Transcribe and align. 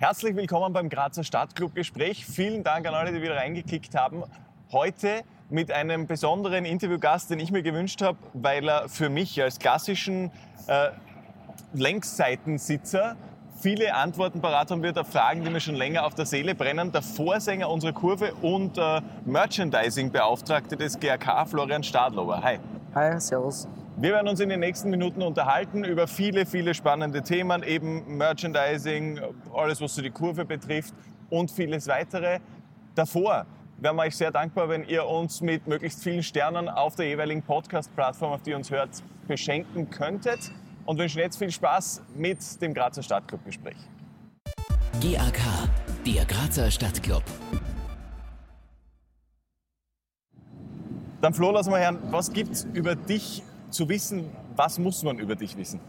Herzlich 0.00 0.36
willkommen 0.36 0.72
beim 0.72 0.88
Grazer 0.88 1.24
Stadtclub-Gespräch. 1.24 2.24
Vielen 2.24 2.62
Dank 2.62 2.86
an 2.86 2.94
alle, 2.94 3.10
die 3.10 3.20
wieder 3.20 3.34
reingekickt 3.34 3.96
haben. 3.96 4.22
Heute 4.70 5.24
mit 5.50 5.72
einem 5.72 6.06
besonderen 6.06 6.64
Interviewgast, 6.64 7.30
den 7.30 7.40
ich 7.40 7.50
mir 7.50 7.64
gewünscht 7.64 8.00
habe, 8.00 8.16
weil 8.32 8.68
er 8.68 8.88
für 8.88 9.08
mich 9.08 9.42
als 9.42 9.58
klassischen 9.58 10.30
äh, 10.68 10.90
Längsseitensitzer 11.74 13.16
viele 13.60 13.92
Antworten 13.92 14.40
parat 14.40 14.70
haben 14.70 14.84
wird 14.84 14.96
auf 14.98 15.08
Fragen, 15.08 15.42
die 15.42 15.50
mir 15.50 15.58
schon 15.58 15.74
länger 15.74 16.06
auf 16.06 16.14
der 16.14 16.26
Seele 16.26 16.54
brennen. 16.54 16.92
Der 16.92 17.02
Vorsänger 17.02 17.68
unserer 17.68 17.92
Kurve 17.92 18.34
und 18.34 18.78
äh, 18.78 19.00
Merchandising-Beauftragte 19.24 20.76
des 20.76 21.00
GRK, 21.00 21.44
Florian 21.46 21.82
Stadlober. 21.82 22.40
Hi. 22.40 22.60
Hi, 22.94 23.20
servus. 23.20 23.66
Wir 24.00 24.12
werden 24.12 24.28
uns 24.28 24.38
in 24.38 24.48
den 24.48 24.60
nächsten 24.60 24.90
Minuten 24.90 25.22
unterhalten 25.22 25.82
über 25.82 26.06
viele, 26.06 26.46
viele 26.46 26.72
spannende 26.72 27.20
Themen, 27.20 27.64
eben 27.64 28.16
Merchandising, 28.16 29.18
alles, 29.52 29.80
was 29.80 29.96
so 29.96 30.02
die 30.02 30.10
Kurve 30.10 30.44
betrifft 30.44 30.94
und 31.30 31.50
vieles 31.50 31.88
weitere. 31.88 32.38
Davor 32.94 33.44
wären 33.78 33.96
wir 33.96 34.02
euch 34.02 34.16
sehr 34.16 34.30
dankbar, 34.30 34.68
wenn 34.68 34.84
ihr 34.84 35.04
uns 35.04 35.40
mit 35.40 35.66
möglichst 35.66 36.04
vielen 36.04 36.22
Sternen 36.22 36.68
auf 36.68 36.94
der 36.94 37.08
jeweiligen 37.08 37.42
Podcast-Plattform, 37.42 38.34
auf 38.34 38.42
die 38.42 38.50
ihr 38.50 38.56
uns 38.56 38.70
hört, 38.70 39.02
beschenken 39.26 39.90
könntet. 39.90 40.52
Und 40.86 40.98
wünschen 40.98 41.18
jetzt 41.18 41.36
viel 41.36 41.50
Spaß 41.50 42.02
mit 42.14 42.62
dem 42.62 42.74
Grazer 42.74 43.02
Stadtclub-Gespräch. 43.02 43.78
GAK, 45.00 45.40
der 46.06 46.24
Grazer 46.24 46.70
Stadtclub. 46.70 47.24
Dann 51.20 51.34
Flo, 51.34 51.50
lass 51.50 51.68
mal 51.68 51.82
hören, 51.82 51.98
was 52.12 52.32
gibt 52.32 52.52
es 52.52 52.64
über 52.74 52.94
dich 52.94 53.42
zu 53.70 53.88
wissen? 53.88 54.30
Was 54.56 54.78
muss 54.78 55.02
man 55.02 55.18
über 55.18 55.34
dich 55.34 55.56
wissen? 55.56 55.80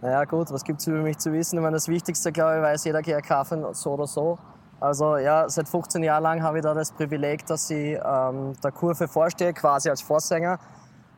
Naja 0.00 0.24
gut, 0.24 0.52
was 0.52 0.64
gibt 0.64 0.80
es 0.80 0.86
über 0.86 0.98
mich 0.98 1.18
zu 1.18 1.32
wissen? 1.32 1.56
Ich 1.56 1.62
meine, 1.62 1.76
das 1.76 1.88
Wichtigste, 1.88 2.30
glaube 2.30 2.56
ich, 2.56 2.62
weiß 2.62 2.84
jeder 2.84 3.02
GRK-Fan 3.02 3.72
so 3.72 3.92
oder 3.92 4.06
so. 4.06 4.38
Also 4.80 5.16
ja, 5.16 5.48
seit 5.48 5.68
15 5.68 6.02
Jahren 6.02 6.22
lang 6.22 6.42
habe 6.42 6.58
ich 6.58 6.62
da 6.62 6.74
das 6.74 6.92
Privileg, 6.92 7.46
dass 7.46 7.70
ich 7.70 7.98
ähm, 8.04 8.52
der 8.62 8.72
Kurve 8.72 9.08
vorstehe, 9.08 9.54
quasi 9.54 9.88
als 9.88 10.02
Vorsänger. 10.02 10.58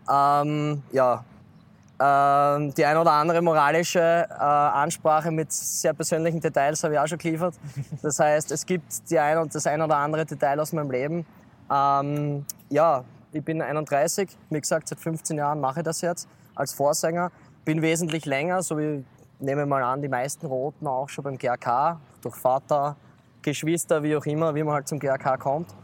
Ähm, 0.08 0.82
ja, 0.92 1.24
ähm, 1.98 2.74
die 2.74 2.84
ein 2.84 2.96
oder 2.96 3.12
andere 3.12 3.40
moralische 3.40 3.98
äh, 3.98 4.34
Ansprache 4.34 5.30
mit 5.30 5.50
sehr 5.50 5.94
persönlichen 5.94 6.40
Details 6.40 6.84
habe 6.84 6.94
ich 6.94 7.00
auch 7.00 7.06
schon 7.06 7.18
geliefert. 7.18 7.54
Das 8.02 8.18
heißt, 8.18 8.52
es 8.52 8.66
gibt 8.66 9.10
die 9.10 9.18
ein, 9.18 9.48
das 9.48 9.66
ein 9.66 9.80
oder 9.80 9.96
andere 9.96 10.26
Detail 10.26 10.60
aus 10.60 10.72
meinem 10.72 10.90
Leben. 10.90 11.26
Ähm, 11.70 12.44
ja, 12.68 13.02
ich 13.36 13.44
bin 13.44 13.60
31, 13.60 14.30
wie 14.50 14.60
gesagt, 14.60 14.88
seit 14.88 14.98
15 14.98 15.36
Jahren 15.36 15.60
mache 15.60 15.80
ich 15.80 15.84
das 15.84 16.00
jetzt 16.00 16.28
als 16.54 16.72
Vorsänger. 16.72 17.30
Bin 17.64 17.82
wesentlich 17.82 18.24
länger, 18.24 18.62
so 18.62 18.78
wie 18.78 19.04
nehme 19.38 19.66
mal 19.66 19.82
an, 19.82 20.00
die 20.00 20.08
meisten 20.08 20.46
Roten 20.46 20.86
auch 20.86 21.08
schon 21.08 21.24
beim 21.24 21.36
GRK, 21.36 22.00
durch 22.22 22.34
Vater, 22.34 22.96
Geschwister, 23.42 24.02
wie 24.02 24.16
auch 24.16 24.24
immer, 24.24 24.54
wie 24.54 24.62
man 24.62 24.74
halt 24.74 24.88
zum 24.88 24.98
GRK 24.98 25.36
kommt. 25.36 25.74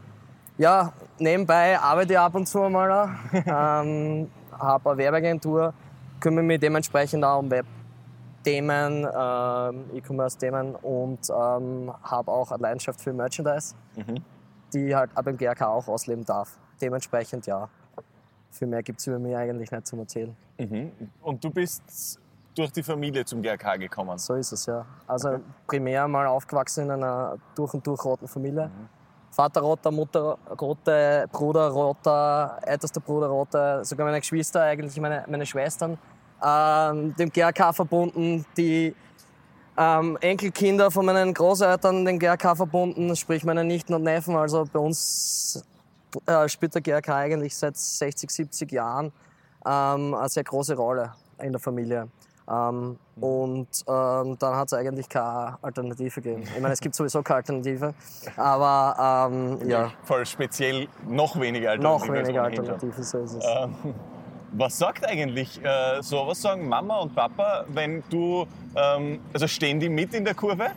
Ja, 0.57 0.93
nebenbei 1.19 1.79
arbeite 1.79 2.13
ich 2.13 2.19
ab 2.19 2.33
und 2.35 2.47
zu 2.47 2.59
mal, 2.69 3.09
ähm, 3.33 4.29
habe 4.57 4.89
eine 4.89 4.97
Werbeagentur, 4.97 5.73
kümmere 6.19 6.43
mich 6.43 6.59
dementsprechend 6.59 7.23
auch 7.23 7.39
um 7.39 7.51
Webthemen, 7.51 9.03
äh, 9.03 9.97
E-Commerce-Themen 9.97 10.75
und 10.75 11.29
ähm, 11.29 11.93
habe 12.03 12.31
auch 12.31 12.51
eine 12.51 12.63
Leidenschaft 12.63 13.01
für 13.01 13.13
Merchandise, 13.13 13.75
mhm. 13.95 14.23
die 14.73 14.95
halt 14.95 15.11
ab 15.15 15.25
dem 15.25 15.37
GRK 15.37 15.67
auch 15.67 15.87
ausleben 15.87 16.25
darf 16.25 16.57
dementsprechend 16.83 17.45
ja. 17.47 17.69
Für 18.51 18.67
mehr 18.67 18.83
gibt 18.83 18.99
es 18.99 19.07
über 19.07 19.17
mich 19.17 19.35
eigentlich 19.35 19.71
nicht 19.71 19.87
zum 19.87 19.99
Erzählen. 19.99 20.35
Mhm. 20.59 20.91
Und 21.21 21.43
du 21.43 21.49
bist 21.49 22.19
durch 22.55 22.71
die 22.71 22.83
Familie 22.83 23.25
zum 23.25 23.41
GRK 23.41 23.77
gekommen? 23.77 24.17
So 24.17 24.35
ist 24.35 24.51
es, 24.51 24.65
ja. 24.65 24.85
Also 25.07 25.29
okay. 25.29 25.41
primär 25.67 26.07
mal 26.07 26.27
aufgewachsen 26.27 26.85
in 26.85 26.91
einer 26.91 27.37
durch 27.55 27.73
und 27.73 27.85
durch 27.85 28.03
roten 28.05 28.27
Familie. 28.27 28.67
Mhm. 28.67 28.89
Vater 29.31 29.61
roter, 29.61 29.89
Mutter 29.89 30.37
rote, 30.61 31.27
Bruder 31.31 31.69
roter, 31.69 32.59
ältester 32.61 33.01
Bruder 33.01 33.27
roter, 33.27 33.83
sogar 33.83 34.05
meine 34.05 34.19
Geschwister, 34.19 34.61
eigentlich 34.61 34.99
meine, 34.99 35.25
meine 35.27 35.45
Schwestern, 35.47 35.97
ähm, 36.43 37.15
dem 37.15 37.31
GRK 37.31 37.73
verbunden, 37.73 38.45
die 38.55 38.95
ähm, 39.75 40.17
Enkelkinder 40.21 40.91
von 40.91 41.07
meinen 41.07 41.33
Großeltern 41.33 42.05
den 42.05 42.19
GRK 42.19 42.55
verbunden, 42.55 43.15
sprich 43.15 43.43
meine 43.43 43.63
Nichten 43.63 43.95
und 43.95 44.03
Neffen. 44.03 44.35
Also 44.35 44.65
bei 44.71 44.79
uns 44.79 45.63
äh, 46.25 46.47
spielt 46.49 46.75
der 46.75 46.81
GRK 46.81 47.15
eigentlich 47.15 47.55
seit 47.55 47.77
60, 47.77 48.29
70 48.29 48.71
Jahren 48.71 49.11
ähm, 49.65 50.13
eine 50.13 50.29
sehr 50.29 50.43
große 50.43 50.75
Rolle 50.75 51.13
in 51.39 51.51
der 51.51 51.59
Familie. 51.59 52.07
Ähm, 52.45 52.97
mhm. 53.15 53.23
und 53.23 53.67
ähm, 53.87 54.37
dann 54.37 54.55
hat 54.55 54.67
es 54.67 54.73
eigentlich 54.73 55.07
keine 55.07 55.57
Alternative 55.61 56.21
gegeben. 56.21 56.43
Ich 56.43 56.61
meine, 56.61 56.73
es 56.73 56.81
gibt 56.81 56.93
sowieso 56.93 57.23
keine 57.23 57.37
Alternative, 57.37 57.93
aber 58.35 59.29
ähm, 59.31 59.69
ja. 59.69 59.93
Voll 60.03 60.25
speziell 60.25 60.89
noch 61.07 61.39
weniger 61.39 61.71
Alternative. 61.71 62.07
Noch 62.07 62.13
weniger 62.13 62.43
Alternative, 62.43 63.01
so 63.01 63.19
ist 63.19 63.35
es. 63.35 63.45
Ähm, 63.45 63.95
was 64.51 64.77
sagt 64.77 65.07
eigentlich 65.07 65.63
äh, 65.63 66.01
so, 66.01 66.27
was 66.27 66.41
sagen 66.41 66.67
Mama 66.67 66.99
und 66.99 67.15
Papa, 67.15 67.63
wenn 67.69 68.03
du, 68.09 68.45
ähm, 68.75 69.21
also 69.33 69.47
stehen 69.47 69.79
die 69.79 69.87
mit 69.87 70.13
in 70.13 70.25
der 70.25 70.35
Kurve? 70.35 70.65
Äh, 70.65 70.71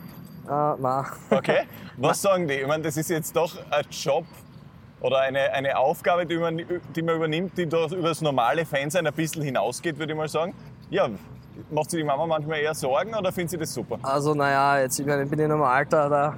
nein. 0.48 1.04
Okay. 1.30 1.66
Was 1.96 2.20
sagen 2.20 2.46
die? 2.46 2.54
Ich 2.54 2.66
meine, 2.66 2.82
das 2.82 2.96
ist 2.96 3.10
jetzt 3.10 3.34
doch 3.34 3.56
ein 3.70 3.84
Job, 3.90 4.24
oder 5.00 5.20
eine, 5.20 5.52
eine 5.52 5.76
Aufgabe, 5.78 6.26
die 6.26 6.36
man, 6.36 6.62
die 6.94 7.02
man 7.02 7.16
übernimmt, 7.16 7.56
die 7.58 7.66
doch 7.66 7.92
über 7.92 8.08
das 8.08 8.20
normale 8.20 8.64
Fansein 8.64 9.06
ein 9.06 9.12
bisschen 9.12 9.42
hinausgeht, 9.42 9.98
würde 9.98 10.12
ich 10.12 10.18
mal 10.18 10.28
sagen. 10.28 10.54
Ja, 10.90 11.08
macht 11.70 11.90
sich 11.90 12.00
die 12.00 12.06
Mama 12.06 12.26
manchmal 12.26 12.60
eher 12.60 12.74
Sorgen 12.74 13.14
oder 13.14 13.32
findet 13.32 13.50
sie 13.50 13.58
das 13.58 13.72
super? 13.72 13.98
Also 14.02 14.34
naja, 14.34 14.80
jetzt 14.80 14.98
ich 14.98 15.06
bin 15.06 15.24
ich 15.24 15.32
in 15.32 15.40
einem 15.40 15.62
Alter, 15.62 16.08
da 16.08 16.34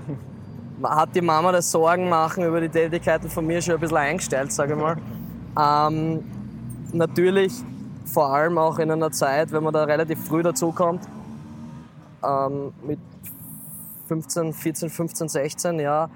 hat 0.83 1.15
die 1.15 1.21
Mama 1.21 1.53
das 1.53 1.71
Sorgen 1.71 2.09
machen 2.09 2.45
über 2.45 2.61
die 2.61 2.69
Tätigkeiten 2.69 3.29
von 3.29 3.47
mir 3.47 3.61
schon 3.63 3.75
ein 3.75 3.81
bisschen 3.81 3.97
eingestellt, 3.97 4.53
sage 4.53 4.75
ich 4.75 4.81
mal. 4.81 4.97
ähm, 5.89 6.25
natürlich, 6.93 7.53
vor 8.07 8.33
allem 8.33 8.59
auch 8.59 8.79
in 8.79 8.91
einer 8.91 9.11
Zeit, 9.11 9.53
wenn 9.53 9.63
man 9.63 9.75
da 9.75 9.85
relativ 9.85 10.25
früh 10.27 10.43
dazukommt, 10.43 11.03
ähm, 12.25 12.73
mit 12.83 12.99
15, 14.09 14.53
14, 14.55 14.91
15, 14.91 15.29
16, 15.29 15.81
ja, 15.81 16.09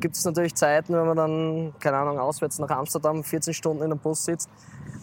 gibt 0.00 0.16
es 0.16 0.24
natürlich 0.24 0.54
Zeiten, 0.54 0.94
wenn 0.94 1.06
man 1.06 1.16
dann, 1.16 1.74
keine 1.78 1.98
Ahnung, 1.98 2.18
auswärts 2.18 2.58
nach 2.58 2.70
Amsterdam 2.70 3.22
14 3.22 3.52
Stunden 3.52 3.82
in 3.82 3.92
einem 3.92 4.00
Bus 4.00 4.24
sitzt, 4.24 4.48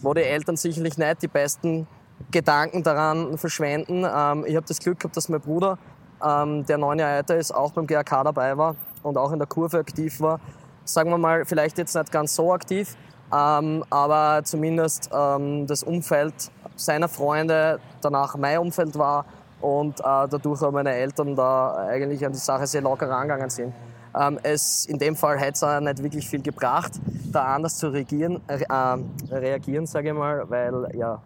wo 0.02 0.12
die 0.12 0.22
Eltern 0.22 0.56
sicherlich 0.56 0.98
nicht 0.98 1.22
die 1.22 1.28
besten 1.28 1.86
Gedanken 2.30 2.82
daran 2.82 3.38
verschwenden. 3.38 4.04
Ähm, 4.04 4.44
ich 4.46 4.56
habe 4.56 4.66
das 4.66 4.80
Glück 4.80 4.98
gehabt, 4.98 5.16
dass 5.16 5.28
mein 5.28 5.40
Bruder, 5.40 5.78
ähm, 6.24 6.66
der 6.66 6.78
neun 6.78 6.98
Jahre 6.98 7.16
älter 7.18 7.36
ist, 7.36 7.52
auch 7.52 7.72
beim 7.72 7.86
GRK 7.86 8.24
dabei 8.24 8.56
war 8.56 8.76
und 9.02 9.16
auch 9.16 9.32
in 9.32 9.38
der 9.38 9.48
Kurve 9.48 9.78
aktiv 9.78 10.20
war. 10.20 10.40
Sagen 10.84 11.10
wir 11.10 11.18
mal, 11.18 11.44
vielleicht 11.44 11.78
jetzt 11.78 11.94
nicht 11.94 12.10
ganz 12.10 12.34
so 12.34 12.52
aktiv, 12.52 12.96
ähm, 13.32 13.84
aber 13.90 14.42
zumindest 14.44 15.10
ähm, 15.12 15.66
das 15.66 15.84
Umfeld 15.84 16.34
seiner 16.74 17.08
Freunde 17.08 17.78
danach 18.00 18.36
mein 18.36 18.58
Umfeld 18.58 18.98
war 18.98 19.24
und 19.62 20.00
äh, 20.00 20.02
dadurch 20.02 20.62
auch 20.62 20.72
meine 20.72 20.92
Eltern 20.92 21.34
da 21.34 21.74
eigentlich 21.76 22.24
an 22.26 22.32
die 22.32 22.38
Sache 22.38 22.66
sehr 22.66 22.82
locker 22.82 23.08
rangegangen 23.08 23.48
sind. 23.48 23.72
Ähm, 24.14 24.38
es, 24.42 24.84
in 24.86 24.98
dem 24.98 25.16
Fall 25.16 25.38
hätte 25.38 25.52
es 25.52 25.62
auch 25.62 25.80
nicht 25.80 26.02
wirklich 26.02 26.28
viel 26.28 26.42
gebracht, 26.42 26.92
da 27.32 27.54
anders 27.54 27.78
zu 27.78 27.88
reagieren, 27.88 28.40
äh, 28.46 29.34
reagieren, 29.34 29.86
sage 29.86 30.08
ich 30.08 30.14
mal, 30.14 30.48
weil 30.50 30.94
ja, 30.94 31.22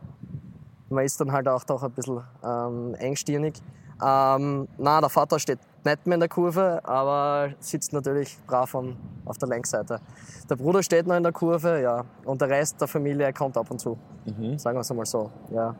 man 0.89 1.05
ist 1.05 1.21
dann 1.21 1.33
halt 1.33 1.49
auch 1.49 1.65
doch 1.65 1.83
ein 1.83 1.91
bisschen 1.91 2.23
ähm, 2.45 2.95
engstirnig. 2.95 3.55
Ähm, 4.03 4.69
na, 4.79 5.01
der 5.01 5.09
Vater 5.09 5.39
steht 5.39 5.59
nicht 5.85 6.07
mehr 6.07 6.15
in 6.15 6.21
der 6.21 6.29
Kurve, 6.29 6.81
aber 6.85 7.51
sitzt 7.61 7.93
natürlich 7.93 8.39
brav 8.47 8.75
am, 8.75 8.97
auf 9.25 9.39
der 9.39 9.49
Längsseite. 9.49 10.01
Der 10.49 10.57
Bruder 10.57 10.83
steht 10.83 11.07
noch 11.07 11.17
in 11.17 11.23
der 11.23 11.33
Kurve, 11.33 11.81
ja, 11.81 12.05
und 12.25 12.41
der 12.41 12.51
Rest 12.51 12.81
der 12.81 12.89
Familie 12.89 13.33
kommt 13.33 13.57
ab 13.57 13.71
und 13.71 13.81
zu. 13.81 13.97
Mhm. 14.27 14.59
Sagen 14.59 14.77
wir 14.77 14.83
es 14.83 14.91
einmal 14.91 15.07
so, 15.07 15.31
ja. 15.51 15.75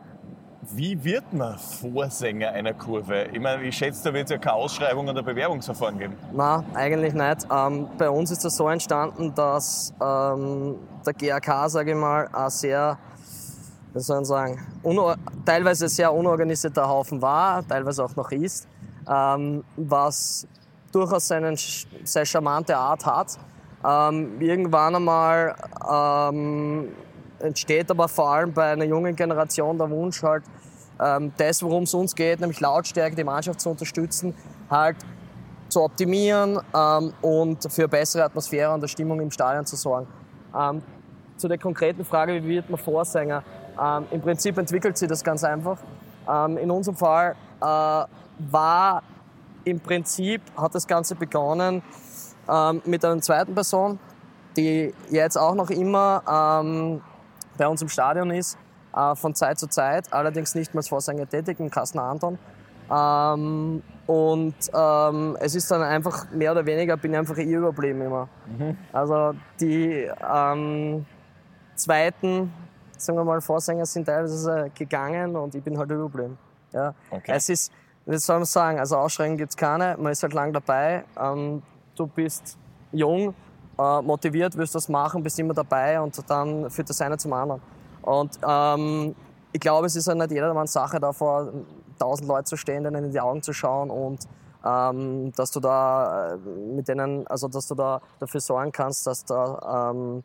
Wie 0.71 1.01
wird 1.01 1.31
man 1.31 1.57
Vorsänger 1.57 2.51
einer 2.51 2.73
Kurve? 2.73 3.27
Ich 3.31 3.39
meine, 3.39 3.63
ich 3.63 3.77
schätze, 3.77 4.03
da 4.03 4.13
wird 4.13 4.25
es 4.25 4.31
ja 4.31 4.37
keine 4.37 4.55
Ausschreibung 4.55 5.07
oder 5.07 5.23
Bewerbungsverfahren 5.23 5.97
geben. 5.97 6.15
Nein, 6.33 6.65
eigentlich 6.73 7.13
nicht. 7.13 7.47
Ähm, 7.49 7.87
bei 7.97 8.09
uns 8.09 8.31
ist 8.31 8.43
das 8.43 8.57
so 8.57 8.67
entstanden, 8.67 9.33
dass 9.33 9.93
ähm, 10.01 10.75
der 11.05 11.13
GAK, 11.13 11.69
sage 11.69 11.91
ich 11.91 11.97
mal, 11.97 12.27
ein 12.33 12.49
sehr, 12.49 12.97
wie 13.93 13.99
soll 13.99 14.17
man 14.17 14.25
sagen, 14.25 14.59
teilweise 15.45 15.87
sehr 15.87 16.13
unorganisierter 16.13 16.87
Haufen 16.87 17.21
war, 17.21 17.65
teilweise 17.65 18.03
auch 18.03 18.15
noch 18.17 18.31
ist, 18.31 18.67
ähm, 19.09 19.63
was 19.77 20.45
durchaus 20.91 21.29
seine 21.29 21.55
sehr 21.55 22.25
charmante 22.25 22.75
Art 22.75 23.05
hat. 23.05 23.37
Ähm, 23.85 24.41
irgendwann 24.41 24.95
einmal 24.95 25.55
ähm, 25.89 26.89
entsteht 27.39 27.89
aber 27.91 28.07
vor 28.07 28.31
allem 28.31 28.53
bei 28.53 28.71
einer 28.71 28.85
jungen 28.85 29.15
Generation 29.15 29.77
der 29.77 29.89
Wunsch 29.89 30.21
halt, 30.23 30.43
ähm, 30.99 31.31
das, 31.37 31.61
worum 31.63 31.83
es 31.83 31.93
uns 31.93 32.15
geht, 32.15 32.39
nämlich 32.39 32.59
Lautstärke, 32.59 33.15
die 33.15 33.23
Mannschaft 33.23 33.61
zu 33.61 33.69
unterstützen, 33.69 34.33
halt 34.69 34.97
zu 35.69 35.81
optimieren 35.81 36.59
ähm, 36.73 37.13
und 37.21 37.71
für 37.71 37.87
bessere 37.87 38.23
Atmosphäre 38.23 38.73
und 38.73 38.81
der 38.81 38.87
Stimmung 38.87 39.19
im 39.19 39.31
Stadion 39.31 39.65
zu 39.65 39.75
sorgen. 39.75 40.07
Ähm, 40.57 40.81
zu 41.35 41.47
der 41.47 41.57
konkreten 41.57 42.03
Frage, 42.03 42.43
wie 42.43 42.47
wird 42.47 42.69
man 42.69 42.79
Vorsänger? 42.79 43.43
Ähm, 43.79 44.05
Im 44.11 44.21
Prinzip 44.21 44.57
entwickelt 44.57 44.97
sich 44.97 45.07
das 45.07 45.23
ganz 45.23 45.43
einfach. 45.43 45.77
Ähm, 46.27 46.57
in 46.57 46.71
unserem 46.71 46.97
Fall 46.97 47.35
äh, 47.61 47.65
war 47.65 49.03
im 49.63 49.79
Prinzip 49.79 50.41
hat 50.55 50.73
das 50.73 50.87
Ganze 50.87 51.15
begonnen 51.15 51.83
ähm, 52.49 52.81
mit 52.85 53.03
einer 53.03 53.21
zweiten 53.21 53.53
Person, 53.53 53.99
die 54.55 54.93
jetzt 55.09 55.37
auch 55.37 55.53
noch 55.53 55.69
immer 55.69 56.23
bei 57.57 57.67
uns 57.67 57.81
im 57.81 57.89
Stadion 57.89 58.31
ist, 58.31 58.57
äh, 58.97 59.15
von 59.15 59.35
Zeit 59.35 59.59
zu 59.59 59.67
Zeit, 59.67 60.11
allerdings 60.11 60.55
nicht 60.55 60.73
mehr 60.73 60.79
als 60.79 60.89
Vorsänger 60.89 61.27
tätig, 61.27 61.59
im 61.59 61.69
Kasten 61.69 61.99
Anton. 61.99 62.37
Ähm, 62.89 63.83
und 64.07 64.55
ähm, 64.73 65.37
es 65.41 65.55
ist 65.55 65.69
dann 65.69 65.81
einfach 65.81 66.31
mehr 66.31 66.53
oder 66.53 66.65
weniger, 66.65 66.95
bin 66.95 67.11
ich 67.11 67.19
einfach 67.19 67.37
ihr 67.37 67.59
überblieben 67.59 68.01
immer. 68.01 68.29
Mhm. 68.45 68.77
Also 68.93 69.33
die 69.59 70.09
ähm, 70.33 71.05
zweiten, 71.75 72.53
sagen 72.97 73.17
wir 73.17 73.25
mal, 73.25 73.41
Vorsänger 73.41 73.85
sind 73.85 74.05
teilweise 74.05 74.71
gegangen 74.73 75.35
und 75.35 75.53
ich 75.53 75.63
bin 75.63 75.77
halt 75.77 75.91
überblieben. 75.91 76.37
Ja. 76.71 76.93
Okay. 77.11 77.33
Es 77.35 77.49
ist, 77.49 77.71
wie 78.05 78.17
soll 78.17 78.37
man 78.37 78.45
sagen, 78.45 78.79
also 78.79 78.97
Ausschreckungen 78.97 79.37
gibt 79.37 79.51
es 79.51 79.57
keine, 79.57 79.97
man 79.99 80.13
ist 80.13 80.23
halt 80.23 80.33
lang 80.33 80.53
dabei, 80.53 81.03
ähm, 81.19 81.61
du 81.95 82.07
bist 82.07 82.57
jung, 82.93 83.33
äh, 83.77 84.01
motiviert, 84.01 84.57
willst 84.57 84.73
das 84.75 84.87
machen, 84.87 85.21
bist 85.21 85.37
immer 85.39 85.53
dabei 85.53 85.99
und 85.99 86.17
dann 86.29 86.69
führt 86.69 86.89
das 86.89 87.01
eine 87.01 87.17
zum 87.17 87.33
anderen. 87.33 87.61
Und 88.07 88.39
ähm, 88.47 89.15
ich 89.51 89.59
glaube, 89.59 89.85
es 89.87 89.95
ist 89.97 90.07
ja 90.07 90.15
nicht 90.15 90.31
jedermanns 90.31 90.71
Sache, 90.71 90.97
da 90.97 91.11
vor 91.11 91.51
tausend 91.99 92.29
Leuten 92.29 92.45
zu 92.45 92.55
stehen, 92.55 92.85
denen 92.85 93.03
in 93.03 93.11
die 93.11 93.19
Augen 93.19 93.43
zu 93.43 93.51
schauen 93.51 93.89
und 93.89 94.25
ähm, 94.65 95.33
dass 95.33 95.51
du 95.51 95.59
da 95.59 96.35
äh, 96.35 96.37
mit 96.37 96.87
denen, 96.87 97.27
also 97.27 97.49
dass 97.49 97.67
du 97.67 97.75
da 97.75 98.01
dafür 98.19 98.39
sorgen 98.39 98.71
kannst, 98.71 99.05
dass 99.07 99.25
da 99.25 99.91
ähm, 99.91 100.23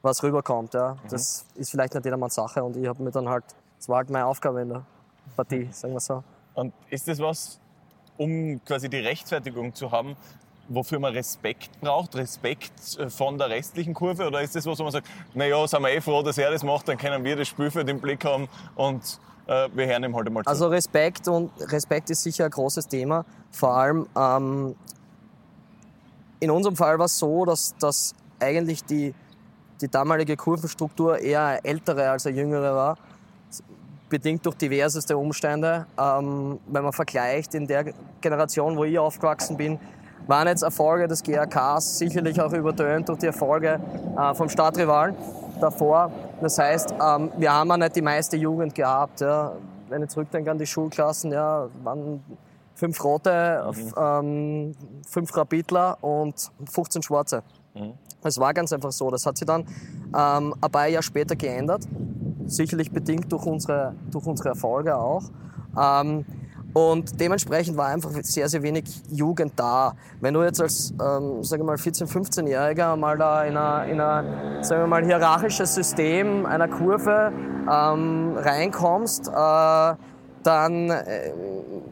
was 0.00 0.22
rüberkommt. 0.22 0.74
Ja. 0.74 0.96
Das 1.10 1.44
ist 1.56 1.70
vielleicht 1.72 1.94
nicht 1.94 2.04
jedermanns 2.04 2.36
Sache 2.36 2.62
und 2.62 2.76
ich 2.76 2.86
habe 2.86 3.02
mir 3.02 3.10
dann 3.10 3.28
halt, 3.28 3.44
das 3.78 3.88
war 3.88 3.96
halt 3.96 4.10
meine 4.10 4.26
Aufgabe 4.26 4.62
in 4.62 4.68
der 4.68 4.82
Partie, 5.34 5.68
sagen 5.72 5.94
wir 5.94 6.00
so. 6.00 6.22
Und 6.54 6.72
ist 6.88 7.08
das 7.08 7.18
was, 7.18 7.58
um 8.16 8.60
quasi 8.64 8.88
die 8.88 9.00
Rechtfertigung 9.00 9.74
zu 9.74 9.90
haben, 9.90 10.14
wofür 10.68 10.98
man 10.98 11.12
Respekt 11.12 11.80
braucht? 11.80 12.16
Respekt 12.16 12.98
äh, 12.98 13.08
von 13.10 13.38
der 13.38 13.50
restlichen 13.50 13.94
Kurve? 13.94 14.26
Oder 14.26 14.42
ist 14.42 14.54
das 14.54 14.66
was, 14.66 14.78
wo 14.78 14.82
man 14.84 14.92
sagt, 14.92 15.06
naja, 15.34 15.66
sind 15.66 15.82
wir 15.82 15.90
eh 15.90 16.00
froh, 16.00 16.22
dass 16.22 16.38
er 16.38 16.50
das 16.50 16.62
macht, 16.62 16.88
dann 16.88 16.98
können 16.98 17.24
wir 17.24 17.36
das 17.36 17.48
Spiel 17.48 17.70
für 17.70 17.84
den 17.84 18.00
Blick 18.00 18.24
haben 18.24 18.48
und 18.74 19.20
äh, 19.46 19.68
wir 19.74 19.86
hören 19.86 20.04
ihm 20.04 20.16
halt 20.16 20.26
einmal 20.26 20.44
zu. 20.44 20.50
Also 20.50 20.68
Respekt 20.68 21.28
und 21.28 21.50
Respekt 21.70 22.10
ist 22.10 22.22
sicher 22.22 22.46
ein 22.46 22.50
großes 22.50 22.88
Thema. 22.88 23.24
Vor 23.50 23.76
allem 23.76 24.06
ähm, 24.16 24.74
in 26.40 26.50
unserem 26.50 26.76
Fall 26.76 26.98
war 26.98 27.06
es 27.06 27.18
so, 27.18 27.44
dass, 27.44 27.74
dass 27.78 28.14
eigentlich 28.40 28.84
die, 28.84 29.14
die 29.80 29.88
damalige 29.88 30.36
Kurvenstruktur 30.36 31.18
eher 31.18 31.44
eine 31.44 31.64
ältere 31.64 32.10
als 32.10 32.26
eine 32.26 32.36
jüngere 32.36 32.74
war. 32.74 32.98
Bedingt 34.08 34.44
durch 34.46 34.56
diverseste 34.56 35.16
Umstände. 35.16 35.86
Ähm, 35.98 36.58
wenn 36.66 36.84
man 36.84 36.92
vergleicht, 36.92 37.54
in 37.54 37.66
der 37.66 37.92
Generation, 38.20 38.76
wo 38.76 38.84
ich 38.84 38.98
aufgewachsen 38.98 39.56
bin, 39.56 39.78
waren 40.26 40.48
jetzt 40.48 40.62
Erfolge 40.62 41.08
des 41.08 41.22
GRKs 41.22 41.98
sicherlich 41.98 42.40
auch 42.40 42.52
übertönt 42.52 43.08
durch 43.08 43.18
die 43.18 43.26
Erfolge 43.26 43.80
äh, 44.16 44.34
vom 44.34 44.48
Stadtrivalen 44.48 45.14
davor. 45.60 46.10
Das 46.40 46.58
heißt, 46.58 46.92
ähm, 46.92 47.30
wir 47.36 47.52
haben 47.52 47.68
ja 47.68 47.76
nicht 47.76 47.96
die 47.96 48.02
meiste 48.02 48.36
Jugend 48.36 48.74
gehabt. 48.74 49.20
Ja. 49.20 49.52
Wenn 49.88 50.02
ich 50.02 50.08
zurückdenke 50.08 50.50
an 50.50 50.58
die 50.58 50.66
Schulklassen, 50.66 51.32
ja, 51.32 51.68
waren 51.82 52.24
fünf 52.74 53.02
Rote, 53.04 53.70
ähm, 53.96 54.72
fünf 55.06 55.36
Rapidler 55.36 55.98
und 56.00 56.50
15 56.70 57.02
Schwarze. 57.02 57.42
Es 58.22 58.38
war 58.38 58.54
ganz 58.54 58.72
einfach 58.72 58.92
so. 58.92 59.10
Das 59.10 59.26
hat 59.26 59.36
sich 59.36 59.46
dann 59.46 59.62
ähm, 60.16 60.54
ein 60.60 60.70
paar 60.70 60.86
Jahre 60.86 61.02
später 61.02 61.36
geändert. 61.36 61.86
Sicherlich 62.46 62.90
bedingt 62.90 63.30
durch 63.30 63.44
unsere, 63.46 63.94
durch 64.10 64.26
unsere 64.26 64.50
Erfolge 64.50 64.96
auch. 64.96 65.22
Ähm, 65.78 66.24
und 66.74 67.20
dementsprechend 67.20 67.76
war 67.76 67.86
einfach 67.86 68.10
sehr, 68.22 68.48
sehr 68.48 68.62
wenig 68.62 68.84
Jugend 69.08 69.52
da. 69.56 69.94
Wenn 70.20 70.34
du 70.34 70.42
jetzt 70.42 70.60
als, 70.60 70.92
ähm, 70.92 71.42
sage 71.44 71.62
ich 71.62 71.66
mal, 71.66 71.76
14-, 71.76 72.10
15-Jähriger 72.10 72.96
mal 72.96 73.16
da 73.16 73.44
in 73.44 73.56
ein 73.56 74.62
sagen 74.64 74.82
wir 74.82 74.86
mal, 74.88 75.04
hierarchisches 75.04 75.74
System 75.74 76.44
einer 76.44 76.66
Kurve 76.66 77.32
ähm, 77.70 78.36
reinkommst, 78.36 79.28
äh, 79.28 79.94
dann 80.42 80.90
äh, 80.90 81.32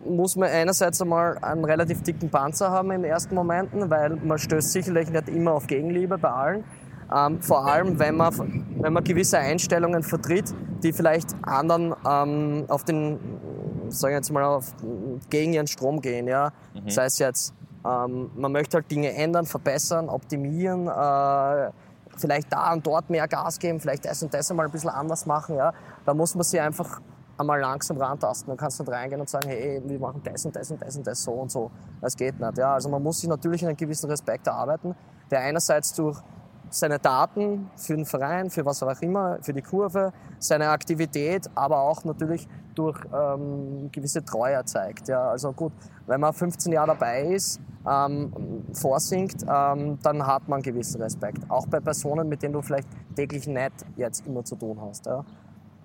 muss 0.05 0.35
man 0.35 0.49
einerseits 0.49 1.01
einmal 1.01 1.39
einen 1.39 1.65
relativ 1.65 2.03
dicken 2.03 2.29
Panzer 2.29 2.71
haben 2.71 2.91
in 2.91 3.03
den 3.03 3.11
ersten 3.11 3.37
Momenten, 3.37 3.89
weil 3.89 4.17
man 4.17 4.37
stößt 4.37 4.73
sicherlich 4.73 5.11
nicht 5.11 5.29
immer 5.29 5.53
auf 5.53 5.69
Gegenliebe 5.69 6.19
bei 6.19 6.29
allen. 6.29 6.65
Ähm, 7.15 7.41
vor 7.41 7.67
allem, 7.67 7.99
wenn 7.99 8.17
man, 8.17 8.67
wenn 8.81 8.93
man 8.93 9.05
gewisse 9.05 9.39
Einstellungen 9.39 10.03
vertritt, 10.03 10.53
die 10.83 10.93
vielleicht 10.93 11.35
anderen 11.43 11.95
ähm, 12.09 12.65
auf 12.69 12.85
den, 12.85 13.19
sagen 13.93 14.13
wir 14.13 14.19
jetzt 14.19 14.31
mal, 14.31 14.45
auf, 14.45 14.75
gegen 15.31 15.53
ihren 15.53 15.67
Strom 15.67 16.01
gehen. 16.01 16.27
Ja? 16.27 16.53
Das 16.85 16.99
heißt 16.99 17.19
jetzt, 17.21 17.55
ähm, 17.85 18.31
man 18.37 18.53
möchte 18.53 18.77
halt 18.77 18.91
Dinge 18.91 19.13
ändern, 19.15 19.47
verbessern, 19.47 20.09
optimieren, 20.09 20.87
äh, 20.89 21.71
vielleicht 22.17 22.53
da 22.53 22.73
und 22.73 22.87
dort 22.87 23.11
mehr 23.11 23.27
Gas 23.29 23.59
geben, 23.59 23.81
vielleicht 23.81 24.05
das 24.05 24.23
und 24.23 24.33
das 24.33 24.51
einmal 24.51 24.67
ein 24.67 24.73
bisschen 24.73 24.91
anders 24.91 25.27
machen. 25.27 25.57
Ja? 25.57 25.73
Da 26.05 26.15
muss 26.15 26.35
man 26.35 26.45
sich 26.45 26.61
einfach 26.61 27.01
einmal 27.39 27.61
langsam 27.61 27.97
rantasten. 27.97 28.49
Dann 28.49 28.57
kannst 28.57 28.79
du 28.79 28.85
nicht 28.85 28.93
reingehen 28.93 29.21
und 29.21 29.29
sagen, 29.29 29.49
hey, 29.49 29.83
wir 29.85 29.99
machen 29.99 30.23
das 30.25 30.45
und 30.45 30.55
das 30.55 30.71
und 30.71 30.83
das 30.83 30.97
und 30.97 31.07
das 31.07 31.23
so 31.23 31.33
und 31.33 31.51
so. 31.51 31.71
Das 32.01 32.17
geht 32.17 32.39
nicht. 32.39 32.59
Ja? 32.59 32.75
Also 32.75 32.89
man 32.89 33.03
muss 33.03 33.21
sich 33.21 33.29
natürlich 33.29 33.65
einen 33.67 33.77
gewissen 33.77 34.09
Respekt 34.09 34.47
erarbeiten, 34.47 34.95
der 35.31 35.41
einerseits 35.41 35.95
durch 35.95 36.21
seine 36.73 36.99
Daten 36.99 37.71
für 37.77 37.95
den 37.95 38.07
Verein, 38.07 38.51
für 38.51 38.65
was 38.65 38.83
auch 38.83 39.01
immer, 39.03 39.39
für 39.43 39.53
die 39.53 39.63
Kurve, 39.63 40.13
seine 40.39 40.71
Aktivität, 40.71 41.49
aber 41.55 41.81
auch 41.81 42.05
natürlich 42.05 42.49
durch 42.75 42.99
ähm, 43.13 43.91
gewisse 43.93 44.25
Treue 44.25 44.65
zeigt. 44.65 45.09
Ja, 45.09 45.29
also 45.29 45.53
gut, 45.53 45.73
wenn 46.07 46.21
man 46.21 46.33
15 46.33 46.73
Jahre 46.73 46.89
dabei 46.89 47.25
ist, 47.25 47.61
ähm, 47.87 48.33
vorsingt, 48.73 49.43
ähm, 49.43 49.99
dann 50.03 50.27
hat 50.27 50.49
man 50.49 50.63
gewissen 50.63 51.03
Respekt. 51.03 51.39
Auch 51.51 51.67
bei 51.67 51.81
Personen, 51.81 52.29
mit 52.29 52.43
denen 52.43 52.55
du 52.55 52.63
vielleicht 52.63 52.89
täglich 53.15 53.47
nicht 53.47 53.73
jetzt 53.97 54.27
immer 54.27 54.45
zu 54.45 54.57
tun 54.57 54.81
hast. 54.81 55.07
Ja. 55.07 55.25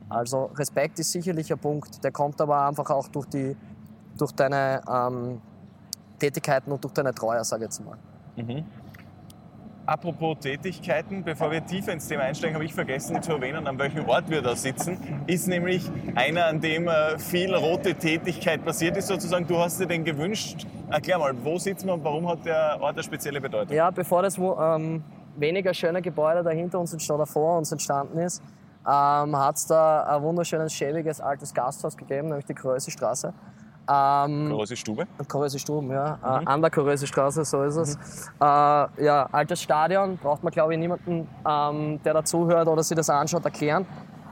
Also 0.10 0.46
Respekt 0.56 1.00
ist 1.00 1.12
sicherlich 1.12 1.52
ein 1.52 1.60
Punkt, 1.60 2.02
der 2.04 2.12
kommt 2.12 2.40
aber 2.40 2.66
einfach 2.66 2.90
auch 2.90 3.10
durch, 3.10 3.26
die, 3.26 3.58
durch 4.18 4.32
deine 4.32 4.82
ähm, 4.90 5.42
Tätigkeiten 6.18 6.72
und 6.72 6.82
durch 6.82 6.94
deine 6.94 7.14
Treue, 7.14 7.44
sage 7.44 7.66
ich 7.66 7.72
jetzt 7.72 7.84
mal. 7.84 7.98
Apropos 9.88 10.38
Tätigkeiten, 10.42 11.24
bevor 11.24 11.50
wir 11.50 11.66
tiefer 11.66 11.94
ins 11.94 12.10
Thema 12.10 12.24
einsteigen, 12.24 12.56
habe 12.56 12.66
ich 12.66 12.74
vergessen 12.74 13.24
zu 13.24 13.32
erwähnen, 13.32 13.66
an 13.68 13.80
welchem 13.80 14.06
Ort 14.10 14.30
wir 14.30 14.42
da 14.42 14.54
sitzen. 14.54 14.98
Ist 15.28 15.48
nämlich 15.48 15.90
einer, 16.14 16.48
an 16.48 16.60
dem 16.60 16.90
äh, 16.90 17.18
viel 17.18 17.56
rote 17.56 17.96
Tätigkeit 17.96 18.66
passiert 18.66 18.98
ist 18.98 19.08
sozusagen. 19.08 19.48
Du 19.48 19.58
hast 19.58 19.80
dir 19.80 19.88
den 19.88 20.04
gewünscht. 20.04 20.68
Erklär 20.90 21.20
mal, 21.20 21.34
wo 21.42 21.58
sitzen 21.58 21.88
wir 21.88 21.94
und 21.94 22.04
warum 22.04 22.28
hat 22.28 22.46
der 22.46 22.78
Ort 22.82 22.96
eine 22.96 23.04
spezielle 23.04 23.40
Bedeutung? 23.40 23.74
Ja, 23.74 23.90
bevor 23.90 24.24
das 24.24 24.38
ähm, 24.38 25.06
weniger 25.38 25.74
schöne 25.74 26.02
Gebäude 26.02 26.44
da 26.44 26.50
hinter 26.50 26.82
uns 26.82 27.02
schon 27.02 27.18
davor 27.18 27.58
uns 27.58 27.72
entstanden 27.72 28.18
ist, 28.18 28.44
ähm, 28.86 29.38
hat 29.38 29.56
es 29.56 29.68
da 29.68 30.04
ein 30.04 30.22
wunderschönes, 30.22 30.74
schäbiges, 30.74 31.22
altes 31.22 31.54
Gasthaus 31.54 31.96
gegeben, 31.96 32.28
nämlich 32.28 32.46
die 32.46 32.56
Kröse 32.56 32.92
Straße. 32.92 33.34
Ähm, 33.90 34.50
Große 34.50 34.76
Stube. 34.76 35.08
Koröse 35.28 35.60
Stuben, 35.60 35.92
ja. 35.92 36.18
Äh, 36.22 36.46
an 36.46 36.62
der 36.62 36.70
Koröse 36.70 37.08
Straße, 37.08 37.46
so 37.46 37.64
ist 37.64 37.76
es. 37.78 37.96
Äh, 38.40 38.44
ja, 38.44 39.28
altes 39.32 39.62
Stadion, 39.62 40.18
braucht 40.18 40.44
man 40.44 40.52
glaube 40.52 40.74
ich 40.74 40.80
niemanden, 40.80 41.28
ähm, 41.48 42.00
der 42.04 42.14
dazuhört 42.16 42.68
oder 42.68 42.84
sich 42.84 42.98
das 42.98 43.10
anschaut, 43.10 43.46
erklären. 43.46 43.86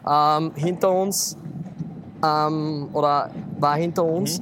Ähm, 0.07 0.51
hinter 0.55 0.91
uns, 0.91 1.37
ähm, 2.23 2.89
oder 2.93 3.29
war 3.59 3.75
hinter 3.75 4.03
uns, 4.03 4.41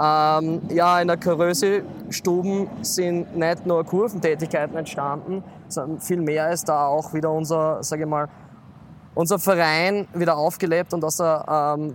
ähm, 0.00 0.62
ja, 0.70 1.00
in 1.00 1.08
der 1.08 1.16
Koröse 1.16 1.82
Stuben 2.10 2.68
sind 2.82 3.36
nicht 3.36 3.66
nur 3.66 3.84
Kurventätigkeiten 3.84 4.76
entstanden, 4.76 5.42
sondern 5.68 6.00
viel 6.00 6.20
mehr 6.20 6.50
ist 6.50 6.68
da 6.68 6.86
auch 6.86 7.12
wieder 7.12 7.30
unser, 7.30 7.82
sage 7.82 8.02
ich 8.02 8.08
mal, 8.08 8.28
unser 9.14 9.38
Verein 9.38 10.08
wieder 10.14 10.36
aufgelebt 10.36 10.94
und 10.94 11.04
aus 11.04 11.16
der 11.16 11.76
ähm, 11.78 11.94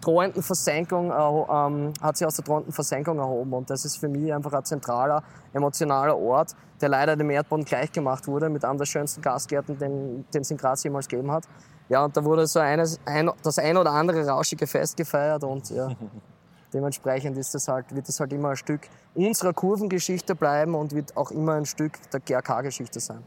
drohenden 0.00 0.42
Versenkung, 0.42 1.06
ähm, 1.06 1.92
hat 2.00 2.16
sich 2.16 2.26
aus 2.26 2.36
der 2.36 2.44
drohenden 2.44 2.72
Versenkung 2.72 3.18
erhoben. 3.18 3.52
Und 3.52 3.70
das 3.70 3.84
ist 3.84 3.96
für 3.98 4.08
mich 4.08 4.32
einfach 4.32 4.52
ein 4.52 4.64
zentraler, 4.64 5.22
emotionaler 5.52 6.16
Ort, 6.16 6.54
der 6.80 6.88
leider 6.88 7.16
dem 7.16 7.30
Erdboden 7.30 7.64
gleichgemacht 7.64 8.26
wurde 8.26 8.48
mit 8.48 8.64
einem 8.64 8.78
der 8.78 8.86
schönsten 8.86 9.22
Gastgärten, 9.22 9.78
den 9.78 10.24
den 10.32 10.42
es 10.42 10.50
in 10.50 10.56
Graz 10.56 10.82
jemals 10.84 11.08
gegeben 11.08 11.30
hat. 11.30 11.44
Ja, 11.88 12.04
und 12.04 12.16
da 12.16 12.24
wurde 12.24 12.46
so 12.46 12.58
eines, 12.58 13.00
ein, 13.06 13.30
das 13.42 13.58
ein 13.58 13.76
oder 13.76 13.92
andere 13.92 14.26
rauschige 14.26 14.66
Fest 14.66 14.96
gefeiert 14.96 15.42
und 15.44 15.70
ja, 15.70 15.88
dementsprechend 16.72 17.36
ist 17.38 17.54
das 17.54 17.66
halt, 17.68 17.94
wird 17.94 18.08
das 18.08 18.20
halt 18.20 18.32
immer 18.32 18.50
ein 18.50 18.56
Stück 18.56 18.82
unserer 19.14 19.52
Kurvengeschichte 19.52 20.34
bleiben 20.34 20.74
und 20.74 20.94
wird 20.94 21.16
auch 21.16 21.30
immer 21.30 21.54
ein 21.54 21.64
Stück 21.64 21.98
der 22.10 22.20
GRK-Geschichte 22.20 23.00
sein. 23.00 23.22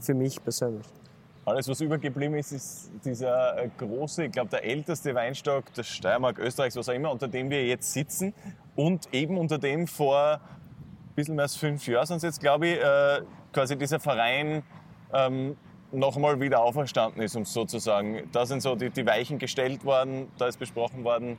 Für 0.00 0.14
mich 0.14 0.42
persönlich. 0.42 0.86
Alles, 1.44 1.68
was 1.68 1.80
übergeblieben 1.80 2.36
ist, 2.36 2.52
ist 2.52 2.90
dieser 3.04 3.58
äh, 3.58 3.68
große, 3.76 4.26
ich 4.26 4.32
glaube, 4.32 4.50
der 4.50 4.64
älteste 4.64 5.14
Weinstock 5.14 5.74
der 5.74 5.82
Steiermark, 5.82 6.38
Österreichs, 6.38 6.76
was 6.76 6.88
auch 6.88 6.94
immer, 6.94 7.10
unter 7.10 7.26
dem 7.26 7.50
wir 7.50 7.66
jetzt 7.66 7.92
sitzen. 7.92 8.32
Und 8.76 9.12
eben 9.12 9.36
unter 9.36 9.58
dem 9.58 9.88
vor 9.88 10.34
ein 10.34 10.40
bisschen 11.16 11.34
mehr 11.34 11.44
als 11.44 11.56
fünf 11.56 11.86
Jahren 11.88 12.06
sind 12.06 12.22
jetzt, 12.22 12.40
glaube 12.40 12.68
ich, 12.68 12.78
äh, 12.78 13.22
quasi 13.52 13.76
dieser 13.76 13.98
Verein 13.98 14.62
ähm, 15.12 15.56
nochmal 15.90 16.40
wieder 16.40 16.62
auferstanden 16.62 17.20
ist, 17.22 17.34
um 17.34 17.42
es 17.42 17.52
so 17.52 17.64
zu 17.64 17.78
sagen. 17.78 18.28
Da 18.30 18.46
sind 18.46 18.62
so 18.62 18.76
die, 18.76 18.90
die 18.90 19.04
Weichen 19.04 19.38
gestellt 19.40 19.84
worden, 19.84 20.28
da 20.38 20.46
ist 20.46 20.58
besprochen 20.58 21.02
worden, 21.02 21.38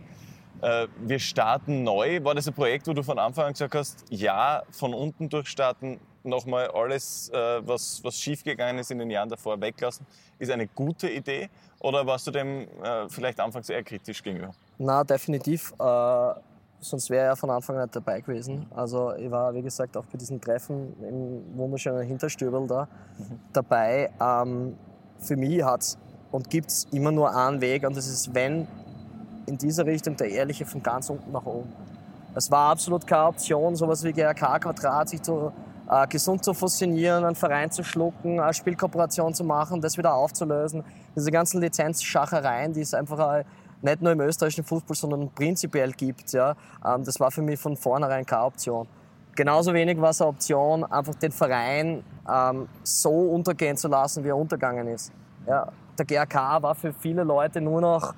Äh, 0.62 0.88
wir 1.02 1.20
starten 1.20 1.84
neu. 1.84 2.24
War 2.24 2.36
das 2.36 2.48
ein 2.48 2.54
Projekt, 2.54 2.88
wo 2.88 2.94
du 2.94 3.04
von 3.04 3.20
Anfang 3.20 3.48
an 3.48 3.52
gesagt 3.52 3.76
hast, 3.76 4.06
ja, 4.10 4.64
von 4.72 4.94
unten 4.94 5.28
durchstarten, 5.28 6.00
nochmal 6.24 6.68
alles, 6.68 7.30
äh, 7.30 7.68
was, 7.68 8.03
was 8.03 8.15
schiefgegangen 8.15 8.80
ist 8.80 8.92
in 8.92 9.00
den 9.00 9.10
Jahren 9.10 9.30
davor, 9.30 9.60
weglassen, 9.60 10.06
ist 10.39 10.51
eine 10.51 10.68
gute 10.68 11.10
Idee? 11.10 11.50
Oder 11.80 12.06
warst 12.06 12.27
du 12.27 12.32
dem 12.32 12.68
äh, 12.82 13.10
vielleicht 13.10 13.39
anfangs 13.39 13.70
eher 13.70 13.84
kritisch 13.84 14.24
gegenüber? 14.24 14.53
Na, 14.77 15.03
definitiv. 15.03 15.74
Äh, 15.80 16.34
sonst 16.80 17.10
wäre 17.10 17.27
er 17.27 17.36
von 17.36 17.50
Anfang 17.50 17.77
an 17.77 17.84
nicht 17.84 17.96
dabei 17.96 18.22
gewesen. 18.22 18.65
Also 18.75 19.13
ich 19.15 19.30
war, 19.30 19.53
wie 19.53 19.62
gesagt, 19.62 19.96
auch 19.98 20.06
bei 20.06 20.18
diesen 20.18 20.39
Treffen 20.39 20.96
im 21.01 21.58
wunderschönen 21.58 22.03
Hinterstübel 22.03 22.68
da 22.68 22.88
mhm. 23.18 23.39
dabei. 23.51 24.12
Ähm, 24.20 24.77
für 25.20 25.36
mich 25.36 25.63
hat 25.63 25.82
es 25.82 25.98
und 26.32 26.50
gibt 26.50 26.70
es 26.70 26.88
immer 26.92 27.12
nur 27.12 27.36
einen 27.36 27.62
Weg 27.62 27.86
und 27.86 27.96
das 27.96 28.08
ist, 28.08 28.34
wenn 28.34 28.68
in 29.46 29.58
dieser 29.58 29.86
Richtung 29.86 30.18
der 30.18 30.30
Ehrliche 30.30 30.65
von 30.65 30.82
ganz 30.82 31.10
unten 31.10 31.32
nach 31.32 31.46
oben. 31.46 31.72
Es 32.36 32.50
war 32.50 32.72
absolut 32.72 33.06
keine 33.06 33.27
Option, 33.27 33.75
sowas 33.75 34.03
wie 34.03 34.12
GRK 34.12 34.60
Quadrat, 34.60 35.10
sich 35.10 35.22
zu, 35.22 35.51
äh, 35.90 36.08
gesund 36.08 36.44
zu 36.44 36.54
fusionieren, 36.54 37.25
einen 37.25 37.36
Verein 37.36 37.72
zu 37.72 37.84
schlucken, 37.84 38.40
eine 38.40 38.54
Spielkooperation 38.54 39.34
zu 39.34 39.44
machen, 39.44 39.82
das 39.82 39.98
wieder 39.98 40.13
aufzulösen. 40.13 40.84
Diese 41.16 41.32
ganzen 41.32 41.62
Lizenzschachereien, 41.62 42.74
die 42.74 42.82
es 42.82 42.94
einfach 42.94 43.44
nicht 43.84 44.02
nur 44.02 44.13
im 44.13 44.22
österreichischen 44.22 44.63
Fußball, 44.63 44.96
sondern 44.96 45.30
prinzipiell 45.30 45.92
gibt, 45.92 46.32
ja, 46.32 46.56
ähm, 46.86 47.04
das 47.04 47.20
war 47.20 47.32
für 47.32 47.42
mich 47.42 47.60
von 47.60 47.75
vornherein 47.75 48.25
keine 48.25 48.44
Option. 48.44 48.88
Genauso 49.36 49.74
wenig 49.74 50.00
war 50.00 50.12
es 50.12 50.22
eine 50.22 50.30
Option, 50.30 50.84
einfach 50.86 51.16
den 51.16 51.32
Verein 51.32 52.04
ähm, 52.32 52.70
so 52.84 53.10
untergehen 53.10 53.75
zu 53.75 53.88
lassen, 53.88 54.24
wie 54.24 54.30
er 54.30 54.38
untergegangen 54.38 54.88
ist. 54.88 55.12
Ja, 55.48 55.72
der 55.98 56.06
GRK 56.06 56.62
war 56.62 56.75
für 56.75 56.94
viele 56.94 57.24
Leute 57.24 57.60
nur 57.60 57.82
noch 57.82 58.13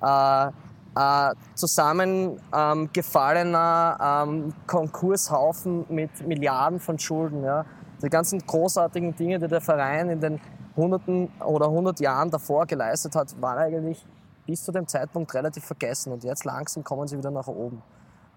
äh, 0.00 0.50
äh, 0.96 1.34
zusammengefallener 1.54 4.24
ähm, 4.24 4.44
ähm, 4.44 4.54
Konkurshaufen 4.66 5.84
mit 5.88 6.26
Milliarden 6.26 6.80
von 6.80 6.98
Schulden. 6.98 7.44
Ja. 7.44 7.64
Die 8.02 8.08
ganzen 8.08 8.44
großartigen 8.44 9.14
Dinge, 9.14 9.38
die 9.38 9.48
der 9.48 9.60
Verein 9.60 10.10
in 10.10 10.20
den 10.20 10.40
Hunderten 10.76 11.30
oder 11.44 11.70
hundert 11.70 12.00
Jahren 12.00 12.30
davor 12.30 12.66
geleistet 12.66 13.14
hat, 13.14 13.40
waren 13.40 13.58
eigentlich 13.58 14.04
bis 14.46 14.64
zu 14.64 14.72
dem 14.72 14.86
Zeitpunkt 14.86 15.34
relativ 15.34 15.64
vergessen 15.64 16.12
und 16.12 16.24
jetzt 16.24 16.44
langsam 16.44 16.82
kommen 16.82 17.06
sie 17.06 17.18
wieder 17.18 17.30
nach 17.30 17.46
oben. 17.46 17.82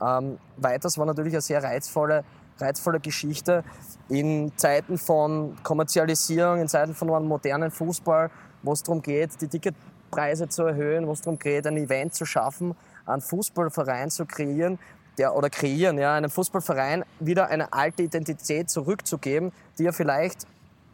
Ähm, 0.02 0.38
weiters 0.58 0.98
war 0.98 1.06
natürlich 1.06 1.34
eine 1.34 1.42
sehr 1.42 1.64
reizvolle, 1.64 2.24
reizvolle 2.60 3.00
Geschichte 3.00 3.64
in 4.10 4.52
Zeiten 4.58 4.98
von 4.98 5.56
Kommerzialisierung, 5.64 6.60
in 6.60 6.68
Zeiten 6.68 6.94
von 6.94 7.10
einem 7.10 7.28
modernen 7.28 7.72
Fußball, 7.72 8.30
wo 8.62 8.74
es 8.74 8.84
darum 8.84 9.02
geht, 9.02 9.40
die 9.42 9.48
Ticket 9.48 9.76
Preise 10.14 10.48
zu 10.48 10.64
erhöhen, 10.64 11.08
wo 11.08 11.12
es 11.12 11.22
darum 11.22 11.40
geht, 11.40 11.66
ein 11.68 11.78
Event 11.78 12.14
zu 12.14 12.26
schaffen, 12.26 12.76
einen 13.06 13.22
Fußballverein 13.22 14.10
zu 14.10 14.26
kreieren, 14.26 14.80
der, 15.18 15.36
oder 15.36 15.50
kreieren, 15.50 15.98
ja, 15.98 16.16
einem 16.16 16.30
Fußballverein 16.30 17.04
wieder 17.20 17.48
eine 17.48 17.72
alte 17.72 18.04
Identität 18.04 18.70
zurückzugeben, 18.70 19.52
die 19.78 19.86
er 19.86 19.94
vielleicht 19.94 20.48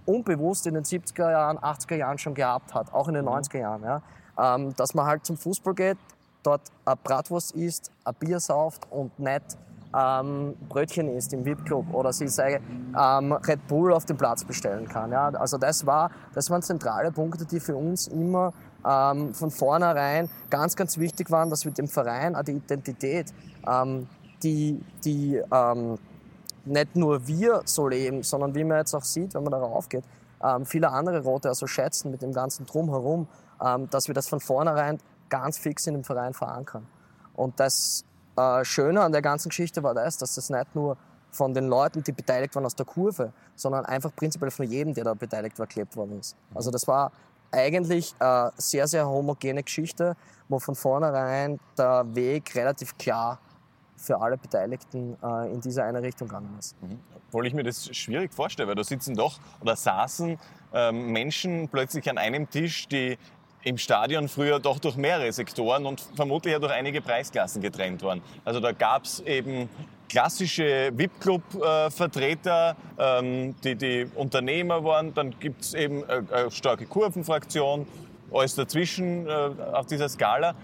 unbewusst 0.06 0.68
in 0.68 0.74
den 0.74 0.84
70er 0.84 1.32
Jahren, 1.32 1.58
80er 1.58 1.96
Jahren 1.96 2.18
schon 2.18 2.34
gehabt 2.34 2.74
hat, 2.74 2.94
auch 2.94 3.08
in 3.08 3.14
den 3.14 3.26
90er 3.26 3.56
mhm. 3.56 3.62
Jahren. 3.62 3.84
Ja. 3.84 4.02
Ähm, 4.38 4.76
dass 4.76 4.94
man 4.94 5.06
halt 5.06 5.26
zum 5.26 5.38
Fußball 5.38 5.74
geht, 5.74 5.98
dort 6.44 6.62
eine 6.86 6.96
Bratwurst 6.96 7.52
isst, 7.54 7.92
ein 8.06 8.16
Bier 8.16 8.40
sauft 8.40 8.88
und 8.90 9.18
nicht 9.20 9.58
ähm, 9.96 10.56
Brötchen 10.70 11.10
isst 11.10 11.34
im 11.34 11.46
VIP-Club 11.46 11.94
oder 11.94 12.14
sie 12.14 12.28
sei, 12.28 12.62
ähm, 12.98 13.34
Red 13.34 13.68
Bull 13.68 13.94
auf 13.94 14.06
dem 14.06 14.18
Platz 14.18 14.44
bestellen 14.44 14.88
kann. 14.88 15.12
Ja. 15.12 15.30
Also 15.30 15.58
das, 15.58 15.86
war, 15.86 16.12
das 16.34 16.50
waren 16.50 16.62
zentrale 16.62 17.12
Punkte, 17.12 17.46
die 17.46 17.60
für 17.60 17.76
uns 17.76 18.08
immer 18.08 18.54
ähm, 18.88 19.34
von 19.34 19.52
vornherein 19.52 20.30
ganz, 20.50 20.76
ganz 20.76 20.98
wichtig 20.98 21.32
waren, 21.32 21.50
dass 21.50 21.66
wir 21.66 21.72
dem 21.72 21.88
Verein 21.88 22.36
auch 22.36 22.44
die 22.44 22.54
Identität, 22.54 23.34
ähm, 23.68 24.08
die, 24.44 24.80
die 25.04 25.42
ähm, 25.52 25.98
nicht 26.66 26.96
nur 26.96 27.28
wir 27.28 27.62
so 27.66 27.88
leben, 27.88 28.24
sondern 28.24 28.56
wie 28.56 28.64
man 28.64 28.78
jetzt 28.78 28.94
auch 28.94 29.04
sieht, 29.04 29.34
wenn 29.34 29.44
man 29.44 29.52
darauf 29.52 29.90
geht, 29.90 30.04
ähm, 30.44 30.66
viele 30.66 30.90
andere 30.92 31.22
Rote 31.24 31.50
also 31.50 31.68
schätzen 31.68 32.12
mit 32.12 32.22
dem 32.22 32.34
ganzen 32.34 32.66
Drumherum, 32.66 33.28
ähm, 33.64 33.90
dass 33.90 34.08
wir 34.08 34.16
das 34.16 34.30
von 34.30 34.40
vornherein 34.40 35.00
ganz 35.30 35.58
fix 35.58 35.88
in 35.88 35.94
dem 35.96 36.04
Verein 36.04 36.34
verankern. 36.34 36.88
Und 37.34 37.60
das 37.60 38.06
äh, 38.38 38.64
Schöne 38.64 39.02
an 39.02 39.12
der 39.12 39.22
ganzen 39.22 39.50
Geschichte 39.50 39.84
war 39.84 39.94
das, 39.94 40.18
dass 40.18 40.36
das 40.36 40.50
nicht 40.50 40.76
nur 40.76 40.98
von 41.32 41.54
den 41.54 41.68
Leuten, 41.68 42.04
die 42.04 42.12
beteiligt 42.12 42.56
waren 42.56 42.66
aus 42.66 42.76
der 42.76 42.86
Kurve, 42.86 43.34
sondern 43.56 43.86
einfach 43.86 44.16
prinzipiell 44.16 44.52
von 44.52 44.66
jedem, 44.66 44.94
der 44.94 45.04
da 45.04 45.14
beteiligt 45.14 45.60
war, 45.60 45.68
geklebt 45.68 45.96
worden 45.96 46.20
ist. 46.20 46.36
Also 46.56 46.72
das 46.72 46.88
war 46.88 47.12
eigentlich 47.52 48.14
eine 48.20 48.52
sehr, 48.58 48.88
sehr 48.88 49.08
homogene 49.08 49.64
Geschichte, 49.64 50.16
wo 50.48 50.60
von 50.60 50.76
vornherein 50.76 51.60
der 51.78 52.06
Weg 52.16 52.56
relativ 52.56 52.98
klar 52.98 53.40
für 53.98 54.20
alle 54.20 54.38
Beteiligten 54.38 55.18
äh, 55.22 55.54
in 55.54 55.62
diese 55.62 55.84
eine 55.84 56.02
Richtung 56.02 56.28
gegangen 56.28 56.56
ist. 56.58 56.82
Mhm. 56.82 57.00
Obwohl 57.28 57.46
ich 57.46 57.54
mir 57.54 57.64
das 57.64 57.96
schwierig 57.96 58.34
vorstelle, 58.34 58.68
weil 58.68 58.76
da 58.76 58.84
sitzen 58.84 59.16
doch 59.16 59.40
oder 59.62 59.76
saßen 59.76 60.40
ähm, 60.74 61.12
Menschen 61.12 61.68
plötzlich 61.70 62.10
an 62.10 62.18
einem 62.18 62.50
Tisch, 62.50 62.88
die 62.88 63.18
im 63.64 63.78
Stadion 63.78 64.28
früher 64.30 64.60
doch 64.60 64.80
durch 64.80 64.96
mehrere 64.96 65.32
Sektoren 65.32 65.86
und 65.86 66.02
vermutlich 66.16 66.54
ja 66.54 66.60
durch 66.60 66.72
einige 66.72 67.02
Preisklassen 67.02 67.62
getrennt 67.62 68.04
waren. 68.04 68.22
Also 68.46 68.60
da 68.60 68.72
gab 68.72 69.04
es 69.04 69.20
eben 69.22 69.70
klassische 70.08 70.92
VIP-Club-Vertreter, 70.94 72.76
ähm, 72.98 73.56
die 73.64 73.76
die 73.76 74.08
Unternehmer 74.16 74.84
waren. 74.84 75.14
Dann 75.14 75.38
gibt 75.40 75.62
es 75.62 75.74
eben 75.74 76.04
eine 76.04 76.50
starke 76.52 76.86
Kurvenfraktion, 76.86 77.86
alles 78.34 78.56
dazwischen 78.56 79.28
äh, 79.28 79.32
auf 79.74 79.86
dieser 79.86 80.10
Skala. 80.10 80.56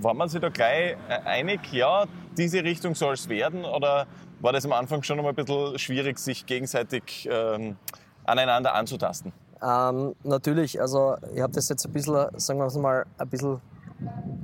War 0.00 0.14
man 0.14 0.28
sich 0.28 0.40
da 0.40 0.48
gleich 0.48 0.96
einig, 1.24 1.60
ja, 1.72 2.06
diese 2.36 2.64
Richtung 2.64 2.94
soll 2.94 3.14
es 3.14 3.28
werden? 3.28 3.64
Oder 3.64 4.06
war 4.40 4.52
das 4.52 4.64
am 4.64 4.72
Anfang 4.72 5.02
schon 5.04 5.16
noch 5.16 5.26
ein 5.26 5.34
bisschen 5.34 5.78
schwierig, 5.78 6.18
sich 6.18 6.44
gegenseitig 6.44 7.28
ähm, 7.30 7.76
aneinander 8.24 8.74
anzutasten? 8.74 9.32
Ähm, 9.62 10.14
natürlich, 10.22 10.80
also 10.80 11.16
ich 11.34 11.40
habe 11.40 11.52
das 11.52 11.68
jetzt 11.68 11.86
ein 11.86 11.92
bisschen, 11.92 12.26
sagen 12.38 12.58
wir 12.58 12.80
mal, 12.80 13.06
ein 13.18 13.28
bisschen 13.28 13.60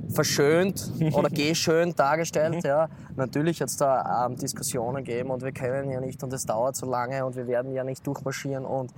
verschönt 0.08 0.90
oder 1.12 1.28
geschönt 1.28 1.98
dargestellt. 1.98 2.64
Ja. 2.64 2.88
Natürlich 3.16 3.60
hat 3.60 3.68
es 3.68 3.76
da 3.76 4.26
ähm, 4.26 4.36
Diskussionen 4.36 5.04
gegeben 5.04 5.30
und 5.30 5.42
wir 5.42 5.52
können 5.52 5.90
ja 5.90 6.00
nicht 6.00 6.22
und 6.22 6.32
es 6.32 6.46
dauert 6.46 6.76
so 6.76 6.86
lange 6.86 7.24
und 7.24 7.36
wir 7.36 7.46
werden 7.46 7.72
ja 7.72 7.84
nicht 7.84 8.06
durchmarschieren 8.06 8.64
und 8.64 8.92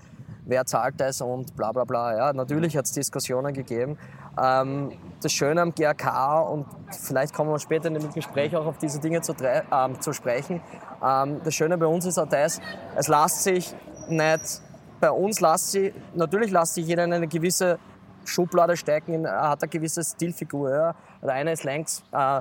wer 0.47 0.65
zahlt 0.67 1.01
das 1.01 1.21
und 1.21 1.57
bla 1.57 1.73
bla 1.73 1.85
bla. 1.85 2.17
Ja. 2.17 2.33
Natürlich 2.33 2.77
hat 2.77 2.85
es 2.85 2.93
Diskussionen 2.93 3.53
gegeben. 3.53 3.99
Ähm, 4.41 4.93
das 5.23 5.33
Schöne 5.33 5.63
am 5.63 5.75
GRK 5.75 6.41
und 6.41 6.67
vielleicht 6.91 7.35
kommen 7.35 7.51
wir 7.51 7.59
später 7.59 7.89
in 7.89 7.95
dem 7.95 8.13
Gespräch 8.13 8.55
auch 8.57 8.67
auf 8.67 8.79
diese 8.79 9.01
Dinge 9.01 9.21
zu, 9.23 9.35
ähm, 9.43 10.01
zu 10.01 10.13
sprechen. 10.13 10.61
Ähm, 11.03 11.41
das 11.45 11.55
Schöne 11.55 11.79
bei 11.79 11.87
uns 11.87 12.05
ist 12.05 12.19
auch 12.19 12.29
das, 12.29 12.61
es 12.97 13.09
lässt 13.09 13.45
sich 13.45 13.75
nicht, 14.09 14.63
bei 15.05 15.11
uns 15.11 15.39
lässt 15.43 15.73
sich, 15.73 15.93
natürlich 16.15 16.51
lässt 16.51 16.75
sich 16.75 16.87
jeder 16.87 17.03
eine 17.03 17.29
gewisse 17.29 17.79
Schublade 18.25 18.75
stecken, 18.75 19.29
hat 19.29 19.63
eine 19.63 19.69
gewisse 19.69 20.03
Stilfigur. 20.03 20.71
Ja. 20.71 20.95
Der 21.21 21.35
eine 21.35 21.53
ist 21.53 21.63
längst 21.63 22.05
äh, 22.11 22.41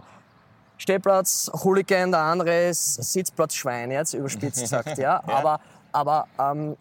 Stehplatz, 0.77 1.51
Hooligan, 1.61 2.11
der 2.11 2.21
andere 2.21 2.69
ist 2.69 3.03
Sitzplatzschwein, 3.03 3.91
jetzt 3.91 4.13
überspitzt 4.13 4.61
gesagt. 4.61 4.97
Ja. 4.97 5.21
ja. 5.27 5.35
Aber, 5.35 5.59
aber 5.91 6.27
ähm, 6.39 6.77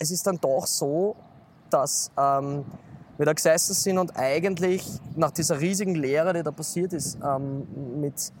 es 0.00 0.10
ist 0.10 0.26
dann 0.26 0.36
doch 0.40 0.66
so, 0.66 1.14
dass 1.70 2.10
ähm, 2.18 2.64
wir 3.16 3.26
da 3.26 3.34
gesessen 3.34 3.74
sind 3.74 3.98
und 3.98 4.16
eigentlich 4.16 4.84
nach 5.14 5.30
dieser 5.30 5.60
riesigen 5.60 5.94
Lehre, 5.94 6.32
die 6.32 6.42
da 6.42 6.50
passiert 6.50 6.92
ist, 6.92 7.18
ähm, 7.24 7.68
mit 8.00 8.32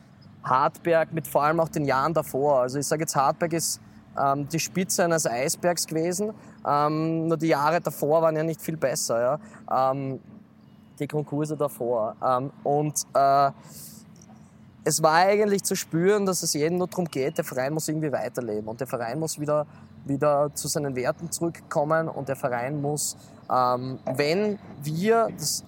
Hartberg, 0.42 1.12
mit 1.12 1.28
vor 1.28 1.44
allem 1.44 1.60
auch 1.60 1.68
den 1.68 1.84
Jahren 1.84 2.14
davor. 2.14 2.62
Also 2.62 2.80
ich 2.80 2.86
sage 2.88 3.02
jetzt, 3.02 3.14
Hartberg 3.14 3.52
ist 3.52 3.80
ähm, 4.20 4.48
die 4.48 4.60
Spitze 4.60 5.04
eines 5.04 5.26
Eisbergs 5.26 5.86
gewesen. 5.86 6.32
Ähm, 6.66 7.28
nur 7.28 7.36
die 7.36 7.48
Jahre 7.48 7.80
davor 7.80 8.22
waren 8.22 8.36
ja 8.36 8.42
nicht 8.42 8.60
viel 8.60 8.76
besser. 8.76 9.38
Ja? 9.68 9.90
Ähm, 9.92 10.20
die 10.98 11.06
Konkurse 11.06 11.56
davor. 11.56 12.16
Ähm, 12.24 12.50
und 12.62 12.94
äh, 13.14 13.50
es 14.84 15.02
war 15.02 15.14
eigentlich 15.14 15.62
zu 15.62 15.74
spüren, 15.74 16.26
dass 16.26 16.42
es 16.42 16.52
jedem 16.52 16.78
nur 16.78 16.88
darum 16.88 17.06
geht, 17.06 17.38
der 17.38 17.44
Verein 17.44 17.72
muss 17.72 17.88
irgendwie 17.88 18.12
weiterleben 18.12 18.68
und 18.68 18.80
der 18.80 18.86
Verein 18.86 19.18
muss 19.18 19.40
wieder, 19.40 19.66
wieder 20.04 20.50
zu 20.54 20.68
seinen 20.68 20.94
Werten 20.94 21.30
zurückkommen 21.30 22.08
und 22.08 22.28
der 22.28 22.36
Verein 22.36 22.80
muss, 22.80 23.16
ähm, 23.50 23.98
wenn 24.14 24.58
wir 24.82 25.28
das 25.36 25.64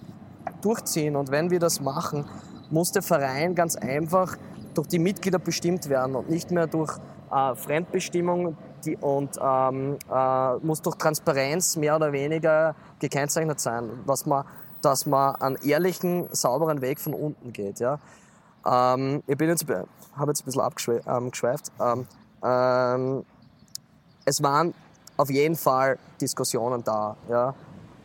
durchziehen 0.61 1.15
und 1.15 1.31
wenn 1.31 1.49
wir 1.49 1.59
das 1.59 1.81
machen, 1.81 2.25
muss 2.69 2.91
der 2.91 3.01
Verein 3.01 3.55
ganz 3.55 3.75
einfach 3.75 4.37
durch 4.73 4.87
die 4.87 4.99
Mitglieder 4.99 5.39
bestimmt 5.39 5.89
werden 5.89 6.15
und 6.15 6.29
nicht 6.29 6.51
mehr 6.51 6.67
durch 6.67 6.99
äh, 7.31 7.55
Fremdbestimmung 7.55 8.57
die, 8.85 8.95
und 8.97 9.37
ähm, 9.41 9.97
äh, 10.11 10.55
muss 10.57 10.81
durch 10.81 10.95
Transparenz 10.95 11.75
mehr 11.75 11.95
oder 11.95 12.11
weniger 12.11 12.75
gekennzeichnet 12.99 13.59
sein, 13.59 13.89
was 14.05 14.25
man, 14.25 14.45
dass 14.81 15.05
man 15.05 15.35
einen 15.35 15.57
ehrlichen, 15.57 16.27
sauberen 16.31 16.81
Weg 16.81 16.99
von 16.99 17.13
unten 17.13 17.53
geht. 17.53 17.79
Ja? 17.79 17.99
Ähm, 18.65 19.23
ich 19.27 19.37
bin 19.37 19.49
jetzt, 19.49 19.65
habe 19.67 20.31
jetzt 20.31 20.41
ein 20.41 20.45
bisschen 20.45 20.61
abgeschweift. 20.61 21.71
Ähm, 21.79 22.07
ähm, 22.43 23.25
es 24.25 24.43
waren 24.43 24.73
auf 25.17 25.29
jeden 25.29 25.55
Fall 25.55 25.97
Diskussionen 26.21 26.83
da. 26.83 27.15
Ja? 27.29 27.55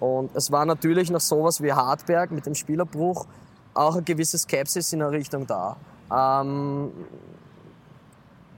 Und 0.00 0.34
es 0.34 0.50
war 0.50 0.64
natürlich 0.64 1.10
noch 1.10 1.20
sowas 1.20 1.62
wie 1.62 1.72
Hartberg 1.72 2.30
mit 2.32 2.46
dem 2.46 2.54
Spielerbruch 2.54 3.26
auch 3.74 3.94
eine 3.94 4.02
gewisse 4.02 4.38
Skepsis 4.38 4.92
in 4.92 4.98
der 4.98 5.10
Richtung 5.10 5.46
da. 5.46 5.76
Ähm, 6.10 6.90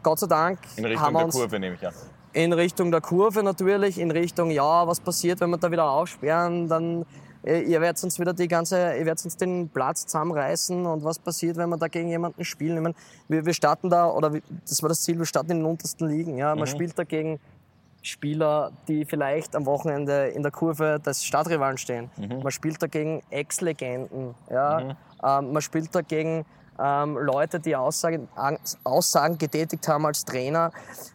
Gott 0.05 0.21
sei 0.21 0.29
Dank 0.29 0.61
In 0.77 0.85
Richtung 0.85 1.03
haben 1.05 1.13
wir 1.15 1.19
der 1.19 1.27
uns 1.27 1.35
Kurve 1.35 1.59
nehme 1.59 1.75
ich 1.75 1.85
an. 1.85 1.95
in 2.33 2.53
Richtung 2.53 2.93
der 2.93 3.01
Kurve 3.01 3.43
natürlich, 3.43 3.99
in 3.99 4.13
Richtung, 4.13 4.51
ja, 4.53 4.87
was 4.87 5.01
passiert, 5.01 5.41
wenn 5.41 5.51
wir 5.51 5.57
da 5.59 5.71
wieder 5.73 5.91
aufsperren, 5.91 6.69
dann 6.69 7.05
äh, 7.45 7.61
ihr 7.63 7.81
werdet 7.81 8.03
uns 8.05 8.19
wieder 8.19 8.33
die 8.33 8.49
ganze, 8.49 8.77
ihr 8.97 9.05
werdet 9.05 9.25
uns 9.25 9.37
den 9.37 9.69
Platz 9.69 10.07
zusammenreißen 10.07 10.87
und 10.87 11.05
was 11.05 11.19
passiert, 11.19 11.57
wenn 11.57 11.69
wir 11.69 11.77
da 11.77 11.89
gegen 11.89 12.09
jemanden 12.09 12.45
spielen. 12.45 12.77
Ich 12.77 12.83
meine, 12.83 12.95
wir, 13.29 13.45
wir 13.45 13.53
starten 13.53 13.91
da, 13.91 14.09
oder 14.09 14.31
das 14.67 14.83
war 14.83 14.89
das 14.89 15.03
Ziel, 15.03 15.19
wir 15.19 15.27
starten 15.27 15.51
in 15.51 15.59
den 15.59 15.67
untersten 15.67 16.09
Ligen. 16.09 16.39
Ja. 16.39 16.55
Man 16.55 16.67
spielt 16.67 16.99
da 16.99 17.05
gegen 17.05 17.39
Spieler, 18.03 18.73
die 18.89 19.05
vielleicht 19.05 19.57
am 19.57 19.65
Wochenende 19.67 20.29
in 20.29 20.43
der 20.43 20.53
Kurve 20.53 21.01
des 21.05 21.25
Stadtrivalen 21.25 21.79
stehen. 21.79 22.11
Man 22.19 22.51
spielt 22.51 22.83
dagegen 22.83 23.23
Ex-Legenden. 23.31 24.35
Ja. 24.51 24.97
Ähm, 25.23 25.53
man 25.53 25.63
spielt 25.63 25.95
dagegen 25.95 26.45
ähm, 26.79 27.19
Leute, 27.19 27.61
die 27.61 27.77
Aussagen, 27.77 28.29
Aussagen 28.83 29.39
getätigt 29.39 29.87
haben 29.89 30.07
als 30.07 30.25
Trainer. 30.25 30.71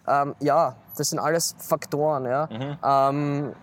Ähm, 0.08 0.36
ja, 0.40 0.76
das 0.98 1.10
sind 1.10 1.20
alles 1.20 1.56
Faktoren. 1.60 2.26
Ja. 2.26 2.50
Ähm, 3.10 3.54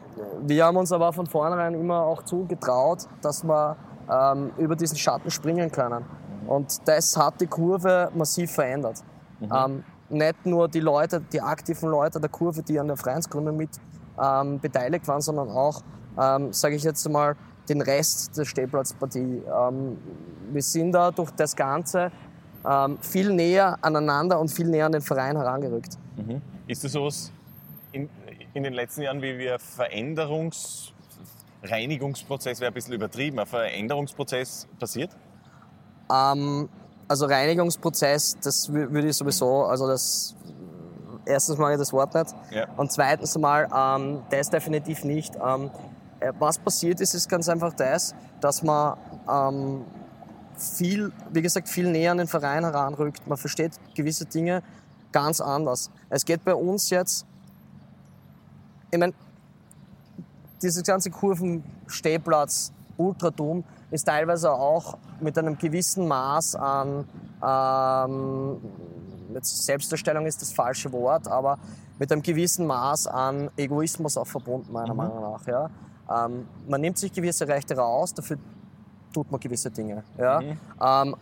wir 0.43 0.65
haben 0.65 0.77
uns 0.77 0.93
aber 0.93 1.13
von 1.13 1.27
vornherein 1.27 1.75
immer 1.75 2.01
auch 2.01 2.23
zugetraut, 2.23 3.07
dass 3.23 3.45
wir 3.45 3.77
ähm, 4.11 4.53
über 4.57 4.77
diesen 4.77 4.97
Schatten 4.97 5.31
springen 5.31 5.71
können. 5.71 6.05
Und 6.47 6.87
das 6.87 7.17
hat 7.17 7.41
die 7.41 7.47
Kurve 7.47 8.11
massiv 8.15 8.53
verändert. 8.53 9.03
Ähm, 9.41 9.85
nicht 10.09 10.47
nur 10.47 10.69
die 10.69 10.81
Leute, 10.81 11.21
die 11.21 11.41
aktiven 11.41 11.91
Leute 11.91 12.21
der 12.21 12.31
Kurve, 12.31 12.63
die 12.63 12.79
an 12.79 12.87
der 12.87 12.97
Vereinsgründung 12.97 13.57
mit 13.57 13.71
ähm, 14.23 14.61
beteiligt 14.61 15.07
waren, 15.09 15.21
sondern 15.21 15.51
auch, 15.51 15.83
sage 16.51 16.77
ich 16.77 16.83
jetzt 16.83 17.07
mal, 17.11 17.37
den 17.69 17.81
Rest 17.81 18.37
der 18.37 18.45
Stehplatzpartie. 18.45 19.43
Ähm, 19.47 19.99
wir 20.53 20.63
sind 20.63 20.93
da 20.93 21.11
durch 21.11 21.31
das 21.33 21.55
Ganze 21.55 22.11
ähm, 22.65 22.99
viel 23.01 23.33
näher 23.33 23.79
aneinander 23.83 24.39
und 24.41 24.51
viel 24.51 24.69
näher 24.69 24.87
an 24.87 24.93
den 24.93 25.03
Verein 25.03 25.37
herangerückt. 25.37 25.99
Ist 26.67 26.85
das 26.85 26.93
sowas 26.93 27.33
in, 27.93 28.09
in 28.55 28.63
den 28.63 28.73
letzten 28.73 29.03
Jahren, 29.03 29.23
wie 29.23 29.39
wir 29.39 29.59
Veränderungs... 29.59 30.93
Reinigungsprozess 31.63 32.61
wäre 32.61 32.71
ein 32.71 32.75
bisschen 32.75 32.93
übertrieben, 32.93 33.41
ein 33.41 33.47
Veränderungsprozess 33.47 34.69
passiert? 34.79 35.11
Ähm, 36.13 36.69
also 37.09 37.27
Reinigungsprozess, 37.27 38.37
das 38.41 38.71
wü- 38.71 38.93
würde 38.93 39.09
ich 39.09 39.17
sowieso, 39.17 39.65
also 39.65 39.89
das 39.89 40.37
erstens 41.25 41.59
mag 41.59 41.73
ich 41.73 41.79
das 41.79 41.93
Wort 41.93 42.15
nicht 42.15 42.35
Ja. 42.53 42.69
und 42.77 42.93
zweitens 42.93 43.37
mal 43.37 43.67
ähm, 43.75 44.23
das 44.31 44.49
definitiv 44.49 45.03
nicht. 45.03 45.35
Ähm, 45.35 45.65
äh, 45.65 45.69
was 46.39 46.59
passiert 46.59 47.01
ist, 47.01 47.15
ist 47.15 47.29
ganz 47.29 47.49
einfach 47.49 47.73
das, 47.75 48.15
dass 48.41 48.63
man 48.63 48.97
ähm, 49.31 49.85
viel, 50.57 51.13
wie 51.33 51.43
gesagt, 51.43 51.69
viel 51.69 51.91
näher 51.91 52.13
an 52.13 52.19
den 52.19 52.27
Verein 52.27 52.65
heranrückt. 52.65 53.27
Man 53.27 53.37
versteht 53.37 53.73
gewisse 53.95 54.27
Dinge 54.27 54.63
ganz 55.13 55.41
anders. 55.41 55.91
Es 56.09 56.25
geht 56.25 56.45
bei 56.45 56.55
uns 56.55 56.91
jetzt, 56.91 57.27
ich 58.91 58.99
meine, 58.99 59.15
dieses 60.63 60.83
ganze 60.83 61.11
Kurvenstehplatz, 61.11 62.73
Ultratum, 62.97 63.65
ist 63.91 64.05
teilweise 64.05 64.51
auch 64.53 64.97
mit 65.21 65.37
einem 65.39 65.59
gewissen 65.59 66.09
Maß 66.09 66.57
an, 66.57 67.07
ähm, 67.47 68.59
Selbstdarstellung 69.41 70.27
ist 70.27 70.41
das 70.41 70.53
falsche 70.53 70.91
Wort, 70.93 71.29
aber 71.29 71.59
mit 71.99 72.11
einem 72.11 72.23
gewissen 72.23 72.67
Maß 72.67 73.07
an 73.07 73.51
Egoismus 73.57 74.17
auch 74.17 74.27
verbunden, 74.27 74.73
meiner 74.73 74.95
Meinung 74.95 75.21
nach. 75.21 75.47
Ja? 75.47 75.71
Ähm, 76.11 76.47
man 76.69 76.81
nimmt 76.81 76.99
sich 76.99 77.13
gewisse 77.13 77.49
Rechte 77.49 77.77
raus, 77.77 78.15
dafür 78.15 78.39
tut 79.13 79.31
man 79.31 79.41
gewisse 79.41 79.71
Dinge. 79.71 80.05
Ja? 80.19 80.41
Ähm, 80.41 81.17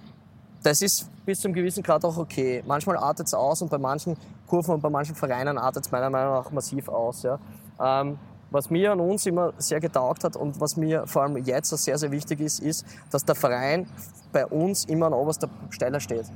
das 0.63 0.83
ist 0.83 1.09
bis 1.25 1.41
zum 1.41 1.53
gewissen 1.53 1.83
Grad 1.83 2.05
auch 2.05 2.17
okay. 2.17 2.63
Manchmal 2.67 2.97
artet 2.97 3.27
es 3.27 3.35
aus 3.35 3.63
und 3.63 3.71
bei 3.71 3.79
manchen 3.79 4.17
Kurven 4.47 4.75
und 4.75 4.81
bei 4.81 4.91
manchen 4.91 5.15
Vereinen 5.15 5.59
artet 5.59 5.87
es 5.87 5.93
meiner 5.93 6.11
Meinung 6.11 6.35
nach 6.35 6.51
massiv 6.51 6.89
aus. 6.89 7.23
Ja. 7.23 7.39
Ähm, 7.81 8.19
was 8.51 8.71
mir 8.71 8.93
an 8.93 9.01
uns 9.01 9.27
immer 9.27 9.53
sehr 9.59 9.81
getaugt 9.81 10.25
hat 10.25 10.37
und 10.37 10.61
was 10.61 10.77
mir 10.77 11.07
vor 11.07 11.23
allem 11.23 11.37
jetzt 11.39 11.73
auch 11.73 11.79
sehr, 11.79 11.99
sehr 11.99 12.11
wichtig 12.11 12.41
ist, 12.41 12.61
ist, 12.61 12.87
dass 13.11 13.25
der 13.25 13.35
Verein 13.35 13.89
bei 14.33 14.47
uns 14.47 14.85
immer 14.85 15.07
an 15.07 15.13
oberster 15.13 15.49
Stelle 15.71 16.01
steht. 16.01 16.27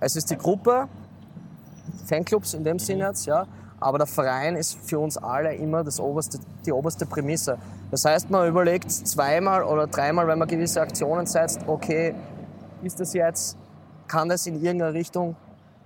Es 0.00 0.14
ist 0.14 0.30
die 0.30 0.36
Gruppe, 0.36 0.88
Fanclubs 2.06 2.54
in 2.54 2.64
dem 2.64 2.78
Sinne 2.78 3.04
jetzt, 3.04 3.26
ja, 3.26 3.46
aber 3.84 3.98
der 3.98 4.06
Verein 4.06 4.56
ist 4.56 4.78
für 4.82 4.98
uns 4.98 5.18
alle 5.18 5.54
immer 5.54 5.84
das 5.84 6.00
oberste, 6.00 6.38
die 6.64 6.72
oberste 6.72 7.04
Prämisse. 7.04 7.58
Das 7.90 8.06
heißt, 8.06 8.30
man 8.30 8.48
überlegt 8.48 8.90
zweimal 8.90 9.62
oder 9.62 9.86
dreimal, 9.86 10.26
wenn 10.26 10.38
man 10.38 10.48
gewisse 10.48 10.80
Aktionen 10.80 11.26
setzt, 11.26 11.60
okay, 11.66 12.14
ist 12.82 12.98
das 12.98 13.12
jetzt, 13.12 13.58
kann 14.08 14.30
das 14.30 14.46
in 14.46 14.54
irgendeiner 14.54 14.94
Richtung 14.94 15.36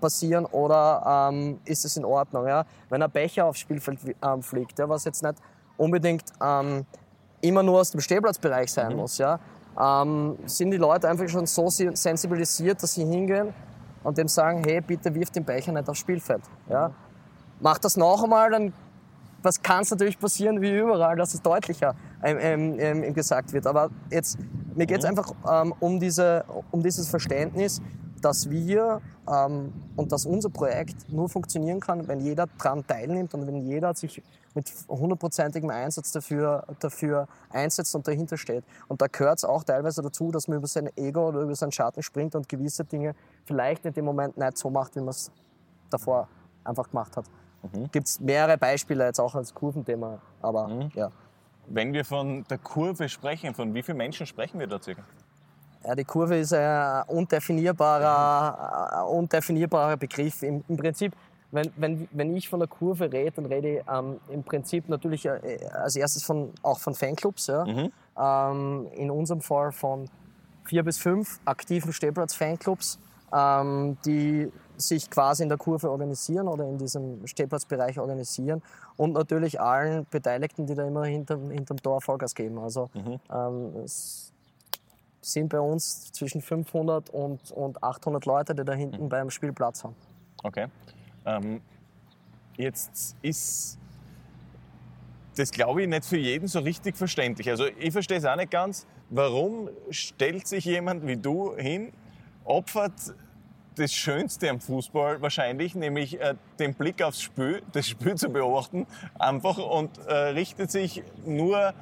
passieren 0.01 0.45
oder 0.47 1.29
ähm, 1.33 1.59
ist 1.65 1.85
es 1.85 1.97
in 1.97 2.05
Ordnung? 2.05 2.47
Ja? 2.47 2.65
Wenn 2.89 3.03
ein 3.03 3.11
Becher 3.11 3.47
aufs 3.47 3.59
Spielfeld 3.59 3.99
ähm, 4.23 4.43
fliegt, 4.43 4.79
ja, 4.79 4.89
was 4.89 5.05
jetzt 5.05 5.25
nicht 5.25 5.35
unbedingt 5.77 6.23
ähm, 6.41 6.87
immer 7.41 7.65
nur 7.65 7.81
aus 7.81 7.91
dem 7.91 8.01
Stehplatzbereich 8.01 8.73
sein 8.73 8.95
muss, 8.95 9.19
ja, 9.19 9.41
ähm, 9.77 10.39
sind 10.47 10.71
die 10.71 10.77
Leute 10.77 11.09
einfach 11.09 11.29
schon 11.29 11.47
so 11.47 11.69
si- 11.69 11.91
sensibilisiert, 11.95 12.81
dass 12.81 12.95
sie 12.95 13.05
hingehen 13.05 13.53
und 14.05 14.17
dem 14.19 14.29
sagen, 14.29 14.63
hey, 14.65 14.81
bitte 14.81 15.13
wirf 15.13 15.31
den 15.31 15.45
Becher 15.45 15.73
nicht 15.73 15.89
aufs 15.89 15.99
Spielfeld. 15.99 16.43
Ja? 16.69 16.93
Mach 17.61 17.79
das 17.79 17.97
noch 17.97 18.23
einmal, 18.23 18.51
dann 18.51 18.73
was 19.43 19.63
kann 19.63 19.83
es 19.83 19.91
natürlich 19.91 20.19
passieren 20.19 20.61
wie 20.61 20.77
überall, 20.77 21.17
dass 21.17 21.35
es 21.35 21.43
deutlicher 21.43 21.95
ähm, 22.23 22.39
ähm, 22.41 22.77
ähm, 22.79 23.15
gesagt 23.15 23.53
wird. 23.53 23.67
Aber 23.67 23.91
jetzt, 24.11 24.39
mir 24.75 24.87
geht 24.87 24.99
es 24.99 25.05
einfach 25.05 25.33
ähm, 25.49 25.75
um, 25.81 26.01
diese, 26.01 26.45
um 26.71 26.83
dieses 26.83 27.09
Verständnis, 27.09 27.81
dass 28.21 28.51
wir 28.51 29.01
ähm, 29.29 29.73
und 29.95 30.11
dass 30.11 30.27
unser 30.27 30.51
Projekt 30.51 31.11
nur 31.13 31.29
funktionieren 31.29 31.79
kann, 31.79 32.09
wenn 32.09 32.21
jeder 32.21 32.47
daran 32.59 32.85
teilnimmt 32.87 33.33
und 33.35 33.47
wenn 33.47 33.65
jeder 33.67 33.95
sich 33.95 34.23
mit 34.55 34.73
hundertprozentigem 34.89 35.71
Einsatz 35.71 36.11
dafür, 36.11 36.65
dafür 36.81 37.29
einsetzt 37.51 37.95
und 37.95 38.09
dahinter 38.09 38.37
steht. 38.37 38.65
Und 38.89 39.01
da 39.01 39.07
gehört 39.07 39.39
es 39.39 39.45
auch 39.45 39.63
teilweise 39.63 40.03
dazu, 40.03 40.33
dass 40.33 40.49
man 40.49 40.59
über 40.59 40.67
sein 40.67 40.91
Ego 40.97 41.29
oder 41.29 41.43
über 41.43 41.55
seinen 41.55 41.71
Schatten 41.71 42.03
springt 42.03 42.35
und 42.35 42.49
gewisse 42.49 42.85
Dinge 42.85 43.15
vielleicht 43.45 43.87
in 43.87 43.93
dem 43.93 44.05
Moment 44.05 44.37
nicht 44.37 44.59
so 44.59 44.69
macht, 44.69 44.97
wie 44.97 45.01
man 45.01 45.11
es 45.11 45.31
davor 45.91 46.29
einfach 46.65 46.91
gemacht 46.91 47.17
hat. 47.17 47.25
Gibt 47.93 48.07
es 48.07 48.21
mehrere 48.21 48.57
Beispiele 48.57 49.07
jetzt 49.07 49.19
auch 49.19 49.35
als 49.35 49.53
Kurventhema, 49.53 50.19
aber 50.41 50.91
ja. 50.95 51.11
Wenn 51.67 51.93
wir 51.93 52.05
von 52.05 52.45
der 52.49 52.59
Kurve 52.59 53.09
sprechen, 53.09 53.55
von 53.55 53.75
wie 53.75 53.83
vielen 53.83 53.99
Menschen 53.99 54.27
sprechen 54.27 54.59
wir 54.59 54.67
da 54.67 54.81
circa? 54.81 55.03
Ja, 55.85 55.95
die 55.95 56.05
Kurve 56.05 56.39
ist 56.39 56.53
ein 56.55 57.03
undefinierbarer, 57.09 59.01
ein 59.01 59.07
undefinierbarer 59.07 59.97
Begriff. 59.97 60.43
Im, 60.43 60.65
Im 60.67 60.77
Prinzip, 60.77 61.15
wenn, 61.51 61.71
wenn, 61.77 62.09
wenn 62.13 62.35
ich 62.37 62.49
von 62.49 62.61
der 62.61 62.69
Kurve 62.69 63.13
rede, 63.13 63.33
dann 63.33 63.47
rede 63.47 63.79
ich 63.79 63.85
ähm, 63.91 64.19
im 64.29 64.43
Prinzip 64.43 64.89
natürlich 64.89 65.27
äh, 65.27 65.59
als 65.73 65.97
erstes 65.97 66.23
von, 66.25 66.53
auch 66.63 66.79
von 66.79 66.95
Fanclubs. 66.95 67.49
Ja? 67.49 67.67
Ähm, 67.67 68.89
in 68.95 69.11
unserem 69.11 69.41
Fall 69.41 69.73
von 69.73 70.09
vier 70.65 70.83
bis 70.83 70.99
fünf 70.99 71.39
aktiven 71.45 71.93
Stehplatz-Fanclubs, 71.93 72.99
ähm, 73.33 73.97
die 74.05 74.51
sich 74.77 75.11
quasi 75.11 75.43
in 75.43 75.49
der 75.49 75.59
Kurve 75.59 75.91
organisieren 75.91 76.49
oder 76.49 76.65
in 76.65 76.79
diesem 76.79 77.27
Stehplatzbereich 77.27 77.99
organisieren 77.99 78.63
und 78.97 79.13
natürlich 79.13 79.61
allen 79.61 80.07
Beteiligten, 80.11 80.67
die 80.67 80.75
da 80.75 80.87
immer 80.87 81.05
hinterm, 81.05 81.51
hinterm 81.51 81.79
Tor 81.79 82.01
Vollgas 82.01 82.35
geben. 82.35 82.59
Also 82.59 82.89
ähm, 82.95 83.77
es 83.85 84.33
sind 85.21 85.49
bei 85.49 85.61
uns 85.61 86.13
zwischen 86.13 86.41
500 86.41 87.11
und, 87.11 87.51
und 87.53 87.83
800 87.83 88.25
Leute, 88.25 88.55
die 88.55 88.65
da 88.65 88.73
hinten 88.73 89.09
beim 89.09 89.31
Spielplatz 89.31 89.85
haben. 89.85 89.97
Okay. 90.43 90.67
Ähm, 91.27 91.61
jetzt 92.57 93.17
ist 93.23 93.79
das, 95.37 95.51
glaube 95.51 95.83
ich, 95.83 95.89
nicht 95.89 96.05
für 96.05 96.17
jeden 96.17 96.49
so 96.49 96.61
richtig 96.61 96.97
verständlich. 96.97 97.49
Also 97.49 97.67
ich 97.79 97.93
verstehe 97.93 98.19
es 98.19 98.25
auch 98.25 98.37
nicht 98.37 98.51
ganz. 98.51 98.87
Warum 99.11 99.71
stellt 99.91 100.47
sich 100.47 100.65
jemand 100.65 101.07
wie 101.07 101.17
du 101.17 101.55
hin, 101.57 101.93
opfert 102.49 103.15
das 103.77 103.93
Schönste 103.93 104.51
am 104.51 104.61
Fußball 104.61 105.21
wahrscheinlich, 105.23 105.75
nämlich 105.75 106.21
äh, 106.21 106.35
den 106.59 106.75
Blick 106.75 107.03
aufs 107.03 107.23
Spiel, 107.23 107.63
das 107.73 107.87
Spiel 107.87 108.17
zu 108.17 108.29
beobachten, 108.29 108.87
einfach 109.19 109.59
und 109.59 109.99
äh, 110.07 110.15
richtet 110.31 110.71
sich 110.71 111.03
nur 111.25 111.73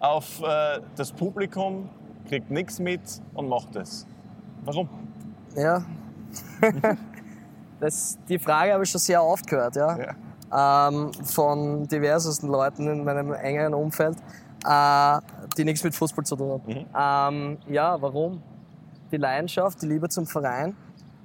auf 0.00 0.42
äh, 0.42 0.80
das 0.96 1.12
Publikum, 1.12 1.88
kriegt 2.28 2.50
nichts 2.50 2.78
mit 2.78 3.00
und 3.34 3.48
macht 3.48 3.74
es. 3.76 4.06
Warum? 4.64 4.88
Ja. 5.56 5.84
das, 7.80 8.18
die 8.28 8.38
Frage 8.38 8.74
habe 8.74 8.84
ich 8.84 8.90
schon 8.90 9.00
sehr 9.00 9.22
oft 9.22 9.46
gehört, 9.46 9.76
ja. 9.76 10.14
Ähm, 10.52 11.12
von 11.24 11.88
diversesten 11.88 12.48
Leuten 12.48 12.86
in 12.86 13.04
meinem 13.04 13.32
engeren 13.32 13.74
Umfeld, 13.74 14.16
äh, 14.64 15.18
die 15.56 15.64
nichts 15.64 15.82
mit 15.82 15.94
Fußball 15.94 16.24
zu 16.24 16.36
tun 16.36 16.60
haben. 16.94 17.56
Ähm, 17.56 17.58
ja, 17.68 18.00
warum? 18.00 18.42
Die 19.12 19.16
Leidenschaft, 19.16 19.82
die 19.82 19.86
Liebe 19.86 20.08
zum 20.08 20.26
Verein, 20.26 20.76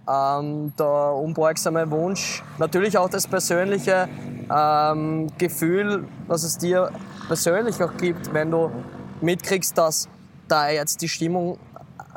ähm, 0.07 0.73
der 0.77 1.13
unbeugsame 1.15 1.89
Wunsch, 1.89 2.43
natürlich 2.57 2.97
auch 2.97 3.09
das 3.09 3.27
persönliche 3.27 4.07
ähm, 4.49 5.27
Gefühl, 5.37 6.07
was 6.27 6.43
es 6.43 6.57
dir 6.57 6.91
persönlich 7.27 7.81
auch 7.83 7.95
gibt, 7.97 8.33
wenn 8.33 8.51
du 8.51 8.71
mitkriegst, 9.21 9.77
dass 9.77 10.09
da 10.47 10.69
jetzt 10.69 11.01
die 11.01 11.09
Stimmung 11.09 11.57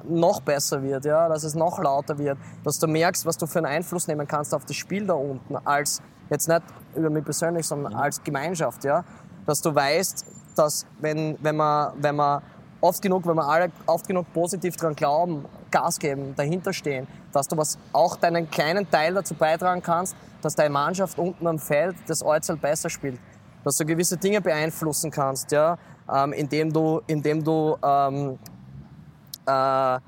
noch 0.06 0.40
besser 0.40 0.82
wird, 0.82 1.04
ja, 1.04 1.28
dass 1.28 1.44
es 1.44 1.54
noch 1.54 1.78
lauter 1.78 2.18
wird, 2.18 2.36
dass 2.62 2.78
du 2.78 2.86
merkst, 2.86 3.24
was 3.24 3.38
du 3.38 3.46
für 3.46 3.58
einen 3.58 3.66
Einfluss 3.66 4.06
nehmen 4.06 4.26
kannst 4.26 4.54
auf 4.54 4.64
das 4.64 4.76
Spiel 4.76 5.06
da 5.06 5.14
unten, 5.14 5.56
als 5.64 6.02
jetzt 6.30 6.48
nicht 6.48 6.62
über 6.94 7.10
mich 7.10 7.24
persönlich, 7.24 7.66
sondern 7.66 7.94
als 7.94 8.22
Gemeinschaft, 8.22 8.84
ja, 8.84 9.04
dass 9.46 9.60
du 9.60 9.74
weißt, 9.74 10.26
dass 10.56 10.86
wenn, 11.00 11.38
wenn 11.42 11.56
man, 11.56 11.92
wenn 11.96 12.16
man 12.16 12.42
oft 12.84 13.00
genug, 13.00 13.26
wenn 13.26 13.36
wir 13.36 13.48
alle 13.48 13.72
oft 13.86 14.06
genug 14.06 14.32
positiv 14.32 14.76
dran 14.76 14.94
glauben, 14.94 15.44
Gas 15.70 15.98
geben, 15.98 16.34
dahinter 16.36 16.72
stehen, 16.72 17.06
dass 17.32 17.48
du 17.48 17.56
was 17.56 17.78
auch 17.92 18.16
deinen 18.16 18.50
kleinen 18.50 18.88
Teil 18.90 19.14
dazu 19.14 19.34
beitragen 19.34 19.82
kannst, 19.82 20.14
dass 20.42 20.54
deine 20.54 20.70
Mannschaft 20.70 21.18
unten 21.18 21.46
am 21.46 21.58
Feld 21.58 21.96
das 22.06 22.22
Äußerl 22.22 22.56
besser 22.56 22.90
spielt, 22.90 23.18
dass 23.64 23.78
du 23.78 23.86
gewisse 23.86 24.16
Dinge 24.18 24.40
beeinflussen 24.40 25.10
kannst, 25.10 25.50
ja, 25.50 25.78
ähm, 26.14 26.32
indem 26.34 26.72
du, 26.72 27.00
indem 27.06 27.42
du 27.42 27.76
ähm, 27.82 28.38
äh, 29.46 29.98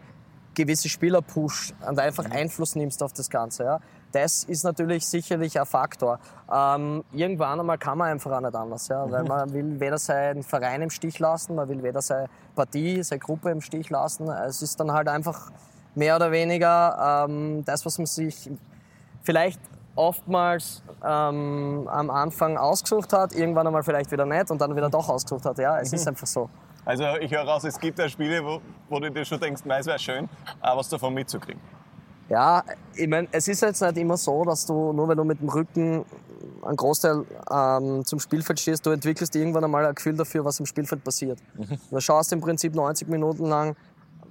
gewisse 0.54 0.88
Spieler 0.88 1.22
pusht 1.22 1.74
und 1.86 1.98
einfach 1.98 2.30
Einfluss 2.30 2.76
nimmst 2.76 3.02
auf 3.02 3.12
das 3.12 3.30
Ganze. 3.30 3.64
Ja. 3.64 3.80
Das 4.16 4.44
ist 4.44 4.64
natürlich 4.64 5.06
sicherlich 5.06 5.60
ein 5.60 5.66
Faktor. 5.66 6.18
Ähm, 6.50 7.04
irgendwann 7.12 7.60
einmal 7.60 7.76
kann 7.76 7.98
man 7.98 8.12
einfach 8.12 8.32
auch 8.32 8.40
nicht 8.40 8.54
anders, 8.54 8.88
ja, 8.88 9.10
weil 9.10 9.24
man 9.28 9.52
will 9.52 9.78
weder 9.78 9.98
seinen 9.98 10.42
Verein 10.42 10.80
im 10.80 10.88
Stich 10.88 11.18
lassen, 11.18 11.54
man 11.54 11.68
will 11.68 11.82
weder 11.82 12.00
seine 12.00 12.28
Partie, 12.54 13.02
seine 13.02 13.18
Gruppe 13.18 13.50
im 13.50 13.60
Stich 13.60 13.90
lassen. 13.90 14.30
Es 14.30 14.62
ist 14.62 14.80
dann 14.80 14.90
halt 14.90 15.08
einfach 15.08 15.50
mehr 15.94 16.16
oder 16.16 16.32
weniger 16.32 17.26
ähm, 17.28 17.62
das, 17.66 17.84
was 17.84 17.98
man 17.98 18.06
sich 18.06 18.50
vielleicht 19.22 19.60
oftmals 19.96 20.82
ähm, 21.04 21.86
am 21.86 22.08
Anfang 22.08 22.56
ausgesucht 22.56 23.12
hat, 23.12 23.34
irgendwann 23.34 23.66
einmal 23.66 23.82
vielleicht 23.82 24.10
wieder 24.10 24.24
nicht 24.24 24.50
und 24.50 24.62
dann 24.62 24.74
wieder 24.74 24.88
doch 24.88 25.10
ausgesucht 25.10 25.44
hat. 25.44 25.58
Ja, 25.58 25.78
es 25.78 25.92
ist 25.92 26.08
einfach 26.08 26.26
so. 26.26 26.48
Also 26.86 27.04
ich 27.20 27.30
höre 27.32 27.42
raus, 27.42 27.64
es 27.64 27.78
gibt 27.78 27.98
ja 27.98 28.08
Spiele, 28.08 28.42
wo, 28.42 28.62
wo 28.88 28.98
du 28.98 29.10
dir 29.10 29.26
schon 29.26 29.40
denkst, 29.40 29.60
es 29.66 29.86
wäre 29.86 29.98
schön, 29.98 30.26
was 30.62 30.88
davon 30.88 31.12
mitzukriegen. 31.12 31.75
Ja, 32.28 32.64
ich 32.94 33.06
meine, 33.08 33.28
es 33.30 33.46
ist 33.46 33.62
jetzt 33.62 33.80
nicht 33.80 33.96
immer 33.98 34.16
so, 34.16 34.44
dass 34.44 34.66
du, 34.66 34.92
nur 34.92 35.08
wenn 35.08 35.16
du 35.16 35.24
mit 35.24 35.40
dem 35.40 35.48
Rücken 35.48 36.04
einen 36.62 36.76
Großteil 36.76 37.24
ähm, 37.50 38.04
zum 38.04 38.18
Spielfeld 38.18 38.58
stehst, 38.58 38.84
du 38.84 38.90
entwickelst 38.90 39.36
irgendwann 39.36 39.64
einmal 39.64 39.86
ein 39.86 39.94
Gefühl 39.94 40.16
dafür, 40.16 40.44
was 40.44 40.58
im 40.58 40.66
Spielfeld 40.66 41.04
passiert. 41.04 41.38
Du 41.90 42.00
schaust 42.00 42.32
im 42.32 42.40
Prinzip 42.40 42.74
90 42.74 43.08
Minuten 43.08 43.46
lang 43.46 43.76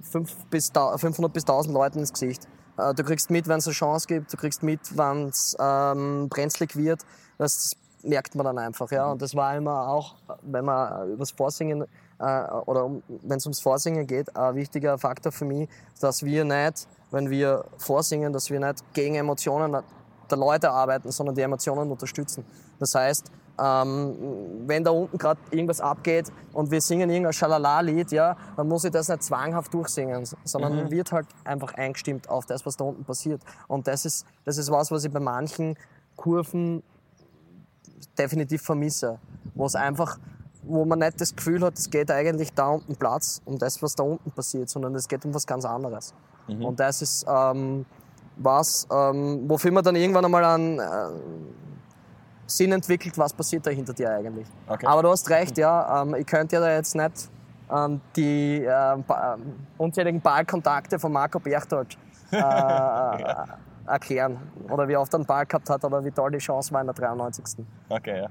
5 0.02 0.46
bis, 0.50 0.70
500 0.70 1.32
bis 1.32 1.44
1000 1.44 1.74
Leuten 1.74 1.98
ins 2.00 2.12
Gesicht. 2.12 2.46
Äh, 2.76 2.94
du 2.94 3.02
kriegst 3.02 3.30
mit, 3.30 3.48
wenn 3.48 3.58
es 3.58 3.66
eine 3.66 3.74
Chance 3.74 4.06
gibt, 4.06 4.32
du 4.32 4.36
kriegst 4.36 4.62
mit, 4.62 4.80
wenn 4.96 5.28
es 5.28 5.56
ähm, 5.58 6.28
brenzlig 6.28 6.76
wird. 6.76 7.00
Das 7.38 7.72
merkt 8.02 8.34
man 8.34 8.44
dann 8.44 8.58
einfach. 8.58 8.90
Ja? 8.90 9.10
Und 9.10 9.22
das 9.22 9.34
war 9.34 9.56
immer 9.56 9.88
auch, 9.88 10.16
wenn 10.42 10.64
man 10.64 11.10
übers 11.10 11.30
Vorsingen 11.30 11.86
äh, 12.18 12.42
oder 12.66 12.84
um, 12.84 13.02
wenn 13.22 13.38
es 13.38 13.46
ums 13.46 13.60
Vorsingen 13.60 14.06
geht, 14.06 14.34
ein 14.36 14.54
wichtiger 14.54 14.98
Faktor 14.98 15.32
für 15.32 15.44
mich, 15.44 15.68
dass 16.00 16.22
wir 16.22 16.44
nicht, 16.44 16.86
wenn 17.10 17.30
wir 17.30 17.64
vorsingen, 17.78 18.32
dass 18.32 18.50
wir 18.50 18.60
nicht 18.60 18.82
gegen 18.92 19.14
Emotionen 19.14 19.76
der 20.30 20.38
Leute 20.38 20.70
arbeiten, 20.70 21.10
sondern 21.12 21.34
die 21.34 21.42
Emotionen 21.42 21.90
unterstützen. 21.90 22.44
Das 22.78 22.94
heißt, 22.94 23.30
ähm, 23.58 24.14
wenn 24.66 24.84
da 24.84 24.90
unten 24.90 25.16
gerade 25.16 25.40
irgendwas 25.50 25.80
abgeht 25.80 26.30
und 26.52 26.70
wir 26.70 26.80
singen 26.80 27.08
irgendein 27.08 27.32
Schalala-Lied, 27.32 28.12
ja, 28.12 28.36
dann 28.56 28.68
muss 28.68 28.84
ich 28.84 28.90
das 28.90 29.08
nicht 29.08 29.22
zwanghaft 29.22 29.72
durchsingen, 29.72 30.26
sondern 30.44 30.84
Mhm. 30.84 30.90
wird 30.90 31.12
halt 31.12 31.26
einfach 31.44 31.72
eingestimmt 31.74 32.28
auf 32.28 32.44
das, 32.44 32.66
was 32.66 32.76
da 32.76 32.84
unten 32.84 33.04
passiert. 33.04 33.40
Und 33.66 33.86
das 33.86 34.04
ist, 34.04 34.26
das 34.44 34.58
ist 34.58 34.70
was, 34.70 34.90
was 34.90 35.04
ich 35.04 35.12
bei 35.12 35.20
manchen 35.20 35.76
Kurven 36.16 36.82
definitiv 38.18 38.62
vermisse, 38.62 39.18
wo 39.54 39.64
es 39.64 39.74
einfach, 39.74 40.18
wo 40.66 40.84
man 40.84 40.98
nicht 40.98 41.20
das 41.20 41.34
Gefühl 41.34 41.62
hat, 41.62 41.78
es 41.78 41.90
geht 41.90 42.10
eigentlich 42.10 42.52
da 42.52 42.68
unten 42.68 42.96
Platz 42.96 43.40
um 43.44 43.58
das, 43.58 43.82
was 43.82 43.94
da 43.94 44.02
unten 44.02 44.30
passiert, 44.30 44.68
sondern 44.68 44.94
es 44.94 45.08
geht 45.08 45.24
um 45.24 45.34
was 45.34 45.46
ganz 45.46 45.64
anderes. 45.64 46.14
Und 46.48 46.78
das 46.78 47.02
ist 47.02 47.26
ähm, 47.28 47.84
was, 48.36 48.86
ähm, 48.92 49.48
wofür 49.48 49.72
man 49.72 49.82
dann 49.82 49.96
irgendwann 49.96 50.24
einmal 50.24 50.44
einen 50.44 50.78
äh, 50.78 50.82
Sinn 52.46 52.72
entwickelt, 52.72 53.18
was 53.18 53.32
passiert 53.32 53.66
da 53.66 53.70
hinter 53.70 53.92
dir 53.92 54.10
eigentlich. 54.10 54.46
Okay. 54.68 54.86
Aber 54.86 55.02
du 55.02 55.10
hast 55.10 55.28
recht, 55.30 55.58
ja, 55.58 56.02
ähm, 56.02 56.14
ich 56.14 56.26
könnte 56.26 56.56
ja 56.56 56.60
da 56.60 56.72
jetzt 56.72 56.94
nicht 56.94 57.30
ähm, 57.70 58.00
die 58.14 58.64
äh, 58.64 58.96
unzähligen 59.78 60.20
Ballkontakte 60.20 60.98
von 60.98 61.12
Marco 61.12 61.40
Berchtold 61.40 61.98
äh, 62.30 62.36
erklären. 63.86 64.38
Oder 64.70 64.86
wie 64.86 64.96
oft 64.96 65.12
er 65.12 65.18
einen 65.18 65.26
Ball 65.26 65.46
gehabt 65.46 65.68
hat 65.70 65.84
oder 65.84 66.04
wie 66.04 66.10
toll 66.10 66.30
die 66.30 66.38
Chance 66.38 66.72
war 66.72 66.80
in 66.80 66.86
der 66.86 66.94
93. 66.94 67.64
Okay, 67.88 68.22
ja. 68.22 68.28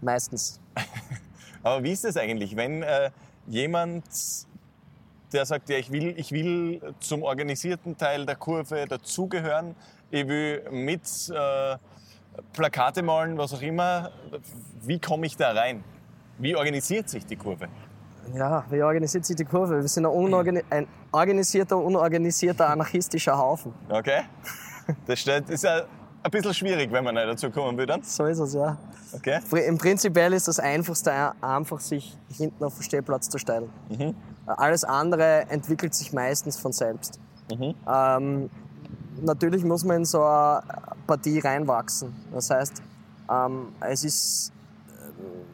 Meistens. 0.00 0.60
Aber 1.64 1.82
wie 1.82 1.92
ist 1.92 2.04
das 2.04 2.16
eigentlich, 2.16 2.56
wenn 2.56 2.82
äh, 2.82 3.10
jemand, 3.46 4.04
der 5.32 5.46
sagt, 5.46 5.70
ja, 5.70 5.78
ich 5.78 5.90
will, 5.90 6.14
ich 6.18 6.30
will 6.30 6.94
zum 7.00 7.22
organisierten 7.22 7.96
Teil 7.96 8.26
der 8.26 8.36
Kurve 8.36 8.84
dazugehören, 8.86 9.74
ich 10.10 10.28
will 10.28 10.62
mit 10.70 11.02
äh, 11.30 11.76
Plakate 12.52 13.02
malen, 13.02 13.38
was 13.38 13.54
auch 13.54 13.62
immer, 13.62 14.10
wie 14.82 14.98
komme 14.98 15.26
ich 15.26 15.36
da 15.36 15.52
rein? 15.52 15.82
Wie 16.38 16.54
organisiert 16.54 17.08
sich 17.08 17.24
die 17.24 17.36
Kurve? 17.36 17.68
Ja, 18.34 18.64
wie 18.70 18.82
organisiert 18.82 19.24
sich 19.24 19.36
die 19.36 19.44
Kurve? 19.44 19.80
Wir 19.80 19.88
sind 19.88 20.04
ein, 20.04 20.62
ein 20.70 20.86
organisierter, 21.12 21.78
unorganisierter 21.78 22.68
anarchistischer 22.68 23.38
Haufen. 23.38 23.72
Okay? 23.88 24.22
Das 25.06 25.26
ist 25.26 25.64
ja 25.64 25.84
ein 26.24 26.30
bisschen 26.30 26.54
schwierig, 26.54 26.90
wenn 26.90 27.04
man 27.04 27.14
nicht 27.14 27.26
dazu 27.26 27.50
kommen 27.50 27.76
will 27.76 27.86
dann. 27.86 28.02
So 28.02 28.24
ist 28.24 28.38
es, 28.38 28.54
ja. 28.54 28.78
Okay? 29.12 29.40
Im 29.66 29.76
Prinzipiell 29.78 30.32
ist 30.32 30.48
das 30.48 30.58
Einfachste 30.58 31.12
einfach, 31.40 31.80
sich 31.80 32.16
hinten 32.30 32.64
auf 32.64 32.74
den 32.74 32.82
Stehplatz 32.82 33.28
zu 33.28 33.38
stellen. 33.38 33.70
Alles 34.46 34.84
andere 34.84 35.46
entwickelt 35.50 35.94
sich 35.94 36.12
meistens 36.12 36.56
von 36.56 36.72
selbst. 36.72 37.20
Ähm, 37.50 38.50
natürlich 39.22 39.64
muss 39.64 39.84
man 39.84 39.98
in 39.98 40.04
so 40.04 40.22
eine 40.22 40.62
Partie 41.06 41.38
reinwachsen. 41.38 42.14
Das 42.32 42.50
heißt, 42.50 42.82
ähm, 43.30 43.68
es 43.80 44.04
ist 44.04 44.52
ähm, 44.88 45.44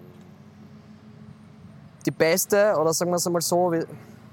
die 2.06 2.12
beste, 2.12 2.76
oder 2.80 2.92
sagen 2.92 3.10
wir 3.10 3.16
es 3.16 3.26
einmal 3.26 3.42
so, 3.42 3.72
wie, 3.72 3.84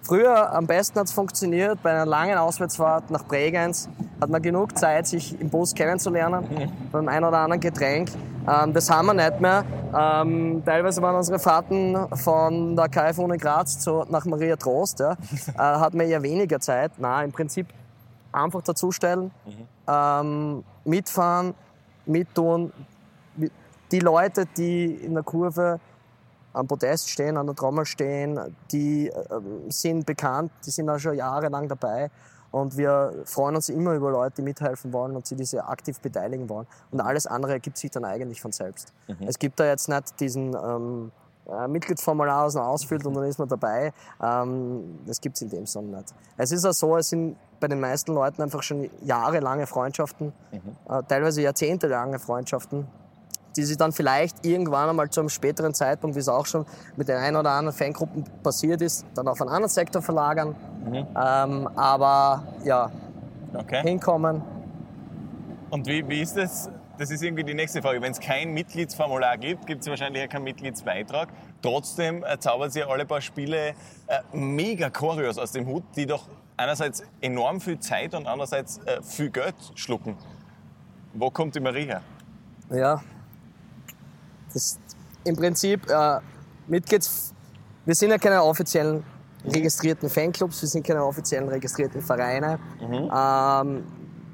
früher 0.08 0.54
am 0.54 0.66
besten 0.66 1.00
hat 1.00 1.08
es 1.08 1.14
funktioniert, 1.14 1.84
bei 1.84 1.92
einer 1.92 2.06
langen 2.06 2.38
Auswärtsfahrt 2.38 3.12
nach 3.12 3.26
Bregenz 3.26 3.90
hat 4.22 4.30
man 4.30 4.42
genug 4.42 4.78
Zeit, 4.78 5.06
sich 5.06 5.40
im 5.40 5.50
Bus 5.50 5.76
kennenzulernen, 5.76 6.72
beim 6.92 7.08
ein 7.08 7.24
oder 7.24 7.40
anderen 7.40 7.60
Getränk. 7.60 8.10
Ähm, 8.48 8.74
das 8.74 8.90
haben 8.90 9.08
wir 9.08 9.14
nicht 9.14 9.42
mehr. 9.42 9.66
Ähm, 9.96 10.64
teilweise 10.66 11.02
waren 11.02 11.16
unsere 11.16 11.40
Fahrten 11.40 11.96
von 12.16 12.76
der 12.76 12.88
KF 12.88 13.20
Uni 13.20 13.38
Graz 13.38 13.80
zu, 13.80 14.06
nach 14.10 14.26
Maria 14.26 14.56
Trost, 14.56 15.00
ja, 15.00 15.12
äh, 15.54 15.58
hat 15.58 15.94
man 15.94 16.08
eher 16.08 16.24
weniger 16.24 16.60
Zeit. 16.60 16.94
Na, 16.98 17.24
im 17.24 17.32
Prinzip 17.32 17.68
einfach 18.32 18.62
dazustellen, 18.62 19.32
ähm, 19.88 20.64
mitfahren, 20.86 21.54
mittun. 22.06 22.72
Die 23.92 24.00
Leute, 24.00 24.46
die 24.58 24.86
in 24.86 25.14
der 25.14 25.24
Kurve 25.24 25.80
am 26.58 26.68
Podest 26.68 27.10
stehen, 27.10 27.38
an 27.38 27.46
der 27.46 27.56
Trommel 27.56 27.86
stehen, 27.86 28.40
die 28.72 29.08
ähm, 29.08 29.70
sind 29.70 30.06
bekannt, 30.06 30.52
die 30.66 30.72
sind 30.72 30.90
auch 30.90 31.00
schon 31.00 31.16
jahrelang 31.16 31.68
dabei. 31.68 32.10
Und 32.52 32.78
wir 32.78 33.14
freuen 33.26 33.56
uns 33.56 33.70
immer 33.70 33.94
über 33.94 34.10
Leute, 34.10 34.38
die 34.38 34.42
mithelfen 34.42 34.94
wollen 34.94 35.16
und 35.16 35.28
sich 35.28 35.38
diese 35.38 35.66
aktiv 35.66 36.00
beteiligen 36.00 36.50
wollen. 36.50 36.66
Und 36.92 37.02
alles 37.02 37.28
andere 37.28 37.54
ergibt 37.54 37.78
sich 37.78 37.92
dann 37.92 38.06
eigentlich 38.06 38.42
von 38.42 38.52
selbst. 38.52 38.94
Es 39.28 39.38
gibt 39.38 39.60
da 39.60 39.66
jetzt 39.66 39.90
nicht 39.90 40.20
diesen 40.20 40.56
ähm, 40.56 41.12
äh, 41.50 41.68
Mitgliedsformular, 41.68 42.46
das 42.46 42.56
man 42.56 42.64
ausfüllt 42.66 43.06
und 43.06 43.14
dann 43.14 43.26
ist 43.26 43.38
man 43.38 43.48
dabei. 43.48 43.94
Ähm, 44.22 45.00
das 45.06 45.22
gibt 45.22 45.36
es 45.36 45.42
in 45.42 45.50
dem 45.50 45.66
Sinne 45.66 45.98
nicht. 45.98 46.14
Es 46.38 46.52
ist 46.52 46.66
auch 46.66 46.74
so, 46.74 46.98
es 46.98 47.10
sind 47.10 47.38
bei 47.60 47.68
den 47.68 47.80
meisten 47.80 48.14
Leuten 48.14 48.42
einfach 48.42 48.64
schon 48.64 48.90
jahrelange 49.04 49.68
Freundschaften, 49.68 50.34
äh, 50.90 51.04
teilweise 51.08 51.42
jahrzehntelange 51.42 52.20
Freundschaften, 52.20 52.88
die 53.58 53.64
sich 53.64 53.78
dann 53.78 53.92
vielleicht 53.92 54.46
irgendwann 54.46 54.90
einmal 54.90 55.10
zu 55.10 55.20
einem 55.20 55.30
späteren 55.30 55.74
Zeitpunkt, 55.74 56.16
wie 56.16 56.20
es 56.20 56.30
auch 56.30 56.46
schon 56.46 56.66
mit 56.96 57.08
den 57.08 57.18
ein 57.18 57.36
oder 57.36 57.52
anderen 57.52 57.76
Fangruppen 57.78 58.24
passiert 58.44 58.82
ist, 58.82 59.06
dann 59.16 59.28
auf 59.28 59.42
einen 59.42 59.50
anderen 59.50 59.70
Sektor 59.70 60.02
verlagern. 60.02 60.56
Ähm, 60.94 61.68
aber 61.76 62.44
ja, 62.64 62.92
Okay. 63.54 63.82
hinkommen. 63.82 64.42
Und 65.70 65.88
wie, 65.88 66.08
wie 66.08 66.22
ist 66.22 66.38
das? 66.38 66.70
Das 66.98 67.12
ist 67.12 67.22
irgendwie 67.24 67.44
die 67.44 67.54
nächste 67.54 67.82
Frage. 67.82 68.02
Wenn 68.02 68.12
es 68.12 68.20
kein 68.20 68.54
Mitgliedsformular 68.54 69.38
gibt, 69.38 69.68
gibt 69.68 69.82
es 69.82 69.88
wahrscheinlich 69.90 70.24
auch 70.26 70.30
keinen 70.30 70.44
Mitgliedsbeitrag. 70.46 71.30
Trotzdem 71.62 72.24
äh, 72.24 72.40
zaubern 72.40 72.70
Sie 72.72 72.84
alle 72.84 73.06
paar 73.06 73.22
Spiele 73.22 73.70
äh, 73.70 73.74
mega 74.34 74.90
Choreos 74.90 75.38
aus 75.38 75.52
dem 75.52 75.68
Hut, 75.68 75.84
die 75.96 76.06
doch 76.06 76.28
einerseits 76.56 77.04
enorm 77.22 77.62
viel 77.62 77.80
Zeit 77.80 78.16
und 78.16 78.26
andererseits 78.28 78.80
äh, 78.80 79.02
viel 79.04 79.30
Geld 79.30 79.56
schlucken. 79.76 80.18
Wo 81.14 81.30
kommt 81.30 81.56
die 81.56 81.60
Marie 81.60 81.86
her? 81.86 82.02
Ja. 82.72 83.02
Das, 84.54 84.80
Im 85.24 85.36
Prinzip, 85.36 85.90
äh, 85.90 86.20
Mitglieds, 86.68 87.34
wir 87.86 87.96
sind 87.96 88.10
ja 88.12 88.18
keine 88.18 88.44
offiziellen 88.44 89.04
registrierten 89.46 90.10
Fanclubs, 90.10 90.62
wir 90.62 90.70
sind 90.70 90.86
keine 90.86 91.04
offiziellen 91.06 91.48
registrierten 91.48 92.02
Vereine. 92.02 92.60
Ähm, 92.82 93.84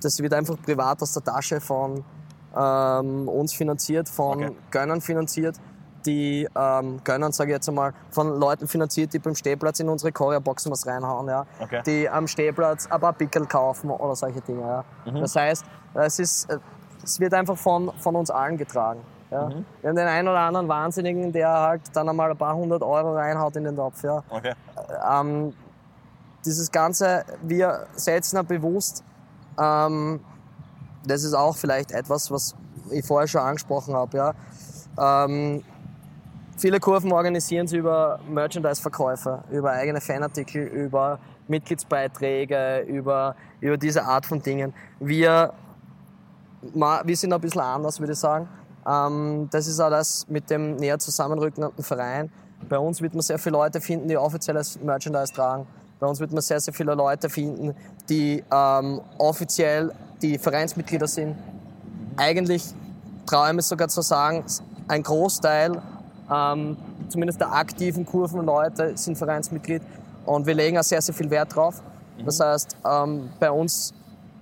das 0.01 0.19
wird 0.19 0.33
einfach 0.33 0.59
privat 0.61 1.01
aus 1.01 1.13
der 1.13 1.23
Tasche 1.23 1.59
von 1.61 2.03
ähm, 2.55 3.27
uns 3.27 3.53
finanziert, 3.53 4.09
von 4.09 4.43
Okay. 4.43 4.55
Gönnern 4.71 5.01
finanziert. 5.01 5.55
die 6.05 6.45
ähm, 6.53 6.99
gönnen, 7.05 7.31
sage 7.31 7.51
ich 7.51 7.55
jetzt 7.55 7.69
einmal, 7.69 7.93
von 8.11 8.37
Leuten 8.37 8.67
finanziert, 8.67 9.13
die 9.13 9.19
beim 9.19 9.35
Stehplatz 9.35 9.79
in 9.79 9.87
unsere 9.87 10.11
Choreoboxen 10.11 10.69
was 10.69 10.85
reinhauen, 10.85 11.27
ja. 11.29 11.45
Okay. 11.61 11.81
die 11.85 12.09
am 12.09 12.27
Stehplatz 12.27 12.87
ein 12.87 12.99
paar 12.99 13.13
Pickel 13.13 13.45
kaufen 13.45 13.89
oder 13.89 14.13
solche 14.13 14.41
Dinge. 14.41 14.61
Ja. 14.61 14.83
Mhm. 15.09 15.21
Das 15.21 15.33
heißt, 15.37 15.63
es, 15.93 16.19
ist, 16.19 16.49
äh, 16.49 16.59
es 17.01 17.21
wird 17.21 17.33
einfach 17.33 17.57
von, 17.57 17.89
von 17.99 18.15
uns 18.17 18.29
allen 18.29 18.57
getragen. 18.57 18.99
Ja. 19.33 19.49
Mhm. 19.49 19.65
Wir 19.81 19.89
haben 19.89 19.95
den 19.95 20.07
einen 20.07 20.27
oder 20.27 20.39
anderen 20.39 20.67
Wahnsinnigen, 20.67 21.31
der 21.33 21.49
halt 21.49 21.81
dann 21.93 22.07
einmal 22.07 22.31
ein 22.31 22.37
paar 22.37 22.55
hundert 22.55 22.83
Euro 22.83 23.15
reinhaut 23.15 23.55
in 23.55 23.63
den 23.63 23.75
Topf. 23.75 24.03
Ja. 24.03 24.23
Okay. 24.29 24.53
Ähm, 25.11 25.53
dieses 26.45 26.71
Ganze, 26.71 27.25
wir 27.41 27.87
setzen 27.95 28.35
ja 28.35 28.43
bewusst, 28.43 29.03
ähm, 29.59 30.19
das 31.05 31.23
ist 31.23 31.33
auch 31.33 31.55
vielleicht 31.55 31.91
etwas, 31.91 32.31
was 32.31 32.55
ich 32.91 33.05
vorher 33.05 33.27
schon 33.27 33.41
angesprochen 33.41 33.95
habe. 33.95 34.17
Ja. 34.17 34.33
Ähm, 35.25 35.63
viele 36.57 36.79
Kurven 36.79 37.11
organisieren 37.11 37.67
sie 37.67 37.77
über 37.77 38.19
Merchandise-Verkäufe, 38.29 39.43
über 39.51 39.71
eigene 39.71 39.99
Fanartikel, 39.99 40.63
über 40.63 41.19
Mitgliedsbeiträge, 41.47 42.81
über, 42.87 43.35
über 43.59 43.77
diese 43.77 44.03
Art 44.03 44.25
von 44.25 44.41
Dingen. 44.41 44.73
Wir, 44.99 45.53
wir 46.61 47.17
sind 47.17 47.33
ein 47.33 47.41
bisschen 47.41 47.61
anders, 47.61 47.99
würde 47.99 48.13
ich 48.13 48.19
sagen. 48.19 48.47
Ähm, 48.87 49.47
das 49.51 49.67
ist 49.67 49.79
auch 49.79 49.89
das 49.89 50.27
mit 50.27 50.49
dem 50.49 50.75
näher 50.75 50.99
zusammenrückenden 50.99 51.71
Verein. 51.83 52.31
Bei 52.69 52.77
uns 52.77 53.01
wird 53.01 53.13
man 53.13 53.21
sehr 53.21 53.39
viele 53.39 53.53
Leute 53.53 53.81
finden, 53.81 54.07
die 54.07 54.17
offizielles 54.17 54.79
Merchandise 54.81 55.33
tragen. 55.33 55.67
Bei 55.99 56.07
uns 56.07 56.19
wird 56.19 56.31
man 56.31 56.41
sehr, 56.41 56.59
sehr 56.59 56.73
viele 56.73 56.93
Leute 56.95 57.29
finden, 57.29 57.75
die 58.09 58.43
ähm, 58.51 59.01
offiziell 59.17 59.91
die 60.21 60.37
Vereinsmitglieder 60.37 61.07
sind. 61.07 61.35
Eigentlich 62.17 62.73
traue 63.25 63.49
ich 63.49 63.55
mich 63.55 63.65
sogar 63.65 63.87
zu 63.87 64.01
sagen, 64.01 64.43
ein 64.87 65.03
Großteil, 65.03 65.81
ähm, 66.31 66.77
zumindest 67.09 67.39
der 67.39 67.53
aktiven 67.53 68.05
Kurvenleute, 68.05 68.97
sind 68.97 69.17
Vereinsmitglied. 69.17 69.81
Und 70.25 70.45
wir 70.45 70.53
legen 70.53 70.77
auch 70.77 70.83
sehr, 70.83 71.01
sehr 71.01 71.13
viel 71.13 71.29
Wert 71.29 71.55
drauf. 71.55 71.81
Das 72.25 72.39
heißt, 72.39 72.77
ähm, 72.85 73.29
bei 73.39 73.51
uns 73.51 73.93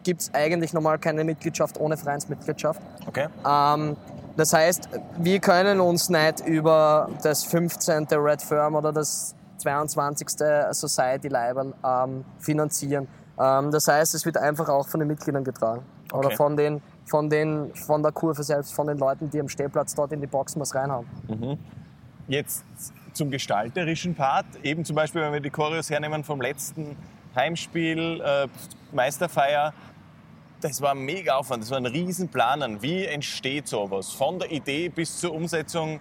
gibt 0.04 0.22
es 0.22 0.34
eigentlich 0.34 0.74
normal 0.74 1.00
keine 1.00 1.24
Mitgliedschaft 1.24 1.80
ohne 1.80 1.98
Vereinsmitgliedschaft. 1.98 2.82
Okay. 3.08 3.28
Ähm, 3.48 3.96
das 4.38 4.54
heißt, 4.54 4.90
wir 5.18 5.40
können 5.40 5.80
uns 5.80 6.10
nicht 6.10 6.42
über 6.46 7.10
das 7.24 7.44
15. 7.44 8.08
Red 8.12 8.42
Firm 8.42 8.76
oder 8.76 8.92
das 8.92 9.36
22. 9.58 10.28
Society 10.72 11.28
Label 11.28 11.74
ähm, 11.86 12.26
finanzieren. 12.40 13.08
Ähm, 13.40 13.72
das 13.72 13.88
heißt, 13.88 14.16
es 14.16 14.26
wird 14.26 14.38
einfach 14.38 14.70
auch 14.70 14.88
von 14.88 15.00
den 15.00 15.08
Mitgliedern 15.08 15.44
getragen. 15.44 15.84
Oder 16.14 16.28
Okay. 16.28 16.36
von, 16.36 16.58
den, 16.58 16.82
von, 17.06 17.30
den, 17.30 17.74
von 17.76 18.02
der 18.04 18.12
Kurve 18.12 18.44
selbst, 18.44 18.74
von 18.74 18.88
den 18.88 18.98
Leuten, 18.98 19.30
die 19.30 19.40
am 19.40 19.48
Stehplatz 19.48 19.96
dort 19.96 20.12
in 20.12 20.20
die 20.20 20.28
Boxen 20.28 20.60
was 20.62 20.76
reinhauen. 20.76 21.08
Jetzt 22.28 22.64
zum 23.14 23.30
gestalterischen 23.32 24.16
Part. 24.16 24.46
Eben 24.64 24.84
zum 24.86 24.96
Beispiel, 24.96 25.22
wenn 25.22 25.34
wir 25.34 25.40
die 25.40 25.50
Choreos 25.50 25.90
hernehmen 25.90 26.24
vom 26.24 26.42
letzten 26.42 26.96
Heimspiel, 27.36 28.22
äh, 28.22 28.48
Meisterfeier. 28.92 29.74
Das 30.62 30.80
war 30.82 30.92
ein 30.92 31.00
mega 31.00 31.36
Aufwand, 31.36 31.64
das 31.64 31.72
war 31.72 31.78
ein 31.78 31.88
Riesenplanen. 31.88 32.82
Wie 32.82 33.06
entsteht 33.06 33.68
sowas? 33.68 34.12
Von 34.12 34.40
der 34.40 34.52
Idee 34.52 34.90
bis 34.90 35.18
zur 35.18 35.34
Umsetzung, 35.34 36.00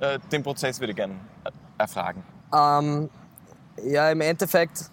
äh, 0.00 0.18
den 0.30 0.42
Prozess 0.42 0.78
würde 0.78 0.90
ich 0.90 0.96
gerne 0.96 1.14
äh, 1.44 1.50
erfragen. 1.78 2.22
Ähm, 2.52 3.08
ja, 3.82 4.10
im 4.10 4.20
Endeffekt 4.20 4.90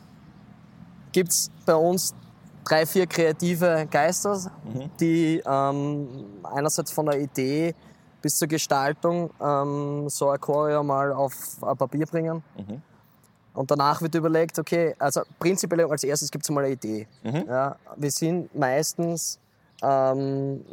gibt 1.11 1.29
es 1.29 1.51
bei 1.65 1.75
uns 1.75 2.15
drei, 2.63 2.85
vier 2.85 3.05
kreative 3.05 3.85
Geister, 3.91 4.51
die 4.99 5.43
ähm, 5.45 6.07
einerseits 6.43 6.91
von 6.91 7.05
der 7.07 7.19
Idee 7.19 7.75
bis 8.21 8.37
zur 8.37 8.47
Gestaltung 8.47 9.31
ähm, 9.41 10.07
so 10.09 10.29
ein 10.29 10.39
Choreo 10.39 10.83
mal 10.83 11.11
auf 11.11 11.33
ein 11.61 11.75
Papier 11.75 12.05
bringen. 12.05 12.43
Und 13.53 13.69
danach 13.69 14.01
wird 14.01 14.15
überlegt, 14.15 14.57
okay, 14.59 14.95
also 14.97 15.21
prinzipiell 15.39 15.85
als 15.89 16.03
erstes 16.03 16.31
gibt 16.31 16.45
es 16.45 16.49
mal 16.49 16.63
eine 16.63 16.73
Idee. 16.73 17.07
Ja, 17.47 17.75
wir 17.97 18.11
sind 18.11 18.53
meistens, 18.55 19.39
ähm, 19.81 20.63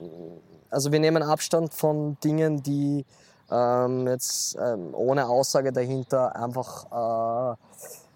also 0.70 0.92
wir 0.92 1.00
nehmen 1.00 1.22
Abstand 1.22 1.74
von 1.74 2.16
Dingen, 2.22 2.62
die 2.62 3.04
ähm, 3.50 4.06
jetzt 4.06 4.56
ähm, 4.56 4.90
ohne 4.92 5.26
Aussage 5.26 5.72
dahinter 5.72 6.36
einfach 6.36 7.56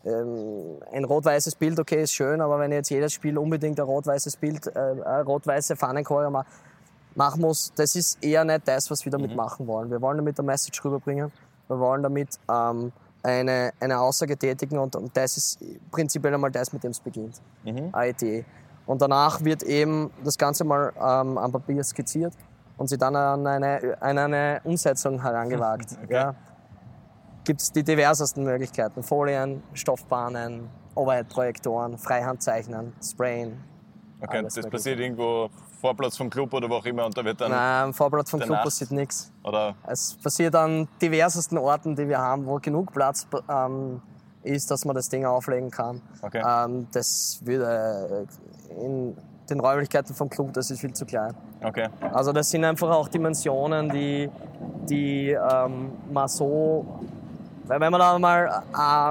äh, 0.05 0.09
ähm, 0.09 0.79
ein 0.92 1.05
rot-weißes 1.05 1.55
Bild, 1.55 1.79
okay, 1.79 2.03
ist 2.03 2.12
schön, 2.12 2.40
aber 2.40 2.59
wenn 2.59 2.72
jetzt 2.72 2.90
jedes 2.90 3.12
Spiel 3.12 3.38
unbedingt 3.38 3.79
ein 3.79 3.87
rot-weißes 3.87 4.37
Bild, 4.37 4.66
äh, 4.66 4.81
rot-weiße 4.81 5.77
Fahnenchoreo 5.77 6.31
ma 6.31 6.44
machen 7.14 7.42
muss, 7.42 7.72
das 7.77 7.94
ist 7.94 8.25
eher 8.25 8.42
nicht 8.42 8.66
das, 8.66 8.90
was 8.90 9.05
wir 9.05 9.12
damit 9.12 9.37
machen 9.37 9.66
wollen. 9.66 9.90
Wir 9.90 10.01
wollen 10.01 10.16
damit 10.16 10.38
eine 10.38 10.46
Message 10.46 10.83
rüberbringen. 10.83 11.31
Wir 11.68 11.79
wollen 11.79 12.03
damit 12.03 12.38
ähm, 12.51 12.90
eine, 13.22 13.72
eine 13.80 14.00
Aussage 14.00 14.37
tätigen 14.37 14.78
und, 14.78 14.96
und 14.96 15.16
das 15.16 15.37
ist 15.37 15.58
prinzipiell 15.90 16.35
einmal 16.35 16.50
das, 16.50 16.72
mit 16.72 16.82
dem 16.82 16.90
es 16.90 17.00
beginnt. 17.00 17.40
Eine 17.64 18.08
Idee. 18.08 18.44
Und 18.87 19.00
danach 19.00 19.42
wird 19.44 19.62
eben 19.62 20.11
das 20.24 20.37
Ganze 20.37 20.64
mal 20.64 20.92
ähm, 20.96 21.38
am 21.38 21.52
Papier 21.52 21.85
skizziert 21.85 22.35
und 22.76 22.88
sie 22.88 22.98
dann 22.98 23.14
an 23.14 23.46
eine, 23.46 23.96
an 24.00 24.18
eine 24.18 24.61
Umsetzung 24.64 25.20
herangewagt. 25.20 25.96
Okay. 26.04 26.14
Ja. 26.14 26.35
Gibt 27.44 27.61
es 27.61 27.72
die 27.72 27.82
diversesten 27.82 28.44
Möglichkeiten. 28.44 29.02
Folien, 29.02 29.62
Stoffbahnen, 29.72 30.68
Overhead-Projektoren, 30.94 31.98
Freihandzeichnen, 31.98 32.92
Sprayen. 33.02 33.64
Okay, 34.20 34.42
das 34.42 34.54
passiert 34.68 35.00
irgendwo 35.00 35.50
Vorplatz 35.82 36.16
vom 36.16 36.30
Club 36.30 36.54
oder 36.54 36.70
wo 36.70 36.76
auch 36.76 36.84
immer 36.86 37.04
und 37.04 37.18
da 37.18 37.24
wird 37.24 37.40
dann. 37.40 37.50
Nein, 37.50 37.84
am 37.84 37.92
Vorblatt 37.92 38.28
vom 38.28 38.38
Club 38.38 38.62
passiert 38.62 38.92
nichts. 38.92 39.32
Oder 39.42 39.74
Es 39.88 40.14
passiert 40.22 40.54
an 40.54 40.86
diversesten 41.02 41.58
Orten, 41.58 41.96
die 41.96 42.08
wir 42.08 42.18
haben, 42.18 42.46
wo 42.46 42.58
genug 42.58 42.92
Platz 42.92 43.26
ähm, 43.50 44.00
ist, 44.44 44.70
dass 44.70 44.84
man 44.84 44.94
das 44.94 45.08
Ding 45.08 45.26
auflegen 45.26 45.72
kann. 45.72 46.00
Okay. 46.22 46.40
Ähm, 46.46 46.86
das 46.92 47.40
würde 47.44 48.26
äh, 48.70 48.84
in 48.84 49.16
den 49.50 49.58
Räumlichkeiten 49.58 50.14
vom 50.14 50.30
Club, 50.30 50.52
das 50.52 50.70
ist 50.70 50.80
viel 50.80 50.92
zu 50.92 51.04
klein. 51.04 51.34
okay. 51.64 51.88
Also 52.12 52.32
das 52.32 52.48
sind 52.48 52.64
einfach 52.64 52.90
auch 52.90 53.08
Dimensionen, 53.08 53.90
die, 53.90 54.30
die 54.88 55.30
ähm, 55.30 55.92
man 56.12 56.28
so, 56.28 56.86
weil 57.64 57.80
wenn 57.80 57.90
man 57.90 58.00
da 58.00 58.18
mal 58.20 58.62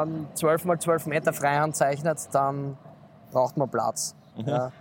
ähm, 0.08 0.28
12 0.36 0.66
mal 0.66 0.80
12 0.80 1.08
Meter 1.08 1.34
Freihand 1.34 1.76
zeichnet, 1.76 2.30
dann 2.32 2.78
braucht 3.34 3.58
man 3.58 3.70
Platz. 3.70 4.16
Ja. 4.38 4.72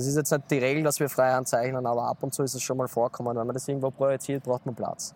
Das 0.00 0.06
ist 0.06 0.16
jetzt 0.16 0.32
nicht 0.32 0.50
die 0.50 0.58
Regel, 0.58 0.82
dass 0.82 0.98
wir 0.98 1.10
Freihand 1.10 1.46
zeichnen, 1.46 1.84
aber 1.84 2.04
ab 2.04 2.22
und 2.22 2.32
zu 2.32 2.42
ist 2.42 2.54
es 2.54 2.62
schon 2.62 2.78
mal 2.78 2.88
vorkommen. 2.88 3.36
Wenn 3.36 3.46
man 3.46 3.52
das 3.52 3.68
irgendwo 3.68 3.90
projiziert, 3.90 4.42
braucht 4.44 4.64
man 4.64 4.74
Platz. 4.74 5.14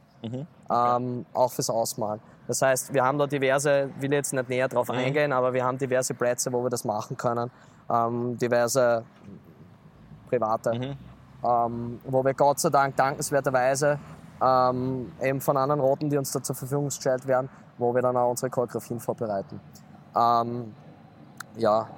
Ähm, 0.71 1.25
auch 1.33 1.53
fürs 1.53 1.71
Ausmalen. 1.71 2.21
Das 2.47 2.61
heißt, 2.61 2.93
wir 2.93 3.03
haben 3.03 3.17
da 3.17 3.27
diverse, 3.27 3.89
will 3.99 4.13
jetzt 4.13 4.35
nicht 4.35 4.47
näher 4.51 4.69
drauf 4.69 4.91
eingehen, 4.91 5.33
aber 5.33 5.55
wir 5.55 5.65
haben 5.65 5.79
diverse 5.79 6.13
Plätze, 6.13 6.53
wo 6.53 6.63
wir 6.63 6.69
das 6.69 6.85
machen 6.85 7.17
können. 7.17 7.51
Ähm, 7.91 8.37
diverse 8.37 9.05
private, 10.29 10.73
ähm, 11.43 12.01
wo 12.05 12.23
wir 12.23 12.35
Gott 12.35 12.61
sei 12.61 12.69
Dank 12.69 12.95
dankenswerterweise 12.97 13.99
ähm, 14.43 15.13
eben 15.23 15.41
von 15.41 15.57
anderen 15.57 15.81
Roten, 15.81 16.11
die 16.11 16.19
uns 16.19 16.31
da 16.31 16.43
zur 16.43 16.57
Verfügung 16.57 16.87
gestellt 16.87 17.27
werden, 17.27 17.49
wo 17.79 17.95
wir 17.95 18.03
dann 18.03 18.19
auch 18.19 18.29
unsere 18.29 18.51
Choreografien 18.51 19.01
vorbereiten. 19.01 19.59
Ähm, 20.15 20.75
ja, 21.57 21.89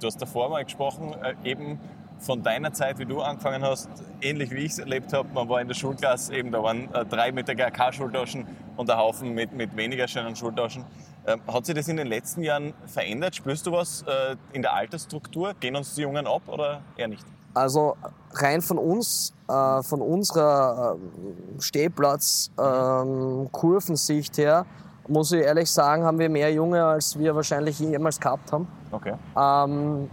Du 0.00 0.06
hast 0.06 0.20
davor 0.20 0.50
mal 0.50 0.64
gesprochen, 0.64 1.14
äh, 1.22 1.34
eben 1.48 1.78
von 2.18 2.42
deiner 2.42 2.72
Zeit, 2.72 2.98
wie 2.98 3.04
du 3.04 3.20
angefangen 3.20 3.62
hast, 3.62 3.88
ähnlich 4.20 4.50
wie 4.50 4.64
ich 4.64 4.72
es 4.72 4.78
erlebt 4.78 5.12
habe. 5.12 5.28
Man 5.34 5.48
war 5.48 5.60
in 5.60 5.68
der 5.68 5.74
Schulklasse, 5.74 6.34
eben 6.34 6.52
da 6.52 6.62
waren 6.62 6.92
äh, 6.94 7.04
drei 7.04 7.32
mit 7.32 7.48
der 7.48 7.54
GRK-Schultaschen 7.54 8.46
und 8.76 8.90
ein 8.90 8.96
Haufen 8.96 9.34
mit, 9.34 9.52
mit 9.52 9.76
weniger 9.76 10.08
schönen 10.08 10.34
Schultaschen. 10.34 10.84
Ähm, 11.26 11.40
hat 11.46 11.66
sich 11.66 11.74
das 11.74 11.88
in 11.88 11.96
den 11.96 12.06
letzten 12.06 12.42
Jahren 12.42 12.74
verändert? 12.86 13.36
Spürst 13.36 13.66
du 13.66 13.72
was 13.72 14.02
äh, 14.02 14.36
in 14.52 14.62
der 14.62 14.74
Altersstruktur? 14.74 15.54
Gehen 15.60 15.76
uns 15.76 15.94
die 15.94 16.02
Jungen 16.02 16.26
ab 16.26 16.42
oder 16.46 16.82
eher 16.96 17.08
nicht? 17.08 17.24
Also 17.54 17.96
rein 18.32 18.60
von 18.60 18.78
uns, 18.78 19.32
äh, 19.48 19.82
von 19.82 20.02
unserer 20.02 20.96
ähm, 20.96 21.60
Stehplatz, 21.60 22.50
ähm, 22.58 23.48
Kurvensicht 23.52 24.38
her, 24.38 24.66
muss 25.08 25.32
ich 25.32 25.42
ehrlich 25.42 25.70
sagen, 25.70 26.04
haben 26.04 26.18
wir 26.18 26.28
mehr 26.28 26.52
Junge, 26.52 26.84
als 26.84 27.18
wir 27.18 27.34
wahrscheinlich 27.34 27.78
jemals 27.78 28.18
gehabt 28.18 28.52
haben. 28.52 28.66
Okay. 28.90 29.14
Ähm, 29.36 30.10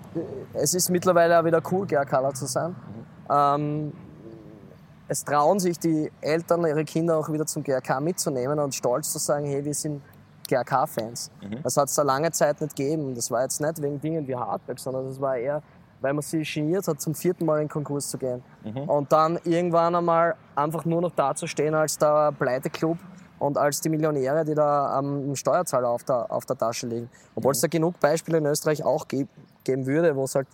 es 0.54 0.74
ist 0.74 0.90
mittlerweile 0.90 1.40
auch 1.40 1.46
wieder 1.46 1.62
cool, 1.72 1.86
GRKler 1.86 2.34
zu 2.34 2.46
sein. 2.46 2.76
Ähm, 3.30 3.94
es 5.08 5.24
trauen 5.26 5.60
sich 5.60 5.78
die 5.78 6.12
Eltern, 6.22 6.66
ihre 6.66 6.86
Kinder 6.86 7.18
auch 7.18 7.30
wieder 7.32 7.46
zum 7.46 7.64
GRK 7.64 8.00
mitzunehmen 8.00 8.58
und 8.60 8.74
stolz 8.74 9.12
zu 9.12 9.20
sagen, 9.20 9.46
hey, 9.46 9.64
wir 9.64 9.74
sind 9.74 10.02
GRK-Fans. 10.48 11.32
Das 11.64 11.78
hat 11.78 11.90
es 11.90 11.96
da 11.96 12.02
lange 12.04 12.32
Zeit 12.32 12.62
nicht 12.62 12.76
gegeben. 12.76 13.14
Das 13.16 13.30
war 13.32 13.44
jetzt 13.44 13.60
nicht 13.62 13.82
wegen 13.82 14.00
Dingen 14.00 14.28
wie 14.28 14.36
Hardback, 14.36 14.80
sondern 14.80 15.08
das 15.08 15.20
war 15.20 15.38
eher, 15.38 15.62
weil 16.02 16.14
man 16.14 16.22
sich 16.22 16.54
geniert 16.54 16.88
hat, 16.88 17.00
zum 17.02 17.14
vierten 17.14 17.46
Mal 17.46 17.62
in 17.62 17.70
Konkurs 17.70 18.10
zu 18.10 18.18
gehen. 18.18 18.42
Und 18.88 19.12
dann 19.12 19.38
irgendwann 19.44 19.96
einmal 19.96 20.36
einfach 20.56 20.86
nur 20.86 21.02
noch 21.02 21.12
dazustehen 21.12 21.74
als 21.74 21.98
der 21.98 22.32
Pleite-Club 22.32 22.98
und 23.42 23.58
als 23.58 23.82
die 23.82 23.90
Millionäre, 23.90 24.46
die 24.46 24.54
da 24.54 24.96
am 24.96 25.26
im 25.26 25.36
Steuerzahler 25.36 25.90
auf 25.90 26.04
der, 26.04 26.32
auf 26.32 26.46
der 26.46 26.58
Tasche 26.58 26.86
liegen. 26.86 27.10
Obwohl 27.34 27.54
es 27.54 27.60
da 27.60 27.68
genug 27.68 28.00
Beispiele 28.00 28.38
in 28.38 28.46
Österreich 28.46 28.84
auch 28.84 29.08
ge 29.08 29.26
geben 29.64 29.86
würde, 29.86 30.16
wo 30.16 30.26
es 30.26 30.36
halt 30.36 30.48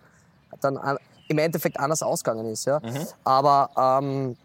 dann 0.61 0.77
an, 0.77 0.97
im 1.27 1.37
Endeffekt 1.37 1.79
anders 1.79 2.01
ausgegangen 2.01 2.45
ist. 2.45 2.65
Ja? 2.65 2.81
Aber 3.23 3.69
ähm, 3.77 4.37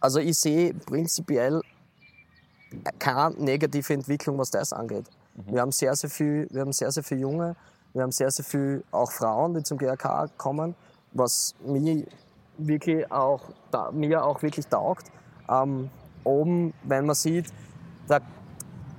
also 0.00 0.18
ich 0.18 0.38
sehe 0.38 0.74
prinzipiell 0.74 1.60
keine 2.98 3.36
negative 3.36 3.94
Entwicklung, 3.94 4.38
was 4.38 4.50
das 4.50 4.72
angeht. 4.72 5.06
Wir 5.34 5.60
haben 5.60 5.72
sehr, 5.72 5.94
sehr 5.94 6.10
viel, 6.10 6.48
wir 6.50 6.62
haben 6.62 6.72
sehr, 6.72 6.90
sehr 6.90 7.04
viele 7.04 7.20
Junge, 7.20 7.56
wir 7.92 8.02
haben 8.02 8.12
sehr, 8.12 8.30
sehr 8.30 8.44
viel 8.44 8.82
auch 8.90 9.12
Frauen, 9.12 9.54
die 9.54 9.62
zum 9.62 9.78
GRK 9.78 10.28
kommen, 10.36 10.74
was 11.12 11.54
mir 11.64 12.04
wirklich 12.58 13.10
auch, 13.10 13.40
da, 13.70 13.90
mir 13.92 14.24
auch 14.24 14.42
wirklich 14.42 14.66
taugt. 14.66 15.10
Ähm, 15.48 15.90
oben, 16.24 16.72
wenn 16.84 17.06
man 17.06 17.14
sieht, 17.14 17.46
da 18.08 18.20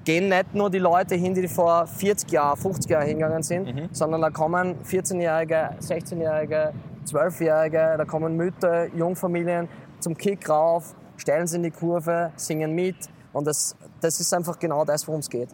gehen 0.03 0.29
nicht 0.29 0.53
nur 0.53 0.69
die 0.69 0.79
Leute 0.79 1.15
hin, 1.15 1.33
die 1.33 1.47
vor 1.47 1.87
40 1.87 2.31
Jahren, 2.31 2.57
50 2.57 2.91
Jahren 2.91 3.07
hingegangen 3.07 3.43
sind, 3.43 3.67
sondern 3.95 4.21
da 4.21 4.29
kommen 4.29 4.75
14-Jährige, 4.83 5.77
16-Jährige, 5.79 6.73
12-Jährige, 7.05 7.95
da 7.97 8.05
kommen 8.05 8.35
Mütter, 8.35 8.93
Jungfamilien 8.93 9.67
zum 9.99 10.17
Kick 10.17 10.49
rauf, 10.49 10.93
stellen 11.17 11.47
sie 11.47 11.57
in 11.57 11.63
die 11.63 11.71
Kurve, 11.71 12.31
singen 12.35 12.73
mit 12.75 12.95
und 13.31 13.45
das, 13.47 13.75
das 14.01 14.19
ist 14.19 14.33
einfach 14.33 14.59
genau 14.59 14.83
das, 14.83 15.07
worum 15.07 15.21
es 15.21 15.29
geht. 15.29 15.49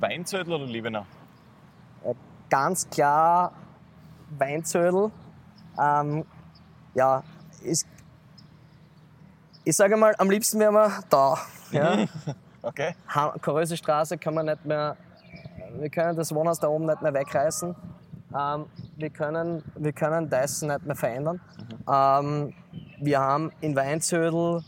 Weinzödel 0.00 0.54
oder 0.54 0.66
Liebenau? 0.66 1.06
Ganz 2.50 2.88
klar 2.90 3.52
Weinzödel. 4.38 5.10
Ähm, 5.80 6.24
ja, 6.94 7.22
ist, 7.62 7.86
ich 9.64 9.76
sage 9.76 9.96
mal, 9.96 10.14
am 10.18 10.30
liebsten 10.30 10.58
wären 10.60 10.74
wir 10.74 11.00
da. 11.08 11.38
Ja? 11.70 12.06
Okay. 12.66 12.94
Koröse 13.42 13.76
Straße 13.76 14.16
kann 14.16 14.32
man 14.32 14.46
nicht 14.46 14.64
mehr, 14.64 14.96
wir 15.78 15.90
können 15.90 16.16
das 16.16 16.34
Wohnhaus 16.34 16.58
da 16.58 16.68
oben 16.68 16.86
nicht 16.86 17.02
mehr 17.02 17.12
wegreißen. 17.12 17.76
Ähm, 18.34 18.64
wir, 18.96 19.10
können, 19.10 19.62
wir 19.76 19.92
können 19.92 20.30
das 20.30 20.62
nicht 20.62 20.86
mehr 20.86 20.96
verändern. 20.96 21.42
Ähm, 21.86 22.54
wir 23.00 23.20
haben 23.20 23.52
in 23.60 23.76
Weinzödel, 23.76 24.62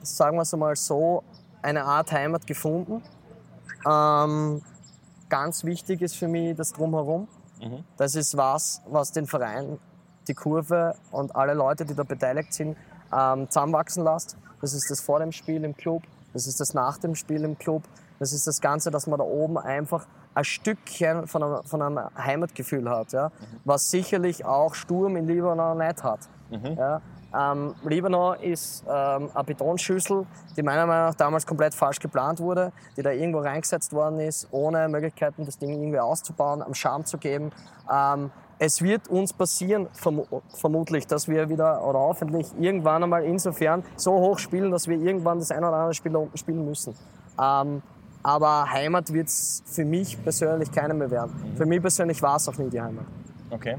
sagen 0.00 0.38
wir 0.38 0.42
es 0.42 0.54
einmal 0.54 0.74
so, 0.76 1.22
eine 1.60 1.84
Art 1.84 2.10
Heimat 2.10 2.46
gefunden. 2.46 3.02
Ähm, 3.86 4.62
ganz 5.28 5.62
wichtig 5.64 6.00
ist 6.00 6.16
für 6.16 6.26
mich 6.26 6.56
das 6.56 6.72
Drumherum. 6.72 7.28
Das 7.98 8.14
ist 8.14 8.34
was, 8.34 8.80
was 8.86 9.12
den 9.12 9.26
Verein, 9.26 9.78
die 10.26 10.32
Kurve 10.32 10.94
und 11.10 11.36
alle 11.36 11.52
Leute, 11.52 11.84
die 11.84 11.94
da 11.94 12.02
beteiligt 12.02 12.54
sind, 12.54 12.78
ähm, 13.12 13.48
zusammenwachsen 13.48 14.04
lässt. 14.04 14.36
Das 14.60 14.74
ist 14.74 14.90
das 14.90 15.00
vor 15.00 15.20
dem 15.20 15.32
Spiel 15.32 15.64
im 15.64 15.76
Club, 15.76 16.02
das 16.32 16.46
ist 16.46 16.60
das 16.60 16.74
nach 16.74 16.98
dem 16.98 17.14
Spiel 17.14 17.44
im 17.44 17.58
Club, 17.58 17.82
das 18.18 18.32
ist 18.32 18.46
das 18.46 18.60
Ganze, 18.60 18.90
dass 18.90 19.06
man 19.06 19.18
da 19.18 19.24
oben 19.24 19.58
einfach 19.58 20.06
ein 20.34 20.44
Stückchen 20.44 21.26
von 21.26 21.42
einem, 21.42 21.64
von 21.64 21.82
einem 21.82 22.00
Heimatgefühl 22.16 22.88
hat, 22.88 23.12
ja? 23.12 23.32
was 23.64 23.90
sicherlich 23.90 24.44
auch 24.44 24.74
Sturm 24.74 25.16
in 25.16 25.26
Libanon 25.26 25.78
nicht 25.78 26.04
hat. 26.04 26.20
Ja? 26.76 27.00
Ähm, 27.32 27.74
Libanon 27.84 28.38
ist 28.40 28.84
ähm, 28.88 29.30
eine 29.32 29.44
Betonschüssel, 29.44 30.26
die 30.56 30.62
meiner 30.62 30.86
Meinung 30.86 31.06
nach 31.06 31.14
damals 31.14 31.46
komplett 31.46 31.74
falsch 31.74 32.00
geplant 32.00 32.40
wurde, 32.40 32.72
die 32.96 33.02
da 33.02 33.10
irgendwo 33.10 33.38
reingesetzt 33.38 33.92
worden 33.92 34.18
ist, 34.20 34.48
ohne 34.50 34.88
Möglichkeiten, 34.88 35.44
das 35.46 35.58
Ding 35.58 35.70
irgendwie 35.70 36.00
auszubauen, 36.00 36.62
am 36.62 36.74
Charme 36.74 37.04
zu 37.04 37.18
geben. 37.18 37.52
Ähm, 37.90 38.30
es 38.62 38.82
wird 38.82 39.08
uns 39.08 39.32
passieren, 39.32 39.88
vermu 39.94 40.26
vermutlich, 40.54 41.06
dass 41.06 41.26
wir 41.28 41.48
wieder 41.48 41.82
oder 41.82 41.98
hoffentlich 41.98 42.46
irgendwann 42.58 43.02
einmal 43.02 43.24
insofern 43.24 43.82
so 43.96 44.12
hoch 44.12 44.38
spielen, 44.38 44.70
dass 44.70 44.86
wir 44.86 44.98
irgendwann 44.98 45.38
das 45.38 45.50
ein 45.50 45.64
oder 45.64 45.72
andere 45.72 45.94
Spiel 45.94 46.12
da 46.12 46.18
unten 46.18 46.36
spielen 46.36 46.66
müssen. 46.66 46.94
Ähm, 47.40 47.82
aber 48.22 48.70
Heimat 48.70 49.10
wird 49.14 49.28
es 49.28 49.62
für 49.64 49.86
mich 49.86 50.22
persönlich 50.22 50.70
keine 50.70 50.92
mehr 50.92 51.10
werden. 51.10 51.54
Für 51.56 51.64
mich 51.64 51.80
persönlich 51.80 52.20
war 52.20 52.36
es 52.36 52.48
auch 52.48 52.58
nie 52.58 52.68
die 52.68 52.80
Heimat. 52.80 53.06
Okay. 53.48 53.78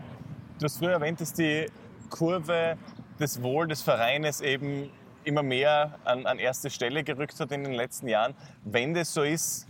Du 0.58 0.66
hast 0.66 0.80
früher 0.80 0.94
erwähnt, 0.94 1.22
dass 1.22 1.32
die 1.32 1.68
Kurve 2.10 2.76
das 3.20 3.40
Wohl 3.44 3.68
des 3.68 3.84
Vereines 3.84 4.42
eben 4.42 4.90
immer 5.24 5.44
mehr 5.44 6.00
an, 6.06 6.26
an 6.26 6.40
erste 6.40 6.72
Stelle 6.72 7.04
gerückt 7.04 7.40
hat 7.40 7.52
in 7.52 7.64
den 7.64 7.74
letzten 7.74 8.08
Jahren. 8.08 8.34
Wenn 8.64 8.96
das 8.96 9.14
so 9.14 9.22
ist, 9.22 9.68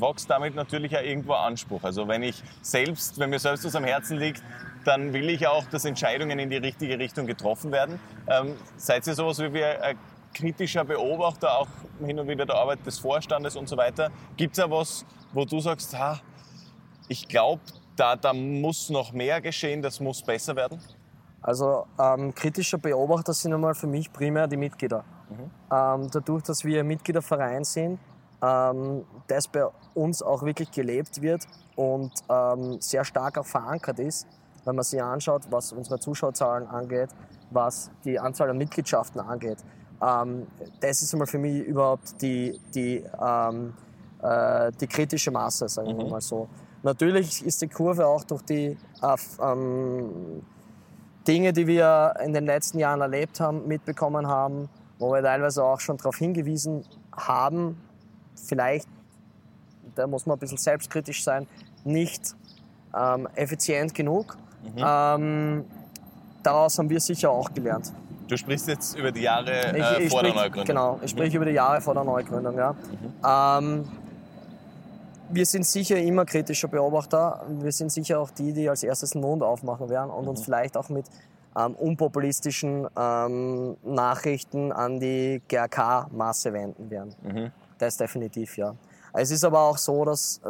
wächst 0.00 0.30
damit 0.30 0.54
natürlich 0.54 0.96
auch 0.96 1.02
irgendwo 1.02 1.34
Anspruch. 1.34 1.82
Also 1.82 2.08
wenn 2.08 2.22
ich 2.22 2.42
selbst, 2.62 3.18
wenn 3.18 3.30
mir 3.30 3.38
selbst 3.38 3.64
was 3.64 3.74
am 3.74 3.84
Herzen 3.84 4.18
liegt, 4.18 4.42
dann 4.84 5.12
will 5.12 5.28
ich 5.30 5.46
auch, 5.46 5.64
dass 5.64 5.84
Entscheidungen 5.84 6.38
in 6.38 6.50
die 6.50 6.56
richtige 6.56 6.98
Richtung 6.98 7.26
getroffen 7.26 7.72
werden. 7.72 7.98
Ähm, 8.28 8.56
seid 8.76 9.06
ihr 9.06 9.14
sowas 9.14 9.38
wie 9.40 9.52
wir, 9.52 9.82
ein 9.82 9.98
kritischer 10.32 10.84
Beobachter 10.84 11.58
auch 11.58 11.68
hin 12.04 12.18
und 12.20 12.28
wieder 12.28 12.46
der 12.46 12.56
Arbeit 12.56 12.84
des 12.86 12.98
Vorstandes 12.98 13.56
und 13.56 13.68
so 13.68 13.76
weiter? 13.76 14.10
Gibt 14.36 14.52
es 14.52 14.58
ja 14.58 14.70
was, 14.70 15.04
wo 15.32 15.44
du 15.44 15.60
sagst, 15.60 15.98
ha, 15.98 16.20
ich 17.08 17.26
glaube, 17.26 17.62
da, 17.96 18.16
da 18.16 18.32
muss 18.32 18.90
noch 18.90 19.12
mehr 19.12 19.40
geschehen, 19.40 19.82
das 19.82 20.00
muss 20.00 20.22
besser 20.22 20.54
werden? 20.54 20.80
Also 21.42 21.86
ähm, 21.98 22.34
kritischer 22.34 22.78
Beobachter 22.78 23.32
sind 23.32 23.52
einmal 23.54 23.74
für 23.74 23.86
mich 23.86 24.12
primär 24.12 24.46
die 24.46 24.56
Mitglieder. 24.56 25.04
Ähm, 25.72 26.08
dadurch, 26.12 26.42
dass 26.44 26.64
wir 26.64 26.80
ein 26.80 26.86
Mitgliederverein 26.86 27.64
sind, 27.64 27.98
ähm, 28.42 29.04
das 29.28 29.48
bei 29.48 29.66
uns 29.94 30.22
auch 30.22 30.42
wirklich 30.42 30.70
gelebt 30.70 31.22
wird 31.22 31.46
und 31.74 32.12
ähm, 32.28 32.80
sehr 32.80 33.04
stark 33.04 33.38
auch 33.38 33.46
verankert 33.46 33.98
ist, 33.98 34.26
wenn 34.64 34.76
man 34.76 34.84
sich 34.84 35.02
anschaut, 35.02 35.42
was 35.50 35.72
unsere 35.72 35.98
Zuschauerzahlen 35.98 36.66
angeht, 36.66 37.10
was 37.50 37.90
die 38.04 38.18
Anzahl 38.18 38.50
an 38.50 38.58
Mitgliedschaften 38.58 39.20
angeht. 39.20 39.58
Ähm, 40.02 40.46
das 40.80 41.02
ist 41.02 41.14
einmal 41.14 41.26
für 41.26 41.38
mich 41.38 41.64
überhaupt 41.64 42.20
die, 42.20 42.60
die, 42.74 43.04
ähm, 43.20 43.74
äh, 44.22 44.72
die 44.80 44.86
kritische 44.86 45.30
Masse, 45.30 45.68
sagen 45.68 45.96
wir 45.96 46.06
mal 46.06 46.20
so. 46.20 46.48
Natürlich 46.82 47.44
ist 47.44 47.62
die 47.62 47.68
Kurve 47.68 48.06
auch 48.06 48.24
durch 48.24 48.42
die 48.42 48.76
äh, 49.02 49.16
ähm, 49.42 50.42
Dinge, 51.26 51.52
die 51.52 51.66
wir 51.66 52.14
in 52.22 52.32
den 52.32 52.44
letzten 52.46 52.78
Jahren 52.78 53.00
erlebt 53.00 53.40
haben, 53.40 53.66
mitbekommen 53.66 54.26
haben, 54.28 54.68
wo 54.98 55.12
wir 55.12 55.22
teilweise 55.22 55.64
auch 55.64 55.80
schon 55.80 55.96
darauf 55.96 56.16
hingewiesen 56.16 56.84
haben, 57.12 57.80
vielleicht, 58.36 58.88
da 59.94 60.06
muss 60.06 60.26
man 60.26 60.36
ein 60.36 60.40
bisschen 60.40 60.58
selbstkritisch 60.58 61.24
sein, 61.24 61.46
nicht 61.84 62.34
ähm, 62.94 63.28
effizient 63.34 63.94
genug. 63.94 64.36
Ähm, 64.76 65.64
daraus 66.42 66.78
haben 66.78 66.90
wir 66.90 67.00
sicher 67.00 67.30
auch 67.30 67.52
gelernt. 67.52 67.92
Du 68.28 68.36
sprichst 68.36 68.66
jetzt 68.66 68.98
über 68.98 69.12
die 69.12 69.20
Jahre 69.20 69.52
äh, 69.52 70.08
vor 70.08 70.22
der 70.22 70.30
sprich- 70.30 70.34
Neugründung. 70.34 70.64
Genau, 70.64 70.98
ich 71.02 71.10
spreche 71.10 71.36
über 71.36 71.46
die 71.46 71.52
Jahre 71.52 71.80
vor 71.80 71.94
der 71.94 72.02
Neugründung. 72.04 72.56
Ja. 72.58 72.74
Ähm, 73.58 73.84
wir 75.28 75.46
sind 75.46 75.64
sicher 75.66 75.96
immer 75.96 76.24
kritischer 76.24 76.68
Beobachter. 76.68 77.44
Wir 77.60 77.72
sind 77.72 77.90
sicher 77.92 78.18
auch 78.20 78.30
die, 78.30 78.52
die 78.52 78.68
als 78.68 78.82
erstes 78.82 79.10
den 79.10 79.20
Mund 79.22 79.42
aufmachen 79.42 79.88
werden 79.88 80.10
und 80.10 80.26
uns 80.26 80.42
vielleicht 80.42 80.76
auch 80.76 80.88
mit 80.88 81.06
ähm, 81.56 81.74
unpopulistischen 81.74 82.86
ähm, 82.98 83.76
Nachrichten 83.84 84.72
an 84.72 84.98
die 85.00 85.40
GRK-Masse 85.48 86.52
wenden 86.52 86.90
werden. 86.90 87.52
Das 87.78 87.96
definitiv, 87.96 88.56
ja. 88.56 88.74
Es 89.12 89.30
ist 89.30 89.44
aber 89.44 89.60
auch 89.60 89.78
so, 89.78 90.04
dass 90.04 90.40
äh, 90.44 90.48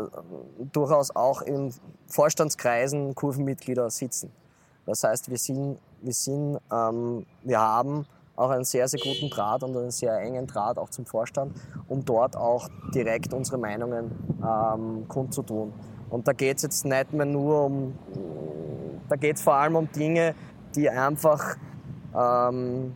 durchaus 0.72 1.14
auch 1.14 1.42
in 1.42 1.72
Vorstandskreisen 2.08 3.14
Kurvenmitglieder 3.14 3.90
sitzen. 3.90 4.32
Das 4.86 5.04
heißt, 5.04 5.30
wir, 5.30 5.38
sind, 5.38 5.78
wir, 6.00 6.12
sind, 6.12 6.58
ähm, 6.72 7.26
wir 7.42 7.60
haben 7.60 8.06
auch 8.36 8.50
einen 8.50 8.64
sehr, 8.64 8.86
sehr 8.88 9.00
guten 9.00 9.30
Draht 9.30 9.62
und 9.62 9.76
einen 9.76 9.90
sehr 9.90 10.18
engen 10.20 10.46
Draht 10.46 10.78
auch 10.78 10.90
zum 10.90 11.06
Vorstand, 11.06 11.56
um 11.88 12.04
dort 12.04 12.36
auch 12.36 12.68
direkt 12.94 13.32
unsere 13.32 13.58
Meinungen 13.58 14.10
ähm, 14.44 15.06
kundzutun. 15.08 15.72
Und 16.10 16.28
da 16.28 16.32
geht 16.32 16.58
es 16.58 16.62
jetzt 16.62 16.84
nicht 16.84 17.12
mehr 17.12 17.26
nur 17.26 17.64
um, 17.64 17.98
da 19.08 19.16
geht 19.16 19.36
es 19.36 19.42
vor 19.42 19.54
allem 19.54 19.76
um 19.76 19.90
Dinge, 19.90 20.34
die 20.74 20.88
einfach 20.88 21.56
ähm, 22.16 22.94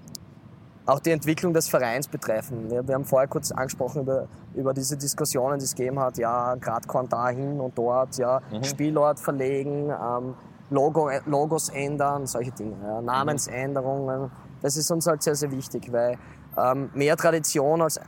auch 0.90 1.00
die 1.00 1.10
Entwicklung 1.10 1.54
des 1.54 1.68
Vereins 1.68 2.08
betreffen. 2.08 2.70
Wir, 2.70 2.86
wir 2.86 2.94
haben 2.94 3.04
vorher 3.04 3.28
kurz 3.28 3.52
angesprochen 3.52 4.02
über, 4.02 4.26
über 4.54 4.74
diese 4.74 4.96
Diskussionen, 4.96 5.58
die 5.58 5.64
es 5.64 5.74
gegeben 5.74 6.00
hat, 6.00 6.18
ja, 6.18 6.56
Gradkorn 6.56 7.08
dahin 7.08 7.60
und 7.60 7.78
dort, 7.78 8.16
ja, 8.18 8.40
Spielort 8.62 9.20
verlegen, 9.20 9.90
ähm, 9.90 10.34
Logo, 10.70 11.10
Logos 11.26 11.68
ändern, 11.68 12.26
solche 12.26 12.52
Dinge, 12.52 12.76
ja, 12.82 13.00
Namensänderungen. 13.00 14.30
Das 14.62 14.76
ist 14.76 14.90
uns 14.90 15.06
halt 15.06 15.22
sehr, 15.22 15.34
sehr 15.34 15.50
wichtig, 15.50 15.92
weil 15.92 16.18
ähm, 16.56 16.90
mehr 16.94 17.16
Tradition 17.16 17.82
als 17.82 18.00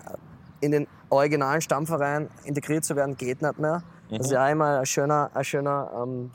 in 0.61 0.73
den 0.73 0.87
originalen 1.09 1.61
Stammverein 1.61 2.29
integriert 2.45 2.85
zu 2.85 2.97
werden, 2.97 3.17
geht 3.17 3.43
nicht 3.43 3.59
mehr. 3.59 3.83
Das 4.11 4.27
ist 4.27 4.33
ja 4.33 4.47
immer 4.49 4.81
ein 4.81 4.87
schöner, 4.87 5.31
ein 5.35 5.45
schöner 5.45 5.91
ähm, 6.03 6.31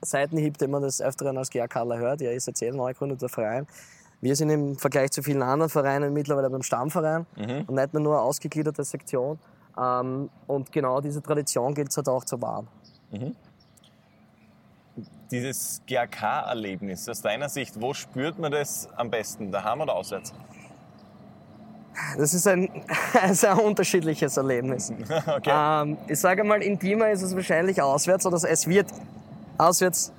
Seitenhieb, 0.00 0.58
den 0.58 0.70
man 0.70 0.82
des 0.82 1.02
Öfteren 1.02 1.36
als 1.36 1.50
GRKler 1.50 1.98
hört. 1.98 2.20
Ja, 2.20 2.30
ist 2.30 2.46
jetzt 2.46 2.62
eh 2.62 2.70
neu 2.70 2.92
gegründeter 2.92 3.28
Verein. 3.28 3.66
Wir 4.20 4.34
sind 4.34 4.50
im 4.50 4.76
Vergleich 4.76 5.12
zu 5.12 5.22
vielen 5.22 5.42
anderen 5.42 5.70
Vereinen 5.70 6.12
mittlerweile 6.12 6.50
beim 6.50 6.62
Stammverein 6.62 7.26
und 7.36 7.70
nicht 7.74 7.92
mehr 7.92 8.02
nur 8.02 8.14
eine 8.14 8.22
ausgegliederte 8.22 8.82
Sektion. 8.82 9.38
Ähm, 9.78 10.28
und 10.46 10.72
genau 10.72 11.00
diese 11.00 11.22
Tradition 11.22 11.74
gilt 11.74 11.90
es 11.90 11.96
halt 11.96 12.08
auch 12.08 12.24
zu 12.24 12.40
wahren. 12.42 12.66
Dieses 15.30 15.82
GAK-Erlebnis, 15.86 17.08
aus 17.08 17.22
deiner 17.22 17.48
Sicht, 17.48 17.80
wo 17.80 17.94
spürt 17.94 18.38
man 18.38 18.50
das 18.50 18.88
am 18.96 19.10
besten, 19.10 19.52
daheim 19.52 19.82
oder 19.82 19.94
auswärts? 19.94 20.32
Das 22.16 22.34
ist 22.34 22.46
ein, 22.46 22.68
ein 23.22 23.34
sehr 23.34 23.62
unterschiedliches 23.62 24.36
Erlebnis. 24.36 24.92
Okay. 25.26 25.50
Ähm, 25.52 25.98
ich 26.08 26.18
sage 26.18 26.42
mal, 26.42 26.62
intimer 26.62 27.10
ist 27.10 27.22
es 27.22 27.34
wahrscheinlich 27.34 27.80
auswärts 27.80 28.26
oder 28.26 28.36
es 28.36 28.66
wird 28.66 28.88
auswärts 29.58 30.12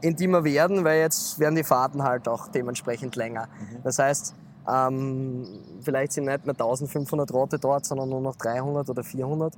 intimer 0.00 0.44
werden, 0.44 0.84
weil 0.84 1.00
jetzt 1.00 1.38
werden 1.38 1.54
die 1.54 1.64
Fahrten 1.64 2.02
halt 2.02 2.28
auch 2.28 2.48
dementsprechend 2.48 3.16
länger. 3.16 3.48
Das 3.84 3.98
heißt, 3.98 4.34
Ähm, 4.68 5.46
vielleicht 5.80 6.12
sind 6.12 6.26
nicht 6.26 6.44
mehr 6.44 6.54
1500 6.54 7.32
Rote 7.32 7.58
dort, 7.58 7.86
sondern 7.86 8.10
nur 8.10 8.20
noch 8.20 8.36
300 8.36 8.88
oder 8.90 9.02
400. 9.02 9.54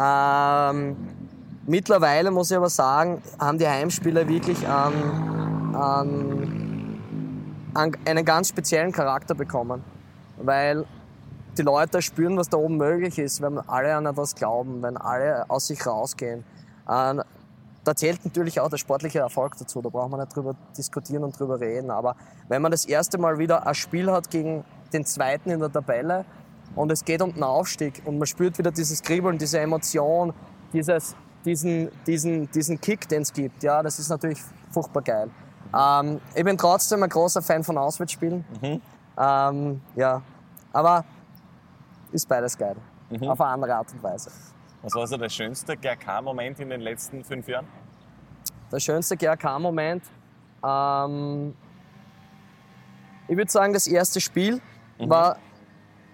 Ähm, 0.00 0.96
mittlerweile 1.66 2.30
muss 2.30 2.50
ich 2.50 2.56
aber 2.56 2.70
sagen, 2.70 3.20
haben 3.38 3.58
die 3.58 3.66
Heimspiele 3.68 4.26
wirklich 4.28 4.66
an, 4.66 5.74
an 5.74 6.96
einen 8.04 8.24
ganz 8.24 8.48
speziellen 8.48 8.92
Charakter 8.92 9.34
bekommen. 9.34 9.82
Weil 10.38 10.86
die 11.58 11.62
Leute 11.62 12.00
spüren, 12.00 12.36
was 12.36 12.48
da 12.48 12.56
oben 12.56 12.76
möglich 12.76 13.18
ist, 13.18 13.42
wenn 13.42 13.58
alle 13.58 13.94
an 13.94 14.06
etwas 14.06 14.34
glauben, 14.34 14.82
wenn 14.82 14.96
alle 14.96 15.50
aus 15.50 15.66
sich 15.66 15.84
rausgehen. 15.84 16.44
Ähm, 16.88 17.22
da 17.84 17.94
zählt 17.94 18.24
natürlich 18.24 18.60
auch 18.60 18.68
der 18.68 18.78
sportliche 18.78 19.20
Erfolg 19.20 19.56
dazu, 19.58 19.82
da 19.82 19.88
braucht 19.90 20.10
man 20.10 20.20
nicht 20.20 20.34
drüber 20.34 20.54
diskutieren 20.76 21.24
und 21.24 21.38
drüber 21.38 21.60
reden. 21.60 21.90
Aber 21.90 22.16
wenn 22.48 22.62
man 22.62 22.70
das 22.70 22.84
erste 22.84 23.18
Mal 23.18 23.38
wieder 23.38 23.66
ein 23.66 23.74
Spiel 23.74 24.10
hat 24.10 24.30
gegen 24.30 24.64
den 24.92 25.04
Zweiten 25.04 25.50
in 25.50 25.60
der 25.60 25.70
Tabelle 25.70 26.24
und 26.74 26.90
es 26.90 27.04
geht 27.04 27.20
um 27.22 27.32
den 27.32 27.42
Aufstieg 27.42 28.02
und 28.04 28.18
man 28.18 28.26
spürt 28.26 28.58
wieder 28.58 28.70
dieses 28.70 29.02
Kribbeln, 29.02 29.38
diese 29.38 29.60
Emotion, 29.60 30.32
dieses, 30.72 31.14
diesen, 31.44 31.90
diesen, 32.06 32.50
diesen 32.50 32.80
Kick, 32.80 33.08
den 33.08 33.22
es 33.22 33.32
gibt, 33.32 33.62
ja, 33.62 33.82
das 33.82 33.98
ist 33.98 34.08
natürlich 34.08 34.40
furchtbar 34.70 35.02
geil. 35.02 35.30
Ähm, 35.76 36.20
ich 36.34 36.44
bin 36.44 36.56
trotzdem 36.56 37.02
ein 37.02 37.08
großer 37.08 37.42
Fan 37.42 37.62
von 37.64 37.76
Auswärtsspielen. 37.78 38.44
Mhm. 38.62 38.80
Ähm, 39.18 39.80
ja, 39.94 40.22
aber 40.72 41.04
ist 42.12 42.28
beides 42.28 42.56
geil. 42.56 42.76
Mhm. 43.10 43.28
Auf 43.28 43.40
eine 43.40 43.50
andere 43.50 43.74
Art 43.74 43.92
und 43.92 44.02
Weise. 44.02 44.30
Was 44.84 44.94
war 44.94 45.06
so 45.06 45.16
der 45.16 45.30
schönste 45.30 45.78
GRK-Moment 45.78 46.60
in 46.60 46.68
den 46.68 46.82
letzten 46.82 47.24
fünf 47.24 47.48
Jahren? 47.48 47.66
Der 48.70 48.78
schönste 48.80 49.16
GRK-Moment? 49.16 50.02
Ähm, 50.62 51.56
ich 53.26 53.34
würde 53.34 53.50
sagen, 53.50 53.72
das 53.72 53.86
erste 53.86 54.20
Spiel 54.20 54.60
mhm. 54.98 55.08
war 55.08 55.38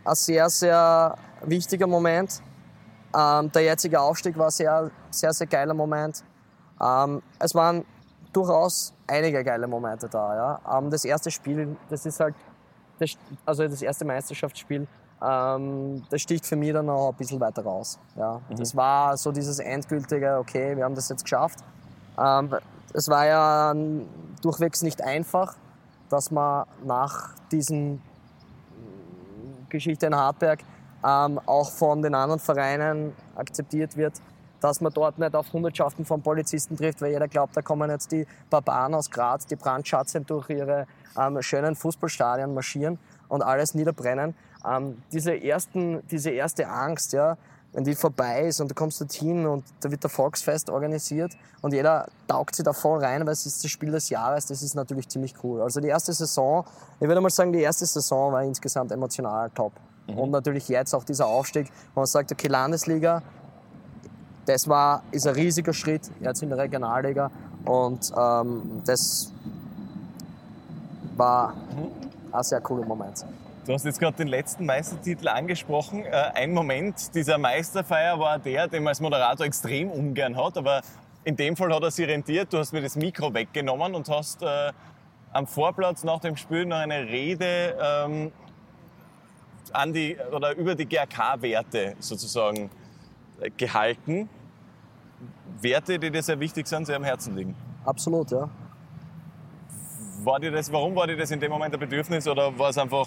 ein 0.04 0.14
sehr, 0.14 0.48
sehr 0.48 1.18
wichtiger 1.42 1.88
Moment. 1.88 2.40
Ähm, 3.12 3.50
der 3.50 3.62
jetzige 3.62 4.00
Aufstieg 4.00 4.38
war 4.38 4.46
ein 4.46 4.52
sehr, 4.52 4.88
sehr, 5.10 5.32
sehr 5.32 5.48
geiler 5.48 5.74
Moment. 5.74 6.22
Ähm, 6.80 7.22
es 7.40 7.52
waren 7.56 7.84
durchaus 8.32 8.94
einige 9.08 9.42
geile 9.42 9.66
Momente 9.66 10.08
da. 10.08 10.60
Ja. 10.62 10.78
Ähm, 10.78 10.90
das 10.90 11.04
erste 11.04 11.32
Spiel, 11.32 11.76
das 11.88 12.06
ist 12.06 12.20
halt, 12.20 12.36
das, 13.00 13.18
also 13.44 13.66
das 13.66 13.82
erste 13.82 14.04
Meisterschaftsspiel, 14.04 14.86
ähm, 15.22 16.02
das 16.08 16.22
sticht 16.22 16.46
für 16.46 16.56
mich 16.56 16.72
dann 16.72 16.86
noch 16.86 17.10
ein 17.10 17.16
bisschen 17.16 17.40
weiter 17.40 17.62
raus. 17.62 17.98
Ja. 18.16 18.40
Mhm. 18.48 18.56
Das 18.56 18.74
war 18.74 19.16
so 19.16 19.32
dieses 19.32 19.58
endgültige, 19.58 20.38
okay, 20.38 20.76
wir 20.76 20.84
haben 20.84 20.94
das 20.94 21.08
jetzt 21.08 21.24
geschafft. 21.24 21.58
Ähm, 22.18 22.54
es 22.92 23.08
war 23.08 23.26
ja 23.26 23.74
durchwegs 24.42 24.82
nicht 24.82 25.02
einfach, 25.02 25.54
dass 26.08 26.30
man 26.30 26.66
nach 26.84 27.34
diesen 27.52 28.02
Geschichte 29.68 30.06
in 30.06 30.16
Hartberg 30.16 30.60
ähm, 31.04 31.38
auch 31.46 31.70
von 31.70 32.02
den 32.02 32.14
anderen 32.14 32.40
Vereinen 32.40 33.14
akzeptiert 33.36 33.96
wird, 33.96 34.14
dass 34.60 34.80
man 34.80 34.92
dort 34.92 35.18
nicht 35.18 35.34
auf 35.34 35.52
Hundertschaften 35.52 36.04
von 36.04 36.20
Polizisten 36.20 36.76
trifft, 36.76 37.00
weil 37.00 37.12
jeder 37.12 37.28
glaubt, 37.28 37.56
da 37.56 37.62
kommen 37.62 37.88
jetzt 37.90 38.10
die 38.10 38.26
Barbaren 38.50 38.94
aus 38.94 39.10
Graz, 39.10 39.46
die 39.46 39.56
Brandschatzen 39.56 40.26
durch 40.26 40.50
ihre 40.50 40.86
ähm, 41.18 41.40
schönen 41.40 41.76
Fußballstadien 41.76 42.52
marschieren 42.52 42.98
und 43.30 43.42
alles 43.42 43.74
niederbrennen 43.74 44.34
ähm, 44.68 45.02
diese, 45.12 45.32
ersten, 45.42 46.06
diese 46.08 46.30
erste 46.30 46.68
Angst, 46.68 47.12
ja, 47.12 47.36
wenn 47.72 47.84
die 47.84 47.94
vorbei 47.94 48.46
ist 48.46 48.60
und 48.60 48.70
du 48.70 48.74
kommst 48.74 49.00
dorthin 49.00 49.46
und 49.46 49.64
da 49.80 49.90
wird 49.90 50.02
der 50.02 50.10
Volksfest 50.10 50.70
organisiert 50.70 51.36
und 51.62 51.72
jeder 51.72 52.08
taugt 52.26 52.56
sich 52.56 52.64
da 52.64 52.72
voll 52.72 53.02
rein, 53.02 53.24
weil 53.24 53.32
es 53.32 53.46
ist 53.46 53.62
das 53.62 53.70
Spiel 53.70 53.92
des 53.92 54.08
Jahres, 54.10 54.46
das 54.46 54.62
ist 54.62 54.74
natürlich 54.74 55.08
ziemlich 55.08 55.34
cool. 55.44 55.62
Also 55.62 55.80
die 55.80 55.88
erste 55.88 56.12
Saison, 56.12 56.64
ich 56.98 57.06
würde 57.06 57.20
mal 57.20 57.30
sagen, 57.30 57.52
die 57.52 57.60
erste 57.60 57.86
Saison 57.86 58.32
war 58.32 58.42
insgesamt 58.42 58.90
emotional 58.90 59.50
top. 59.50 59.72
Mhm. 60.08 60.18
Und 60.18 60.30
natürlich 60.30 60.68
jetzt 60.68 60.94
auch 60.94 61.04
dieser 61.04 61.26
Aufstieg, 61.26 61.70
wo 61.94 62.00
man 62.00 62.06
sagt, 62.06 62.32
okay, 62.32 62.48
Landesliga, 62.48 63.22
das 64.46 64.66
war, 64.66 65.04
ist 65.12 65.28
ein 65.28 65.34
riesiger 65.34 65.72
Schritt 65.72 66.10
jetzt 66.20 66.42
in 66.42 66.48
der 66.48 66.58
Regionalliga 66.58 67.30
und 67.64 68.10
ähm, 68.16 68.82
das 68.84 69.32
war 71.16 71.54
mhm. 71.54 71.99
Ein 72.32 72.42
sehr 72.42 72.60
cooler 72.60 72.84
Moment. 72.84 73.24
Du 73.66 73.74
hast 73.74 73.84
jetzt 73.84 74.00
gerade 74.00 74.16
den 74.16 74.28
letzten 74.28 74.66
Meistertitel 74.66 75.28
angesprochen. 75.28 76.04
Äh, 76.04 76.10
ein 76.34 76.52
Moment 76.52 77.14
dieser 77.14 77.38
Meisterfeier 77.38 78.18
war 78.18 78.38
der, 78.38 78.68
den 78.68 78.82
man 78.82 78.88
als 78.88 79.00
Moderator 79.00 79.46
extrem 79.46 79.90
ungern 79.90 80.36
hat, 80.36 80.56
aber 80.56 80.80
in 81.24 81.36
dem 81.36 81.56
Fall 81.56 81.72
hat 81.74 81.82
er 81.82 81.90
sich 81.90 82.08
rentiert. 82.08 82.52
Du 82.52 82.58
hast 82.58 82.72
mir 82.72 82.80
das 82.80 82.96
Mikro 82.96 83.32
weggenommen 83.34 83.94
und 83.94 84.08
hast 84.08 84.42
äh, 84.42 84.72
am 85.32 85.46
Vorplatz 85.46 86.04
nach 86.04 86.20
dem 86.20 86.36
Spiel 86.36 86.64
noch 86.64 86.78
eine 86.78 87.04
Rede 87.04 87.76
ähm, 87.80 88.32
an 89.72 89.92
die, 89.92 90.16
oder 90.32 90.56
über 90.56 90.74
die 90.74 90.86
GRK-Werte 90.86 91.96
sozusagen 91.98 92.70
äh, 93.40 93.50
gehalten. 93.50 94.28
Werte, 95.60 95.98
die 95.98 96.10
dir 96.10 96.22
sehr 96.22 96.40
wichtig 96.40 96.66
sind, 96.66 96.86
sehr 96.86 96.96
am 96.96 97.04
Herzen 97.04 97.36
liegen. 97.36 97.54
Absolut, 97.84 98.30
ja. 98.30 98.48
War 100.24 100.40
dir 100.40 100.50
das, 100.50 100.70
warum 100.72 100.94
war 100.94 101.06
dir 101.06 101.16
das 101.16 101.30
in 101.30 101.40
dem 101.40 101.50
Moment 101.50 101.74
ein 101.74 101.80
Bedürfnis 101.80 102.26
oder 102.28 102.56
war 102.58 102.70
es 102.70 102.78
einfach 102.78 103.06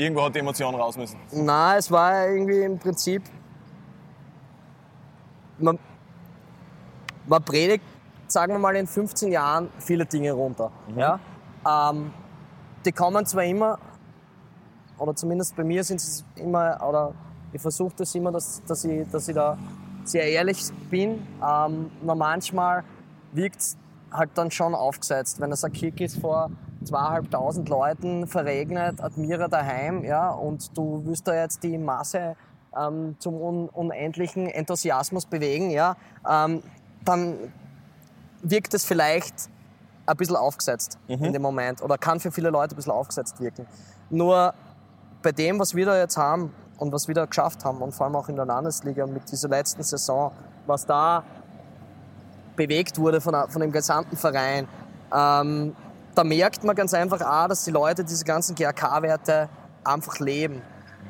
Irgendwo 0.00 0.22
hat 0.22 0.34
die 0.34 0.38
Emotion 0.38 0.74
raus 0.74 0.96
müssen. 0.96 1.18
Nein, 1.30 1.78
es 1.78 1.90
war 1.90 2.26
irgendwie 2.26 2.62
im 2.62 2.78
Prinzip. 2.78 3.22
Man, 5.58 5.78
man 7.26 7.42
predigt, 7.42 7.84
sagen 8.26 8.54
wir 8.54 8.58
mal, 8.58 8.74
in 8.76 8.86
15 8.86 9.30
Jahren 9.30 9.68
viele 9.78 10.06
Dinge 10.06 10.32
runter. 10.32 10.72
Mhm. 10.88 10.98
Ja? 10.98 11.20
Ähm, 11.68 12.14
die 12.82 12.92
kommen 12.92 13.26
zwar 13.26 13.44
immer, 13.44 13.78
oder 14.96 15.14
zumindest 15.14 15.54
bei 15.54 15.64
mir 15.64 15.84
sind 15.84 16.00
es 16.00 16.24
immer, 16.36 16.80
oder 16.88 17.12
ich 17.52 17.60
versuche 17.60 17.92
das 17.96 18.14
immer, 18.14 18.32
dass, 18.32 18.62
dass, 18.64 18.82
ich, 18.86 19.06
dass 19.10 19.28
ich 19.28 19.34
da 19.34 19.58
sehr 20.04 20.24
ehrlich 20.24 20.62
bin. 20.88 21.26
Ähm, 21.46 21.90
nur 22.00 22.14
manchmal 22.14 22.84
wirkt 23.32 23.60
es 23.60 23.76
halt 24.12 24.30
dann 24.34 24.50
schon 24.50 24.74
aufgesetzt, 24.74 25.40
wenn 25.40 25.52
es 25.52 25.64
ein 25.64 25.72
Kick 25.72 26.00
ist 26.00 26.18
vor 26.18 26.50
zweieinhalbtausend 26.84 27.68
Leuten 27.68 28.26
verregnet, 28.26 29.02
Admira 29.02 29.48
daheim, 29.48 30.04
ja, 30.04 30.30
und 30.30 30.76
du 30.76 31.04
wirst 31.04 31.28
da 31.28 31.34
jetzt 31.34 31.62
die 31.62 31.78
Masse 31.78 32.36
ähm, 32.76 33.16
zum 33.18 33.34
un 33.40 33.68
unendlichen 33.68 34.46
Enthusiasmus 34.46 35.26
bewegen, 35.26 35.70
ja, 35.70 35.96
ähm, 36.28 36.62
dann 37.04 37.52
wirkt 38.42 38.74
es 38.74 38.84
vielleicht 38.84 39.50
ein 40.06 40.16
bisschen 40.16 40.36
aufgesetzt 40.36 40.98
mhm. 41.08 41.24
in 41.24 41.32
dem 41.32 41.42
Moment 41.42 41.82
oder 41.82 41.98
kann 41.98 42.20
für 42.20 42.32
viele 42.32 42.50
Leute 42.50 42.74
ein 42.74 42.76
bisschen 42.76 42.92
aufgesetzt 42.92 43.40
wirken. 43.40 43.66
Nur 44.08 44.54
bei 45.22 45.32
dem, 45.32 45.58
was 45.58 45.74
wir 45.74 45.86
da 45.86 45.98
jetzt 45.98 46.16
haben 46.16 46.52
und 46.78 46.92
was 46.92 47.06
wir 47.08 47.14
da 47.14 47.26
geschafft 47.26 47.64
haben 47.64 47.82
und 47.82 47.92
vor 47.92 48.06
allem 48.06 48.16
auch 48.16 48.28
in 48.28 48.36
der 48.36 48.46
Landesliga 48.46 49.06
mit 49.06 49.30
dieser 49.30 49.48
letzten 49.48 49.82
Saison, 49.82 50.32
was 50.66 50.86
da 50.86 51.24
bewegt 52.60 52.98
wurde 52.98 53.20
von, 53.20 53.34
von 53.48 53.60
dem 53.60 53.72
gesamten 53.72 54.16
Verein, 54.16 54.68
ähm, 55.14 55.74
da 56.14 56.24
merkt 56.24 56.64
man 56.64 56.76
ganz 56.76 56.92
einfach 56.92 57.20
auch, 57.22 57.48
dass 57.48 57.64
die 57.64 57.70
Leute 57.70 58.04
diese 58.04 58.24
ganzen 58.24 58.54
GRK-Werte 58.54 59.48
einfach 59.84 60.18
leben. 60.18 60.60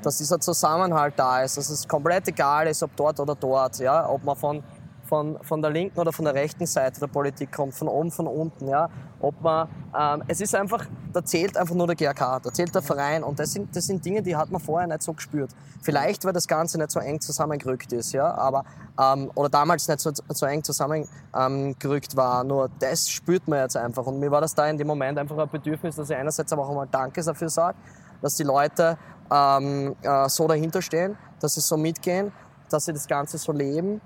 Dass 0.03 0.19
dieser 0.19 0.39
Zusammenhalt 0.39 1.15
da 1.17 1.43
ist, 1.43 1.57
dass 1.57 1.69
es 1.69 1.89
komplett 1.89 2.29
egal 2.29 2.69
ist, 2.69 2.83
ob 2.83 2.95
dort 2.97 3.19
oder 3.19 3.35
dort, 3.35 3.79
ja, 3.79 4.09
ob 4.09 4.23
man 4.25 4.37
von, 4.37 4.63
von, 5.11 5.39
von 5.43 5.61
der 5.61 5.73
linken 5.73 5.99
oder 5.99 6.13
von 6.13 6.25
der 6.25 6.35
rechten 6.35 6.67
Seite 6.67 7.01
der 7.01 7.09
Politik 7.09 7.51
kommt, 7.51 7.75
von 7.75 7.89
oben, 7.89 8.13
von 8.13 8.29
unten, 8.29 8.69
ja, 8.69 8.89
ob 9.21 9.39
man, 9.43 9.69
ähm, 9.99 10.23
es 10.29 10.41
ist 10.41 10.55
einfach, 10.55 10.87
da 11.13 11.25
zählt 11.25 11.57
einfach 11.57 11.75
nur 11.75 11.89
der 11.89 11.97
GRK, 11.97 12.39
da 12.39 12.53
zählt 12.53 12.73
der 12.73 12.81
Verein 12.81 13.25
und 13.25 13.39
das 13.41 13.53
sind, 13.53 13.75
das 13.75 13.87
sind 13.87 14.05
Dinge, 14.05 14.23
die 14.23 14.37
hat 14.37 14.51
man 14.53 14.61
vorher 14.61 14.87
nicht 14.87 15.03
so 15.03 15.13
gespürt. 15.13 15.51
Vielleicht, 15.83 16.25
weil 16.25 16.33
das 16.33 16.47
Ganze 16.47 16.79
nicht 16.79 16.93
so 16.93 17.01
eng 17.01 17.21
zusammengerückt 17.21 17.93
ist, 17.93 18.13
ja, 18.13 18.33
aber, 18.33 18.65
ähm, 19.01 19.33
oder 19.35 19.49
damals 19.49 19.89
nicht 19.89 19.99
so, 19.99 20.13
so 20.29 20.47
eng 20.47 20.63
zusammengerückt 20.63 22.17
war, 22.17 22.45
nur 22.45 22.71
das 22.79 23.11
spürt 23.11 23.49
man 23.49 23.59
jetzt 23.59 23.77
einfach. 23.77 24.07
Und 24.07 24.21
mir 24.21 24.31
war 24.31 24.41
das 24.41 24.55
da 24.55 24.69
in 24.69 24.79
dem 24.79 24.87
Moment 24.87 25.19
einfach 25.19 25.37
ein 25.37 25.49
Bedürfnis, 25.49 25.97
dass 25.97 26.09
ich 26.09 26.17
einerseits 26.17 26.53
aber 26.53 26.63
auch 26.63 26.75
mal 26.75 26.87
Danke 26.89 27.21
dafür 27.21 27.49
sage, 27.49 27.77
dass 28.23 28.37
die 28.37 28.45
Leute 28.45 28.97
ähm, 29.33 29.97
äh, 30.03 30.29
so 30.29 30.47
dahinter 30.47 30.81
stehen, 30.81 31.17
dass 31.41 31.55
sie 31.55 31.61
so 31.61 31.77
mitgehen, 31.77 32.31
dass 32.69 32.85
sie 32.85 32.93
das 32.93 33.09
Ganze 33.09 33.39
so 33.39 33.51
leben, 33.51 34.01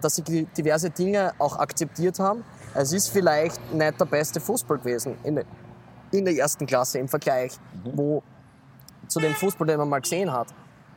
dass 0.00 0.16
sie 0.16 0.46
diverse 0.56 0.90
Dinge 0.90 1.32
auch 1.38 1.58
akzeptiert 1.58 2.18
haben 2.18 2.44
es 2.74 2.92
ist 2.92 3.08
vielleicht 3.08 3.74
nicht 3.74 4.00
der 4.00 4.04
beste 4.04 4.40
Fußball 4.40 4.78
gewesen 4.78 5.16
in, 5.24 5.40
in 6.12 6.24
der 6.24 6.34
ersten 6.34 6.66
Klasse 6.66 6.98
im 6.98 7.08
Vergleich, 7.08 7.58
mhm. 7.84 7.90
wo 7.94 8.22
zu 9.06 9.20
dem 9.20 9.32
Fußball, 9.34 9.66
den 9.66 9.78
man 9.78 9.88
mal 9.88 10.00
gesehen 10.00 10.32
hat. 10.32 10.48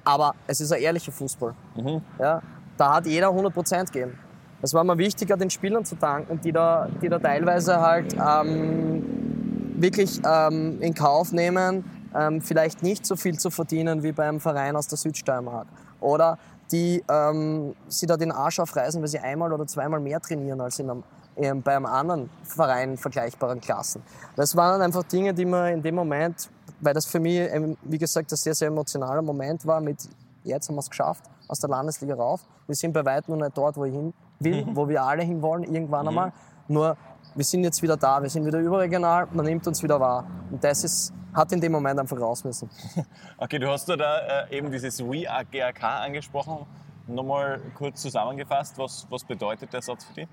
Aber 0.04 0.36
es 0.48 0.62
ist 0.62 0.72
ein 0.72 0.82
ehrlicher 0.82 1.12
Fußball. 1.12 1.54
Mhm. 1.76 2.02
Ja, 2.20 2.42
da 2.78 2.96
hat 2.96 3.06
jeder 3.06 3.30
100 3.30 3.54
Prozent 3.54 3.92
gegeben. 3.92 4.18
Es 4.62 4.74
war 4.74 4.84
mir 4.84 4.98
wichtiger, 4.98 5.38
den 5.38 5.50
Spielern 5.50 5.86
zu 5.86 5.96
danken, 5.96 6.40
die 6.42 6.52
da, 6.52 6.88
die 7.02 7.10
da 7.10 7.18
teilweise 7.18 7.80
halt 7.80 8.14
ähm, 8.14 9.76
wirklich 9.82 10.22
ähm, 10.24 10.80
in 10.82 10.94
Kauf 10.94 11.32
nehmen, 11.32 11.84
ähm, 12.14 12.42
vielleicht 12.42 12.84
nicht 12.84 13.06
so 13.06 13.16
viel 13.16 13.40
zu 13.40 13.50
verdienen 13.50 14.04
wie 14.04 14.12
beim 14.12 14.40
Verein 14.40 14.76
aus 14.76 14.88
der 14.88 15.00
Südsteiermark. 15.00 15.68
Oder 16.00 16.38
die 16.72 17.04
ähm, 17.10 17.76
sie 17.88 18.06
da 18.06 18.18
den 18.18 18.32
Arsch 18.32 18.60
aufreißen, 18.60 19.02
weil 19.02 19.08
sie 19.08 19.20
einmal 19.20 19.52
oder 19.54 19.68
zweimal 19.68 20.00
mehr 20.00 20.20
trainieren 20.20 20.62
als 20.62 20.80
in 20.80 20.90
einem, 20.90 21.64
bei 21.64 21.76
einem 21.76 21.86
anderen 21.86 22.30
Verein 22.44 22.98
vergleichbaren 22.98 23.62
Klassen. 23.62 24.04
Das 24.36 24.56
waren 24.56 24.82
einfach 24.82 25.04
Dinge, 25.04 25.34
die 25.34 25.46
mir 25.46 25.72
in 25.72 25.82
dem 25.82 25.96
Moment 25.96 26.50
weil 26.82 26.94
das 26.94 27.06
für 27.06 27.20
mich, 27.20 27.38
ähm, 27.38 27.78
wie 27.84 27.98
gesagt, 27.98 28.32
ein 28.32 28.36
sehr, 28.36 28.56
sehr 28.56 28.68
emotionaler 28.68 29.22
Moment 29.22 29.66
war 29.66 29.80
mit, 29.80 30.10
jetzt 30.44 30.68
haben 30.68 30.76
wir 30.76 30.82
es 30.82 30.90
geschafft, 30.90 31.24
aus 31.48 31.60
der 31.60 31.70
Landesliga 31.70 32.16
rauf. 32.16 32.42
Wir 32.68 32.76
sind 32.76 32.94
bei 32.94 33.06
weitem 33.06 33.38
noch 33.38 33.46
nicht 33.46 33.58
dort, 33.58 33.78
wo 33.78 33.86
ich 33.86 33.94
hin 33.94 34.14
will, 34.40 34.66
wo 34.74 34.88
wir 34.90 35.04
alle 35.04 35.24
hinwollen, 35.24 35.64
irgendwann 35.64 36.08
einmal. 36.08 36.34
Nur, 36.68 36.98
wir 37.34 37.46
sind 37.46 37.64
jetzt 37.64 37.82
wieder 37.82 37.98
da, 37.98 38.22
wir 38.22 38.30
sind 38.30 38.46
wieder 38.46 38.60
überregional, 38.60 39.28
man 39.32 39.46
nimmt 39.46 39.66
uns 39.66 39.82
wieder 39.82 40.00
wahr. 40.00 40.26
Und 40.50 40.64
das 40.64 40.84
ist, 40.84 41.14
hat 41.34 41.52
in 41.52 41.62
dem 41.62 41.72
Moment 41.72 42.00
einfach 42.00 42.20
raus 42.20 42.44
müssen. 42.44 42.70
Okay, 43.38 43.58
du 43.58 43.70
hast 43.70 43.88
ja 43.88 43.96
da 43.96 44.46
äh, 44.46 44.58
eben 44.58 44.72
dieses 44.72 45.00
We 45.00 45.30
Are 45.30 45.46
GRK 45.46 46.04
angesprochen. 46.04 46.66
Nochmal 47.08 47.60
kurz 47.76 48.02
zusammengefasst, 48.02 48.78
was, 48.78 49.08
was 49.10 49.24
bedeutet 49.24 49.74
der 49.74 49.82
Satz 49.82 50.04
für 50.04 50.14
dich? 50.14 50.28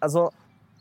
Also, 0.00 0.30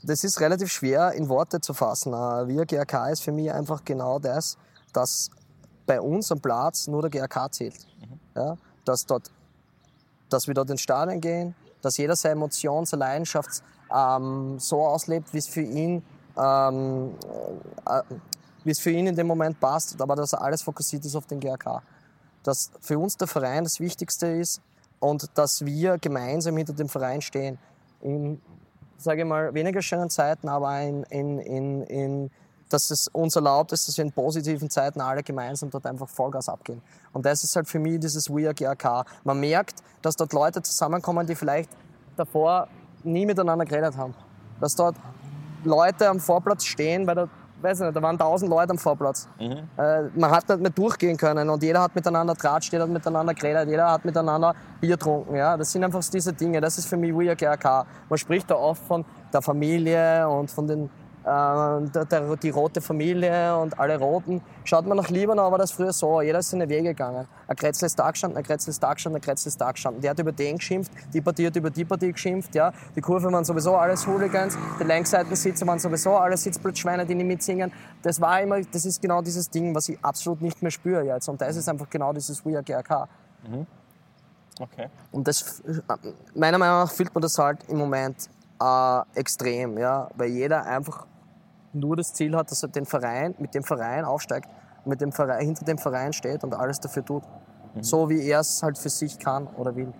das 0.03 0.23
ist 0.23 0.39
relativ 0.39 0.71
schwer 0.71 1.13
in 1.13 1.29
Worte 1.29 1.61
zu 1.61 1.73
fassen. 1.73 2.13
Äh, 2.13 2.47
Wir 2.47 2.65
GRK 2.65 3.09
ist 3.09 3.23
für 3.23 3.31
mich 3.31 3.51
einfach 3.51 3.83
genau 3.85 4.19
das, 4.19 4.57
dass 4.93 5.29
bei 5.85 6.01
uns 6.01 6.31
am 6.31 6.39
Platz 6.39 6.87
nur 6.87 7.07
der 7.07 7.11
GRK 7.11 7.51
zählt. 7.51 7.87
Ja? 8.35 8.57
Dass, 8.85 9.05
dort, 9.05 9.31
dass 10.29 10.47
wir 10.47 10.53
dort 10.53 10.69
ins 10.69 10.81
Stadion 10.81 11.21
gehen, 11.21 11.55
dass 11.81 11.97
jeder 11.97 12.15
seine 12.15 12.33
Emotion, 12.33 12.85
seine 12.85 13.01
Leidenschaft 13.01 13.63
ähm, 13.95 14.59
so 14.59 14.85
auslebt, 14.85 15.33
wie 15.33 15.37
es 15.37 15.47
für 15.47 15.61
ihn 15.61 16.03
ähm, 16.37 17.15
äh, 17.85 18.01
wie 18.63 18.71
es 18.71 18.79
für 18.79 18.91
ihn 18.91 19.07
in 19.07 19.15
dem 19.15 19.27
Moment 19.27 19.59
passt, 19.59 20.01
aber 20.01 20.15
dass 20.15 20.33
alles 20.33 20.61
fokussiert 20.61 21.05
ist 21.05 21.15
auf 21.15 21.25
den 21.25 21.39
GRK. 21.39 21.81
Dass 22.43 22.71
für 22.81 22.97
uns 22.97 23.17
der 23.17 23.27
Verein 23.27 23.63
das 23.63 23.79
Wichtigste 23.79 24.27
ist 24.27 24.61
und 24.99 25.29
dass 25.37 25.65
wir 25.65 25.97
gemeinsam 25.97 26.57
hinter 26.57 26.73
dem 26.73 26.89
Verein 26.89 27.21
stehen. 27.21 27.57
In, 28.01 28.41
sage 28.97 29.21
ich 29.21 29.27
mal, 29.27 29.53
weniger 29.53 29.81
schönen 29.81 30.09
Zeiten, 30.09 30.47
aber 30.49 30.81
in, 30.81 31.03
in, 31.03 31.39
in, 31.39 31.83
in, 31.83 32.31
dass 32.69 32.91
es 32.91 33.07
uns 33.09 33.35
erlaubt 33.35 33.71
ist, 33.71 33.87
dass 33.87 33.97
wir 33.97 34.05
in 34.05 34.11
positiven 34.11 34.69
Zeiten 34.69 35.01
alle 35.01 35.23
gemeinsam 35.23 35.69
dort 35.69 35.85
einfach 35.85 36.07
Vollgas 36.07 36.47
abgehen. 36.47 36.81
Und 37.11 37.25
das 37.25 37.43
ist 37.43 37.55
halt 37.55 37.67
für 37.67 37.79
mich 37.79 37.99
dieses 37.99 38.29
We 38.29 38.45
Are 38.45 38.53
GRK. 38.53 39.05
Man 39.23 39.39
merkt, 39.39 39.83
dass 40.01 40.15
dort 40.15 40.33
Leute 40.33 40.61
zusammenkommen, 40.61 41.25
die 41.25 41.35
vielleicht 41.35 41.69
davor 42.15 42.67
nie 43.03 43.25
miteinander 43.25 43.65
geredet 43.65 43.97
haben. 43.97 44.13
Dass 44.59 44.75
dort 44.75 44.95
Leute 45.63 46.07
am 46.09 46.19
Vorplatz 46.19 46.65
stehen, 46.65 47.07
weil 47.07 47.15
da, 47.15 47.29
weiß 47.61 47.79
ich 47.79 47.85
nicht, 47.85 47.95
da 47.95 48.01
waren 48.01 48.17
tausend 48.17 48.49
Leute 48.49 48.71
am 48.71 48.77
Vorplatz. 48.77 49.27
Äh, 49.77 50.03
man 50.15 50.31
hat 50.31 50.47
nicht 50.47 50.61
mehr 50.61 50.69
durchgehen 50.69 51.17
können 51.17 51.49
und 51.49 51.63
jeder 51.63 51.81
hat 51.81 51.95
miteinander 51.95 52.35
Tratsch, 52.35 52.71
jeder 52.71 52.83
hat 52.83 52.89
miteinander 52.89 53.33
geredet, 53.33 53.67
jeder 53.69 53.91
hat 53.91 54.05
miteinander 54.05 54.53
Bier 54.79 54.91
getrunken. 54.91 55.35
Ja? 55.35 55.57
Das 55.57 55.71
sind 55.71 55.83
einfach 55.83 56.03
diese 56.03 56.33
Dinge, 56.33 56.61
das 56.61 56.77
ist 56.77 56.87
für 56.87 56.97
mich 56.97 57.13
We 57.13 57.27
Are 57.27 57.35
GRK. 57.35 57.85
Man 58.09 58.17
spricht 58.17 58.49
da 58.49 58.55
oft 58.55 58.83
von 58.83 59.05
der 59.33 59.41
Familie 59.41 60.27
und 60.29 60.51
von 60.51 60.67
den 60.67 60.89
äh, 61.23 62.37
die 62.41 62.49
rote 62.49 62.81
Familie 62.81 63.57
und 63.57 63.79
alle 63.79 63.99
Roten. 63.99 64.41
Schaut 64.63 64.85
man 64.85 64.97
nach 64.97 65.09
Libanon, 65.09 65.51
war 65.51 65.57
das 65.57 65.71
früher 65.71 65.91
so. 65.91 66.21
Jeder 66.21 66.39
ist 66.39 66.49
seine 66.49 66.69
Wege 66.69 66.89
gegangen. 66.89 67.27
Ein 67.47 67.55
Kretzel 67.55 67.85
ist 67.85 67.97
da 67.97 68.11
gestanden, 68.11 68.37
ein 68.37 68.43
Kretzel 68.43 68.69
ist 68.69 68.81
da 68.81 68.93
gestanden, 68.93 69.21
ein 69.21 69.25
Kretzel 69.25 69.49
ist 69.49 69.59
da 69.59 69.71
gestanden. 69.71 70.01
Der 70.01 70.11
hat 70.11 70.19
über 70.19 70.31
den 70.31 70.57
geschimpft, 70.57 70.91
die 71.13 71.21
Partie 71.21 71.47
hat 71.47 71.55
über 71.55 71.69
die 71.69 71.85
Partie 71.85 72.11
geschimpft. 72.11 72.55
Ja. 72.55 72.71
Die 72.95 73.01
Kurve 73.01 73.31
waren 73.31 73.43
sowieso 73.43 73.75
alles 73.75 74.07
Hooligans, 74.07 74.57
die 74.79 74.83
Längsseitensitze 74.83 75.65
waren 75.67 75.79
sowieso 75.79 76.15
alle 76.15 76.37
Sitzplatzschweine, 76.37 77.05
die 77.05 77.15
nicht 77.15 77.27
mitsingen. 77.27 77.71
Das 78.01 78.19
war 78.21 78.41
immer, 78.41 78.61
das 78.61 78.85
ist 78.85 79.01
genau 79.01 79.21
dieses 79.21 79.49
Ding, 79.49 79.75
was 79.75 79.89
ich 79.89 79.97
absolut 80.03 80.41
nicht 80.41 80.61
mehr 80.61 80.71
spüre 80.71 81.03
jetzt. 81.03 81.27
Und 81.27 81.41
das 81.41 81.55
ist 81.55 81.67
einfach 81.67 81.89
genau 81.89 82.13
dieses 82.13 82.45
We 82.45 82.55
Are 82.55 82.63
GRK. 82.63 83.07
Okay. 84.59 84.89
Und 85.11 85.27
das, 85.27 85.63
meiner 86.35 86.57
Meinung 86.57 86.79
nach 86.79 86.91
fühlt 86.91 87.13
man 87.13 87.21
das 87.21 87.37
halt 87.37 87.63
im 87.69 87.77
Moment 87.77 88.29
äh, 88.61 89.01
extrem, 89.15 89.77
ja, 89.77 90.09
weil 90.15 90.29
jeder 90.29 90.65
einfach 90.65 91.05
nur 91.73 91.95
das 91.95 92.13
Ziel 92.13 92.35
hat, 92.35 92.51
dass 92.51 92.63
er 92.63 92.69
den 92.69 92.85
Verein, 92.85 93.35
mit 93.39 93.53
dem 93.53 93.63
Verein 93.63 94.05
aufsteigt, 94.05 94.49
mit 94.85 95.01
dem 95.01 95.11
Verein, 95.11 95.45
hinter 95.45 95.65
dem 95.65 95.77
Verein 95.77 96.13
steht 96.13 96.43
und 96.43 96.53
alles 96.53 96.79
dafür 96.79 97.05
tut. 97.05 97.23
So 97.81 98.09
wie 98.09 98.27
er 98.27 98.39
es 98.39 98.63
halt 98.63 98.77
für 98.77 98.89
sich 98.89 99.19
kann 99.19 99.47
oder 99.47 99.75
will. 99.75 99.93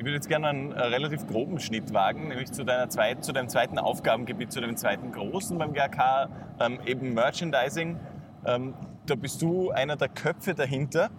Ich 0.00 0.04
würde 0.06 0.14
jetzt 0.14 0.28
gerne 0.28 0.48
einen 0.48 0.72
äh, 0.72 0.80
relativ 0.80 1.26
groben 1.26 1.60
Schnitt 1.60 1.92
wagen, 1.92 2.28
nämlich 2.28 2.50
zu, 2.52 2.64
deiner 2.64 2.88
zweit, 2.88 3.22
zu 3.22 3.32
deinem 3.32 3.50
zweiten 3.50 3.78
Aufgabengebiet, 3.78 4.50
zu 4.50 4.62
deinem 4.62 4.78
zweiten 4.78 5.12
großen 5.12 5.58
beim 5.58 5.74
GRK, 5.74 6.30
ähm, 6.58 6.78
eben 6.86 7.12
Merchandising. 7.12 8.00
Ähm, 8.46 8.72
da 9.04 9.14
bist 9.14 9.42
du 9.42 9.72
einer 9.72 9.96
der 9.96 10.08
Köpfe 10.08 10.54
dahinter. 10.54 11.10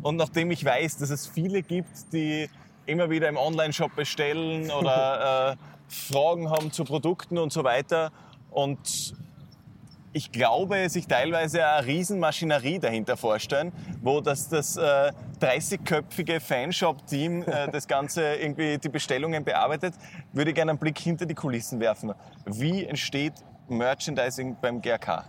Und 0.00 0.16
nachdem 0.16 0.50
ich 0.50 0.64
weiß, 0.64 0.96
dass 0.96 1.10
es 1.10 1.26
viele 1.26 1.62
gibt, 1.62 2.12
die 2.14 2.48
immer 2.86 3.10
wieder 3.10 3.28
im 3.28 3.36
Online-Shop 3.36 3.94
bestellen 3.94 4.70
oder 4.70 5.52
äh, 5.52 5.56
Fragen 5.88 6.48
haben 6.48 6.72
zu 6.72 6.84
Produkten 6.84 7.36
und 7.36 7.52
so 7.52 7.64
weiter 7.64 8.12
und 8.50 9.14
ich 10.12 10.32
glaube, 10.32 10.88
sich 10.88 11.06
teilweise 11.06 11.64
eine 11.64 11.86
Riesenmaschinerie 11.86 12.80
dahinter 12.80 13.16
vorstellen, 13.16 13.72
wo 14.02 14.20
das, 14.20 14.48
das 14.48 14.76
äh, 14.76 15.12
30-köpfige 15.40 16.40
Fanshop-Team 16.40 17.42
äh, 17.42 17.68
das 17.72 17.86
Ganze 17.86 18.34
irgendwie 18.34 18.78
die 18.78 18.88
Bestellungen 18.88 19.44
bearbeitet, 19.44 19.94
würde 20.32 20.50
ich 20.50 20.54
gerne 20.56 20.72
einen 20.72 20.78
Blick 20.78 20.98
hinter 20.98 21.26
die 21.26 21.34
Kulissen 21.34 21.78
werfen. 21.78 22.12
Wie 22.44 22.84
entsteht 22.84 23.34
Merchandising 23.68 24.56
beim 24.60 24.82
GRK? 24.82 25.24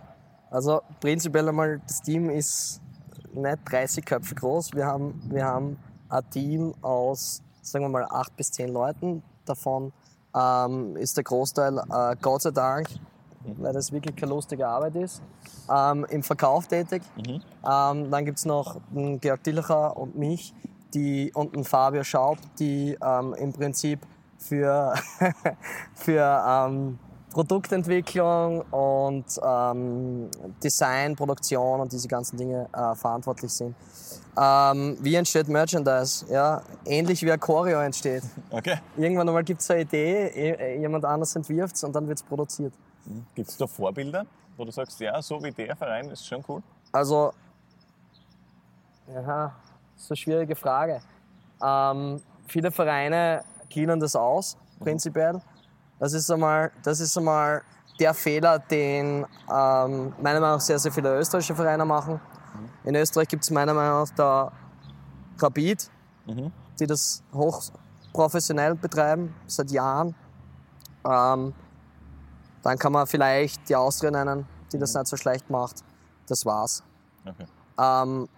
Also 0.50 0.82
prinzipiell 1.00 1.48
einmal, 1.48 1.80
das 1.86 2.02
Team 2.02 2.28
ist 2.28 2.80
nicht 3.32 3.58
30 3.70 4.04
Köpfe 4.04 4.34
groß. 4.34 4.74
Wir 4.74 4.86
haben, 4.86 5.22
wir 5.30 5.44
haben 5.44 5.78
ein 6.08 6.28
Team 6.30 6.74
aus, 6.82 7.42
sagen 7.62 7.84
wir 7.84 7.88
mal, 7.88 8.04
8 8.04 8.36
bis 8.36 8.50
10 8.50 8.68
Leuten. 8.68 9.22
Davon 9.44 9.92
ähm, 10.36 10.96
ist 10.96 11.16
der 11.16 11.24
Großteil, 11.24 11.78
äh, 11.78 12.16
Gott 12.20 12.42
sei 12.42 12.50
Dank, 12.50 12.88
weil 13.44 13.72
das 13.72 13.92
wirklich 13.92 14.16
keine 14.16 14.32
lustige 14.32 14.66
Arbeit 14.66 14.96
ist, 14.96 15.22
ähm, 15.70 16.06
im 16.10 16.22
Verkauf 16.22 16.66
tätig. 16.66 17.02
Ähm, 17.26 18.10
dann 18.10 18.24
gibt's 18.24 18.44
noch 18.44 18.80
den 18.90 19.20
Georg 19.20 19.42
Dillacher 19.42 19.96
und 19.96 20.16
mich 20.16 20.54
die, 20.94 21.32
und 21.34 21.54
den 21.54 21.64
Fabio 21.64 22.04
Schaub, 22.04 22.38
die 22.58 22.96
ähm, 23.02 23.34
im 23.34 23.52
Prinzip 23.52 24.00
für, 24.38 24.94
für 25.94 26.44
ähm, 26.46 26.98
Produktentwicklung 27.32 28.60
und 28.70 29.24
ähm, 29.42 30.28
Design, 30.62 31.16
Produktion 31.16 31.80
und 31.80 31.92
diese 31.92 32.06
ganzen 32.06 32.36
Dinge 32.36 32.68
äh, 32.72 32.94
verantwortlich 32.94 33.52
sind. 33.52 33.74
Ähm, 34.38 34.96
wie 35.00 35.14
entsteht 35.14 35.48
Merchandise? 35.48 36.26
Ja, 36.30 36.62
ähnlich 36.84 37.22
wie 37.22 37.32
ein 37.32 37.40
Choreo 37.40 37.80
entsteht. 37.80 38.22
Okay. 38.50 38.78
Irgendwann 38.98 39.26
einmal 39.28 39.44
gibt 39.44 39.62
es 39.62 39.70
eine 39.70 39.80
Idee, 39.80 40.26
eh- 40.26 40.80
jemand 40.80 41.06
anders 41.06 41.34
entwirft 41.34 41.74
es 41.74 41.84
und 41.84 41.94
dann 41.96 42.06
wird 42.06 42.18
es 42.18 42.22
produziert. 42.22 42.74
Gibt 43.34 43.48
es 43.48 43.56
da 43.56 43.66
Vorbilder, 43.66 44.26
wo 44.56 44.64
du 44.64 44.70
sagst, 44.70 45.00
ja, 45.00 45.20
so 45.20 45.42
wie 45.42 45.50
der 45.50 45.74
Verein 45.76 46.08
ist 46.10 46.26
schon 46.26 46.44
cool? 46.48 46.62
Also, 46.92 47.32
ja, 49.08 49.52
das 49.94 50.04
ist 50.04 50.10
eine 50.10 50.16
schwierige 50.16 50.56
Frage. 50.56 51.00
Ähm, 51.62 52.20
viele 52.46 52.70
Vereine 52.70 53.44
gliedern 53.68 54.00
das 54.00 54.14
aus, 54.14 54.56
prinzipiell. 54.80 55.40
Das 55.98 56.12
ist 56.12 56.30
einmal, 56.30 56.70
das 56.82 57.00
ist 57.00 57.16
einmal 57.16 57.62
der 57.98 58.14
Fehler, 58.14 58.58
den 58.58 59.24
ähm, 59.48 60.14
meiner 60.20 60.40
Meinung 60.40 60.56
nach 60.56 60.60
sehr, 60.60 60.78
sehr 60.78 60.92
viele 60.92 61.18
österreichische 61.18 61.54
Vereine 61.54 61.84
machen. 61.84 62.20
In 62.84 62.94
Österreich 62.94 63.28
gibt 63.28 63.44
es 63.44 63.50
meiner 63.50 63.74
Meinung 63.74 64.00
nach 64.00 64.10
da 64.10 64.52
Rapid, 65.38 65.90
die 66.78 66.86
das 66.86 67.22
hochprofessionell 67.32 68.74
betreiben, 68.74 69.34
seit 69.46 69.70
Jahren. 69.70 70.14
Ähm, 71.04 71.54
dann 72.62 72.78
kann 72.78 72.92
man 72.92 73.06
vielleicht 73.06 73.68
die 73.68 73.76
Austria 73.76 74.10
nennen, 74.10 74.46
die 74.72 74.78
das 74.78 74.94
nicht 74.94 75.06
so 75.06 75.16
schlecht 75.16 75.50
macht. 75.50 75.82
Das 76.28 76.46
war's. 76.46 76.82
Okay. 77.24 77.46
Ähm, 77.78 78.28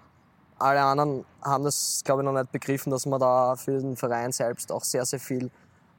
alle 0.59 0.83
anderen 0.83 1.25
haben 1.43 1.65
das, 1.65 2.03
glaube 2.05 2.23
ich, 2.23 2.25
noch 2.25 2.33
nicht 2.33 2.53
begriffen, 2.53 2.91
dass 2.91 3.07
man 3.07 3.21
da 3.21 3.57
für 3.57 3.79
den 3.79 3.97
Verein 3.97 4.33
selbst 4.33 4.73
auch 4.73 4.85
sehr, 4.85 5.05
sehr 5.05 5.21
viel 5.21 5.51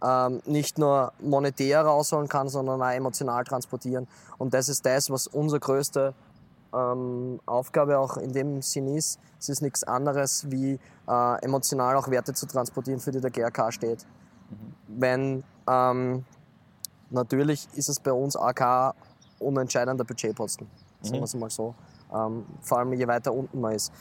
ähm, 0.03 0.41
nicht 0.45 0.78
nur 0.78 1.13
monetär 1.19 1.82
rausholen 1.82 2.28
kann, 2.28 2.49
sondern 2.49 2.82
auch 2.82 2.91
emotional 2.91 3.43
transportieren. 3.43 4.07
Und 4.38 4.53
das 4.53 4.69
ist 4.69 4.86
das, 4.86 5.09
was 5.09 5.28
unsere 5.28 5.59
größte 5.59 6.13
ähm, 6.73 7.39
Aufgabe 7.45 7.97
auch 7.99 8.17
in 8.17 8.34
dem 8.34 8.61
Sinn 8.61 8.95
ist. 8.95 9.19
Es 9.39 9.49
ist 9.49 9.61
nichts 9.61 9.84
anderes, 9.84 10.49
wie 10.49 10.80
äh, 11.07 11.43
emotional 11.43 11.95
auch 11.95 12.09
Werte 12.09 12.34
zu 12.34 12.45
transportieren, 12.45 12.99
für 12.99 13.11
die 13.11 13.21
der 13.21 13.32
GRK 13.32 13.71
steht. 13.71 14.05
Wenn 14.88 15.43
ähm, 15.67 16.26
natürlich 17.10 17.68
ist 17.76 17.89
es 17.89 17.99
bei 17.99 18.12
uns 18.12 18.36
AK 18.36 18.95
unentscheidender 19.39 20.03
Budgetposten, 20.03 20.68
sagen 21.01 21.18
wir 21.18 21.24
es 21.24 21.36
mal 21.36 21.49
so. 21.49 21.76
Ähm, 22.14 22.45
vor 22.62 22.80
allem 22.80 22.93
je 22.93 23.08
weiter 23.08 23.34
unten 23.34 23.60
man 23.60 23.74
ist. 23.74 23.91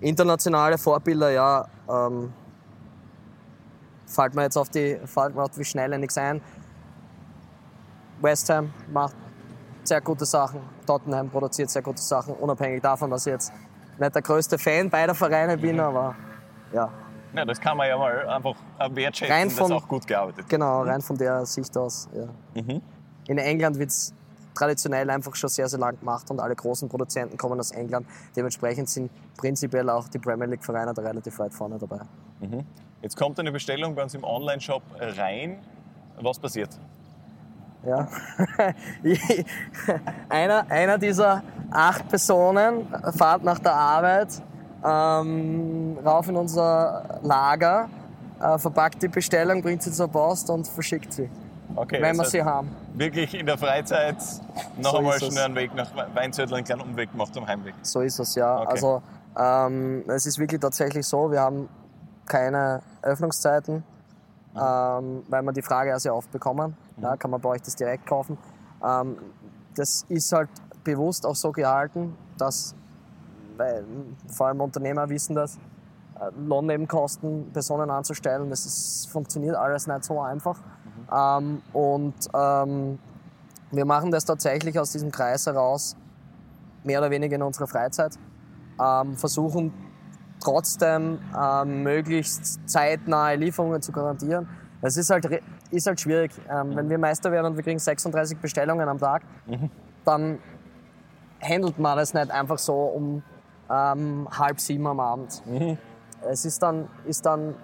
Internationale 0.00 0.78
Vorbilder, 0.78 1.30
ja, 1.30 1.66
ähm, 1.88 2.32
fällt 4.06 4.34
mir 4.34 4.42
jetzt 4.42 4.56
auf 4.56 4.68
die, 4.68 4.98
fällt 5.04 5.34
mir 5.34 5.42
auf 5.42 5.50
die 5.50 5.64
Schnelle 5.64 5.98
nichts 5.98 6.18
ein. 6.18 6.40
West 8.20 8.48
Ham 8.50 8.72
macht 8.92 9.16
sehr 9.84 10.00
gute 10.00 10.24
Sachen, 10.24 10.60
Tottenham 10.86 11.28
produziert 11.30 11.70
sehr 11.70 11.82
gute 11.82 12.02
Sachen, 12.02 12.34
unabhängig 12.34 12.82
davon, 12.82 13.10
dass 13.10 13.26
ich 13.26 13.32
jetzt 13.32 13.52
nicht 13.98 14.14
der 14.14 14.22
größte 14.22 14.58
Fan 14.58 14.88
beider 14.90 15.14
Vereine 15.14 15.56
bin, 15.56 15.80
aber 15.80 16.14
ja, 16.72 16.88
Ja, 17.34 17.44
das 17.44 17.60
kann 17.60 17.76
man 17.76 17.88
ja 17.88 17.96
mal 17.96 18.28
einfach 18.28 18.54
wertschätzen, 18.90 19.34
Rein 19.34 19.48
dass 19.48 19.58
von- 19.58 19.72
auch 19.72 19.88
gut 19.88 20.06
gearbeitet. 20.06 20.48
genau, 20.48 20.82
rein 20.82 21.00
von 21.00 21.16
der 21.16 21.46
Sicht 21.46 21.76
aus. 21.76 22.08
Ja. 22.14 22.62
In 23.26 23.38
England 23.38 23.78
wird 23.78 23.90
es 23.90 24.12
traditionell 24.54 25.08
einfach 25.08 25.34
schon 25.34 25.48
sehr, 25.48 25.66
sehr 25.68 25.78
lang 25.78 25.98
gemacht 25.98 26.30
und 26.30 26.40
alle 26.40 26.54
großen 26.54 26.88
Produzenten 26.90 27.38
kommen 27.38 27.58
aus 27.58 27.70
England. 27.70 28.06
Dementsprechend 28.36 28.90
sind 28.90 29.10
prinzipiell 29.38 29.88
auch 29.88 30.08
die 30.08 30.18
Premier 30.18 30.46
League-Vereine 30.46 30.92
da 30.92 31.00
relativ 31.00 31.38
weit 31.38 31.54
vorne 31.54 31.78
dabei. 31.78 32.00
Jetzt 33.00 33.16
kommt 33.16 33.40
eine 33.40 33.50
Bestellung 33.50 33.94
bei 33.94 34.02
uns 34.02 34.12
im 34.14 34.24
Online-Shop 34.24 34.82
rein. 35.16 35.58
Was 36.20 36.38
passiert? 36.38 36.68
Ja. 37.86 38.06
einer, 40.28 40.70
einer 40.70 40.98
dieser 40.98 41.42
acht 41.70 42.08
Personen 42.08 42.86
fährt 43.16 43.42
nach 43.44 43.58
der 43.58 43.74
Arbeit 43.74 44.28
ähm, 44.84 45.98
rauf 46.04 46.28
in 46.28 46.36
unser 46.36 47.20
Lager, 47.22 47.88
äh, 48.40 48.58
verpackt 48.58 49.02
die 49.02 49.08
Bestellung, 49.08 49.62
bringt 49.62 49.82
sie 49.82 49.92
zur 49.92 50.08
Post 50.08 50.50
und 50.50 50.66
verschickt 50.66 51.12
sie, 51.12 51.30
Okay, 51.74 52.00
wenn 52.02 52.16
wir 52.16 52.22
das 52.24 52.32
sie 52.32 52.42
haben. 52.42 52.70
wirklich 52.94 53.34
in 53.34 53.46
der 53.46 53.56
Freizeit 53.58 54.16
noch 54.78 54.92
So 54.92 54.98
einmal 54.98 55.18
schnell 55.18 55.44
einen 55.44 55.54
Weg 55.54 55.74
nach 55.74 55.90
Weinzörtel, 56.14 56.54
einen 56.56 56.64
kleinen 56.64 56.82
Umweg 56.82 57.10
gemacht 57.12 57.36
am 57.36 57.46
Heimweg. 57.46 57.74
So 57.82 58.00
ist 58.00 58.18
es, 58.18 58.34
ja. 58.34 58.60
Okay. 58.60 58.70
Also 58.70 59.02
ähm, 59.38 60.04
es 60.08 60.26
ist 60.26 60.38
wirklich 60.38 60.60
tatsächlich 60.60 61.06
so, 61.06 61.30
wir 61.30 61.40
haben 61.40 61.68
keine 62.26 62.82
Öffnungszeiten, 63.02 63.82
ähm, 64.54 65.22
weil 65.28 65.42
wir 65.42 65.52
die 65.52 65.62
Frage 65.62 65.90
ja 65.90 65.98
sehr 65.98 66.14
oft 66.14 66.30
bekommen. 66.30 66.76
Ja, 67.00 67.16
kann 67.16 67.30
man 67.30 67.40
bei 67.40 67.48
euch 67.50 67.62
das 67.62 67.74
direkt 67.74 68.06
kaufen? 68.06 68.36
Ähm, 68.84 69.16
das 69.74 70.04
ist 70.08 70.32
halt 70.32 70.50
bewusst 70.84 71.24
auch 71.24 71.34
so 71.36 71.52
gehalten, 71.52 72.14
dass 72.36 72.74
weil, 73.56 73.84
vor 74.28 74.48
allem 74.48 74.60
Unternehmer 74.60 75.08
wissen 75.08 75.34
das, 75.34 75.56
äh, 75.56 76.30
Lohnnebenkosten, 76.46 77.50
Personen 77.52 77.90
anzustellen, 77.90 78.50
das 78.50 78.66
ist, 78.66 79.08
funktioniert 79.10 79.56
alles 79.56 79.86
nicht 79.86 80.04
so 80.04 80.20
einfach. 80.20 80.58
Ähm, 81.12 81.62
und 81.72 82.14
ähm, 82.34 82.98
wir 83.70 83.84
machen 83.84 84.10
das 84.10 84.24
tatsächlich 84.24 84.78
aus 84.78 84.92
diesem 84.92 85.10
Kreis 85.10 85.46
heraus, 85.46 85.96
mehr 86.84 86.98
oder 86.98 87.10
weniger 87.10 87.36
in 87.36 87.42
unserer 87.42 87.66
Freizeit, 87.66 88.18
ähm, 88.80 89.16
versuchen 89.16 89.72
trotzdem 90.40 91.18
ähm, 91.38 91.82
möglichst 91.82 92.68
zeitnahe 92.68 93.36
Lieferungen 93.36 93.80
zu 93.80 93.92
garantieren. 93.92 94.48
Das 94.80 94.96
ist 94.96 95.10
halt, 95.10 95.42
ist 95.70 95.86
halt 95.86 96.00
schwierig. 96.00 96.32
Ähm, 96.50 96.74
Wenn 96.74 96.90
wir 96.90 96.98
Meister 96.98 97.30
werden 97.30 97.46
und 97.46 97.56
wir 97.56 97.62
kriegen 97.62 97.78
36 97.78 98.38
Bestellungen 98.38 98.88
am 98.88 98.98
Tag, 98.98 99.22
dann 100.04 100.38
handelt 101.40 101.78
man 101.78 101.96
das 101.96 102.14
nicht 102.14 102.30
einfach 102.30 102.58
so 102.58 102.74
um 102.74 103.22
ähm, 103.70 104.28
halb 104.30 104.60
sieben 104.60 104.86
am 104.86 105.00
Abend. 105.00 105.42
Es 106.28 106.44
ist 106.44 106.62
dann, 106.62 106.88
ist 107.06 107.24
dann 107.26 107.54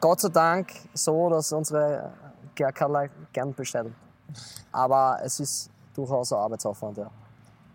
Gott 0.00 0.20
sei 0.20 0.28
Dank 0.28 0.72
so, 0.92 1.30
dass 1.30 1.52
unsere 1.52 2.12
GRKler 2.54 3.08
gern 3.32 3.54
bestellen. 3.54 3.94
Aber 4.72 5.18
es 5.22 5.40
ist 5.40 5.70
durchaus 5.94 6.32
ein 6.32 6.38
Arbeitsaufwand, 6.38 6.98
ja. 6.98 7.10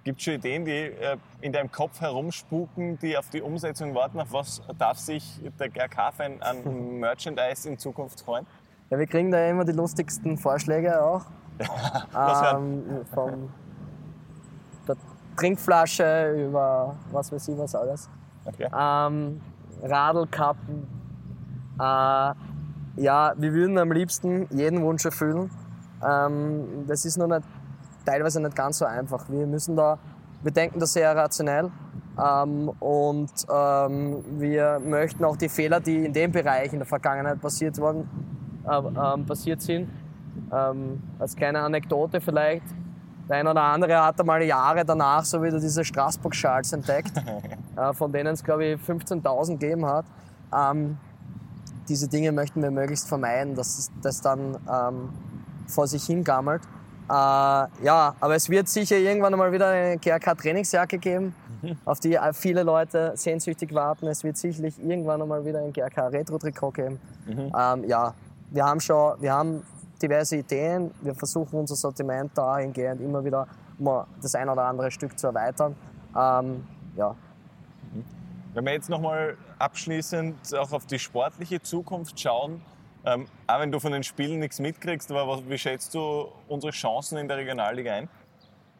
Gibt 0.04 0.20
es 0.20 0.26
schon 0.26 0.36
Ideen, 0.36 0.66
die 0.66 0.72
äh, 0.72 1.18
in 1.42 1.52
deinem 1.52 1.72
Kopf 1.72 2.00
herumspuken, 2.00 2.98
die 3.00 3.18
auf 3.18 3.30
die 3.30 3.42
Umsetzung 3.42 3.94
warten? 3.94 4.20
Auf 4.20 4.32
was 4.32 4.62
darf 4.78 4.98
sich 4.98 5.42
der 5.60 5.70
GRK-Fan 5.70 6.42
an 6.42 7.00
Merchandise 7.00 7.68
in 7.68 7.78
Zukunft 7.78 8.22
freuen? 8.22 8.48
Ja, 8.90 8.98
wir 8.98 9.08
kriegen 9.08 9.30
da 9.30 9.46
immer 9.48 9.66
die 9.66 9.74
lustigsten 9.74 10.38
Vorschläge 10.38 11.02
auch. 11.04 11.26
Ähm, 12.16 12.86
der 12.88 13.06
Trinkflasche 15.40 16.34
über 16.48 16.96
was 17.12 17.32
weiß 17.32 17.48
ich 17.48 17.58
was 17.58 17.76
alles. 17.76 18.10
Okay. 18.46 18.68
Ähm, 18.78 19.42
Radlkappen. 19.84 20.88
Äh, 21.80 22.34
ja, 23.02 23.34
wir 23.38 23.54
würden 23.54 23.78
am 23.78 23.92
liebsten 23.92 24.48
jeden 24.52 24.82
Wunsch 24.82 25.06
erfüllen. 25.06 25.50
Ähm, 26.06 26.86
das 26.88 27.06
ist 27.06 27.18
nur 27.18 27.28
nicht, 27.28 27.48
teilweise 28.06 28.42
nicht 28.42 28.56
ganz 28.56 28.80
so 28.80 28.86
einfach. 28.86 29.30
Wir 29.30 29.48
müssen 29.48 29.76
da, 29.76 29.98
wir 30.44 30.52
denken 30.52 30.80
da 30.80 30.86
sehr 30.86 31.16
rationell. 31.16 31.72
Ähm, 32.20 32.70
und 32.80 33.32
ähm, 33.50 34.24
wir 34.40 34.80
möchten 34.84 35.24
auch 35.24 35.38
die 35.38 35.48
Fehler, 35.48 35.80
die 35.80 36.06
in 36.06 36.14
dem 36.14 36.32
Bereich 36.32 36.74
in 36.74 36.80
der 36.80 36.88
Vergangenheit 36.88 37.40
passiert, 37.40 37.78
worden, 37.78 38.10
äh, 38.68 38.78
ähm, 38.78 39.26
passiert 39.26 39.62
sind, 39.62 39.90
ähm, 40.52 41.02
als 41.18 41.36
kleine 41.36 41.60
Anekdote 41.60 42.20
vielleicht. 42.20 42.66
Der 43.30 43.38
eine 43.38 43.52
oder 43.52 43.62
andere 43.62 44.04
hat 44.04 44.20
einmal 44.20 44.42
Jahre 44.42 44.84
danach 44.84 45.24
so 45.24 45.42
wieder 45.44 45.60
diese 45.60 45.86
Straßburg-Schals 45.86 46.74
entdeckt, 46.74 47.12
äh, 47.78 47.94
von 47.94 48.12
denen 48.12 48.34
es, 48.34 48.44
glaube 48.44 48.66
ich, 48.66 48.82
15.000 48.82 49.60
gegeben 49.60 49.86
hat. 49.86 50.06
Ähm, 50.54 50.98
diese 51.88 52.08
Dinge 52.08 52.32
möchten 52.32 52.62
wir 52.62 52.72
möglichst 52.72 53.08
vermeiden, 53.08 53.56
dass 53.56 53.92
das 54.02 54.22
dann 54.22 54.58
ähm, 54.68 55.10
vor 55.68 55.86
sich 55.88 56.04
hingammelt. 56.06 56.64
Äh, 57.08 57.14
ja, 57.14 58.16
aber 58.20 58.36
es 58.36 58.50
wird 58.50 58.68
sicher 58.68 58.98
irgendwann 58.98 59.36
mal 59.38 59.52
wieder 59.52 59.70
eine 59.70 59.98
GRK-Trainingsjacke 59.98 60.98
geben, 60.98 61.36
auf 61.86 62.00
die 62.00 62.16
äh, 62.16 62.34
viele 62.34 62.64
Leute 62.64 63.14
sehnsüchtig 63.16 63.74
warten. 63.76 64.08
Es 64.08 64.24
wird 64.24 64.38
sicherlich 64.38 64.80
irgendwann 64.80 65.28
mal 65.28 65.46
wieder 65.46 65.60
ein 65.60 65.72
GRK-Retro-Trikot 65.72 66.72
geben. 66.72 67.00
Ähm, 67.28 67.84
ja, 67.88 68.14
wir 68.52 68.66
haben 68.66 68.80
schon, 68.80 69.22
wir 69.22 69.34
haben 69.34 69.64
diverse 70.02 70.38
Ideen. 70.38 70.92
Wir 71.02 71.16
versuchen 71.16 71.60
unser 71.60 71.76
Sortiment 71.76 72.38
dahingehend 72.38 73.02
immer 73.02 73.24
wieder 73.24 73.48
mal 73.78 74.08
das 74.22 74.36
ein 74.36 74.50
oder 74.50 74.64
andere 74.64 74.92
Stück 74.92 75.18
zu 75.18 75.28
erweitern. 75.28 75.76
Ähm, 76.16 76.66
ja, 76.96 77.16
Wenn 78.54 78.66
wir 78.66 78.74
jetzt 78.74 78.90
nochmal 78.90 79.38
abschließend 79.58 80.56
auch 80.56 80.72
auf 80.72 80.86
die 80.86 81.00
sportliche 81.00 81.62
Zukunft 81.62 82.20
schauen, 82.20 82.62
ähm, 83.06 83.28
auch 83.48 83.60
wenn 83.60 83.72
du 83.72 83.80
von 83.80 83.92
den 83.92 84.04
Spielen 84.04 84.40
nichts 84.40 84.60
mitkriegst, 84.60 85.10
aber 85.12 85.28
was, 85.28 85.48
wie 85.48 85.58
schätzt 85.58 85.94
du 85.96 86.28
unsere 86.48 86.72
Chancen 86.72 87.18
in 87.18 87.28
der 87.28 87.38
Regionalliga 87.38 87.94
ein? 87.94 88.10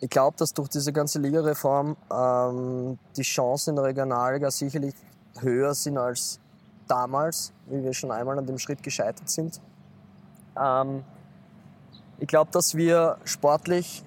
Ich 0.02 0.10
glaube, 0.10 0.38
dass 0.38 0.54
durch 0.54 0.70
diese 0.70 0.94
ganze 0.94 1.20
Ligareform 1.20 1.96
ähm, 2.12 2.98
die 3.16 3.22
Chancen 3.22 3.72
in 3.72 3.76
der 3.78 3.86
Regionalliga 3.86 4.50
sicherlich 4.50 4.96
höher 5.40 5.74
sind 5.74 5.98
als 5.98 6.40
damals, 6.88 7.54
wie 7.68 7.84
wir 7.84 7.94
schon 7.94 8.12
einmal 8.12 8.38
an 8.38 8.46
dem 8.46 8.58
Schritt 8.58 8.82
gescheitert 8.82 9.30
sind. 9.30 9.62
Ähm, 10.60 11.04
ich 12.20 12.28
glaube, 12.28 12.52
dass 12.52 12.76
wir 12.76 13.18
sportlich 13.24 14.04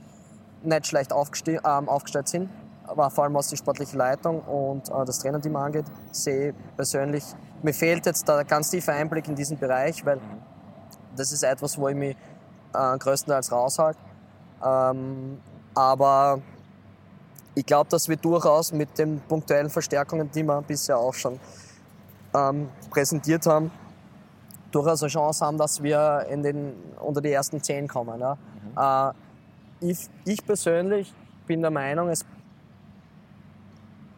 nicht 0.63 0.87
schlecht 0.87 1.13
aufgeste- 1.13 1.61
ähm, 1.65 1.89
aufgestellt 1.89 2.29
sind, 2.29 2.51
aber 2.87 3.11
vor 3.11 3.25
allem 3.25 3.35
was 3.35 3.49
die 3.49 3.57
sportliche 3.57 3.97
Leitung 3.97 4.41
und 4.43 4.89
äh, 4.89 5.05
das 5.05 5.19
Trainerteam 5.19 5.57
angeht, 5.57 5.87
sehe 6.13 6.51
ich 6.51 6.55
persönlich, 6.77 7.25
mir 7.63 7.75
fehlt 7.75 8.07
jetzt 8.07 8.29
der 8.29 8.45
ganz 8.45 8.71
tiefe 8.71 8.93
Einblick 8.93 9.29
in 9.29 9.35
diesen 9.35 9.59
Bereich, 9.59 10.05
weil 10.05 10.21
das 11.17 11.33
ist 11.33 11.43
etwas, 11.43 11.79
wo 11.79 11.89
ich 11.89 11.97
mich 11.97 12.17
äh, 12.75 12.99
größtenteils 12.99 13.51
raushalte. 13.51 13.99
Ähm, 14.65 15.41
aber 15.75 16.41
ich 17.55 17.67
glaube, 17.67 17.91
dass 17.91 18.09
wir 18.09 18.17
durchaus 18.17 18.73
mit 18.73 18.99
den 18.99 19.21
punktuellen 19.21 19.71
Verstärkungen, 19.71 20.31
die 20.31 20.43
wir 20.43 20.63
bisher 20.63 20.99
auch 20.99 21.15
schon 21.15 21.39
ähm, 22.35 22.69
präsentiert 22.91 23.47
haben, 23.47 23.71
durchaus 24.75 25.03
eine 25.03 25.11
Chance 25.11 25.45
haben, 25.45 25.59
dass 25.59 25.83
wir 25.83 26.27
in 26.31 26.43
den, 26.43 26.75
unter 27.01 27.21
die 27.21 27.33
ersten 27.33 27.63
zehn 27.63 27.87
kommen. 27.87 28.21
Ja. 28.21 29.11
Äh, 29.11 29.13
ich, 29.81 30.09
ich 30.25 30.45
persönlich 30.45 31.13
bin 31.47 31.61
der 31.61 31.71
Meinung, 31.71 32.09
es 32.09 32.25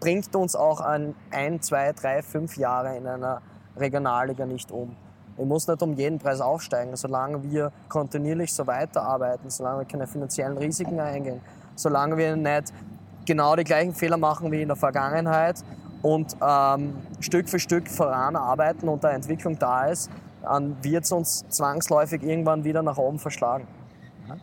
bringt 0.01 0.35
uns 0.37 0.55
auch 0.55 0.81
ein, 0.81 1.15
ein, 1.31 1.63
zwei, 1.63 1.93
drei, 1.93 2.23
fünf 2.23 2.57
Jahre 2.57 2.97
in 2.97 3.07
einer 3.07 3.41
Regionalliga 3.77 4.45
nicht 4.45 4.71
um. 4.71 4.95
Ich 5.37 5.45
muss 5.45 5.67
nicht 5.67 5.83
um 5.83 5.95
jeden 5.95 6.19
Preis 6.19 6.41
aufsteigen, 6.41 6.95
solange 6.95 7.43
wir 7.43 7.73
kontinuierlich 7.89 8.53
so 8.53 8.67
weiterarbeiten, 8.67 9.51
solange 9.51 9.81
wir 9.81 9.87
keine 9.87 10.07
finanziellen 10.07 10.59
Risiken 10.59 11.01
eingehen, 11.01 11.41
solange 11.75 12.17
wir 12.17 12.37
nicht 12.37 12.73
genau 13.25 13.57
die 13.57 13.65
gleichen 13.65 13.95
Fehler 13.95 14.17
machen 14.17 14.53
wie 14.53 14.63
in 14.63 14.69
der 14.69 14.77
Vergangenheit 14.77 15.57
und 16.03 16.37
ähm, 16.41 16.99
Stück 17.21 17.49
für 17.49 17.59
Stück 17.59 17.89
voranarbeiten 17.89 18.89
und 18.89 19.03
der 19.03 19.13
Entwicklung 19.13 19.59
da 19.59 19.87
ist, 19.87 20.11
wird 20.83 21.05
es 21.05 21.13
uns 21.13 21.45
zwangsläufig 21.49 22.23
irgendwann 22.23 22.65
wieder 22.65 22.83
nach 22.83 22.99
oben 22.99 23.19
verschlagen. 23.19 23.67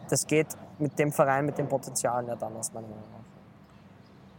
Das 0.10 0.28
geht 0.28 0.48
mit 0.80 0.98
dem 1.00 1.12
Verein, 1.12 1.46
mit 1.46 1.58
dem 1.58 1.68
Potenzial 1.68 2.24
nicht 2.24 2.42
anders, 2.42 2.72
meiner 2.74 2.88
Meinung 2.88 3.04
nach. 3.12 3.22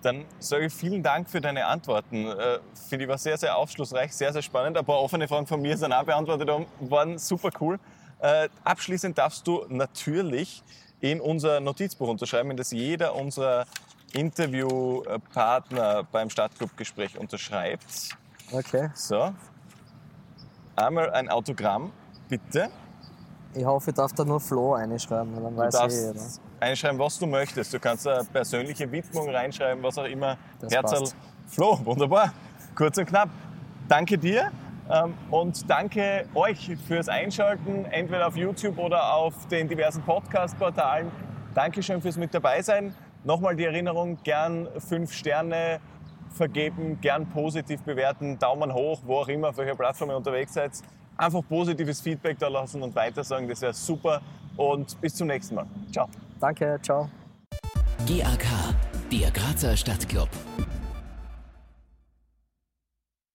Dann 0.02 0.24
sage 0.40 0.66
ich 0.66 0.74
vielen 0.74 1.02
Dank 1.02 1.30
für 1.30 1.40
deine 1.40 1.64
Antworten. 1.66 2.26
Äh, 2.26 2.58
Finde 2.88 3.04
ich 3.04 3.08
war 3.08 3.18
sehr, 3.18 3.38
sehr 3.38 3.56
aufschlussreich, 3.56 4.12
sehr, 4.12 4.32
sehr 4.32 4.42
spannend. 4.42 4.76
Ein 4.76 4.84
paar 4.84 5.00
offene 5.00 5.28
Fragen 5.28 5.46
von 5.46 5.62
mir 5.62 5.76
sind 5.76 5.92
auch 5.92 6.04
beantwortet 6.04 6.48
worden, 6.48 6.66
waren 6.80 7.18
super 7.18 7.50
cool. 7.60 7.78
Äh, 8.18 8.48
abschließend 8.64 9.16
darfst 9.16 9.46
du 9.46 9.64
natürlich 9.68 10.62
in 11.00 11.20
unser 11.20 11.60
Notizbuch 11.60 12.08
unterschreiben, 12.08 12.50
in 12.50 12.56
das 12.56 12.72
jeder 12.72 13.14
unserer 13.14 13.66
Interviewpartner 14.12 16.04
beim 16.04 16.30
Stadtclub-Gespräch 16.30 17.18
unterschreibt. 17.18 18.16
Okay. 18.52 18.90
So. 18.94 19.32
Einmal 20.76 21.10
ein 21.10 21.28
Autogramm, 21.28 21.92
bitte. 22.28 22.68
Ich 23.54 23.64
hoffe, 23.64 23.90
ich 23.90 23.96
darf 23.96 24.12
da 24.12 24.24
nur 24.24 24.40
Flo 24.40 24.74
einschreiben, 24.74 25.34
dann 25.34 25.54
Du 25.54 25.56
weiß 25.56 25.74
ich 25.74 25.92
jeder. 25.92 26.14
darfst 26.14 26.40
einschreiben, 26.60 26.98
was 26.98 27.18
du 27.18 27.26
möchtest. 27.26 27.74
Du 27.74 27.78
kannst 27.78 28.06
eine 28.08 28.24
persönliche 28.24 28.90
Widmung 28.90 29.28
reinschreiben, 29.28 29.82
was 29.82 29.98
auch 29.98 30.04
immer. 30.04 30.38
Das 30.60 30.72
Herzl 30.72 31.00
passt. 31.00 31.16
Flo, 31.48 31.78
wunderbar. 31.84 32.32
Kurz 32.74 32.96
und 32.96 33.06
knapp. 33.06 33.28
Danke 33.88 34.16
dir 34.16 34.50
ähm, 34.90 35.12
und 35.30 35.68
danke 35.68 36.24
euch 36.34 36.70
fürs 36.86 37.08
Einschalten, 37.08 37.84
entweder 37.86 38.26
auf 38.28 38.36
YouTube 38.36 38.78
oder 38.78 39.12
auf 39.12 39.46
den 39.48 39.68
diversen 39.68 40.02
Podcast-Portalen. 40.02 41.10
Dankeschön 41.54 42.00
fürs 42.00 42.16
mit 42.16 42.32
dabei 42.32 42.62
sein. 42.62 42.94
Nochmal 43.24 43.54
die 43.54 43.64
Erinnerung, 43.64 44.18
gern 44.24 44.66
fünf 44.78 45.12
Sterne 45.12 45.80
vergeben, 46.32 46.98
gern 47.00 47.26
positiv 47.26 47.82
bewerten, 47.82 48.38
Daumen 48.38 48.72
hoch, 48.72 49.00
wo 49.04 49.18
auch 49.18 49.28
immer, 49.28 49.50
auf 49.50 49.56
welcher 49.56 49.74
Plattform 49.74 50.10
ihr 50.10 50.16
unterwegs 50.16 50.54
seid. 50.54 50.72
Einfach 51.16 51.42
positives 51.48 52.00
Feedback 52.00 52.38
da 52.38 52.48
lassen 52.48 52.82
und 52.82 52.94
weitersagen, 52.94 53.48
das 53.48 53.60
wäre 53.60 53.74
super. 53.74 54.20
Und 54.56 55.00
bis 55.00 55.14
zum 55.14 55.28
nächsten 55.28 55.54
Mal. 55.54 55.66
Ciao. 55.92 56.08
Danke, 56.40 56.78
ciao. 56.82 57.08
GAK, 58.06 58.46
der 59.10 59.30
Grazer 59.30 59.76
Stadtclub. 59.76 60.28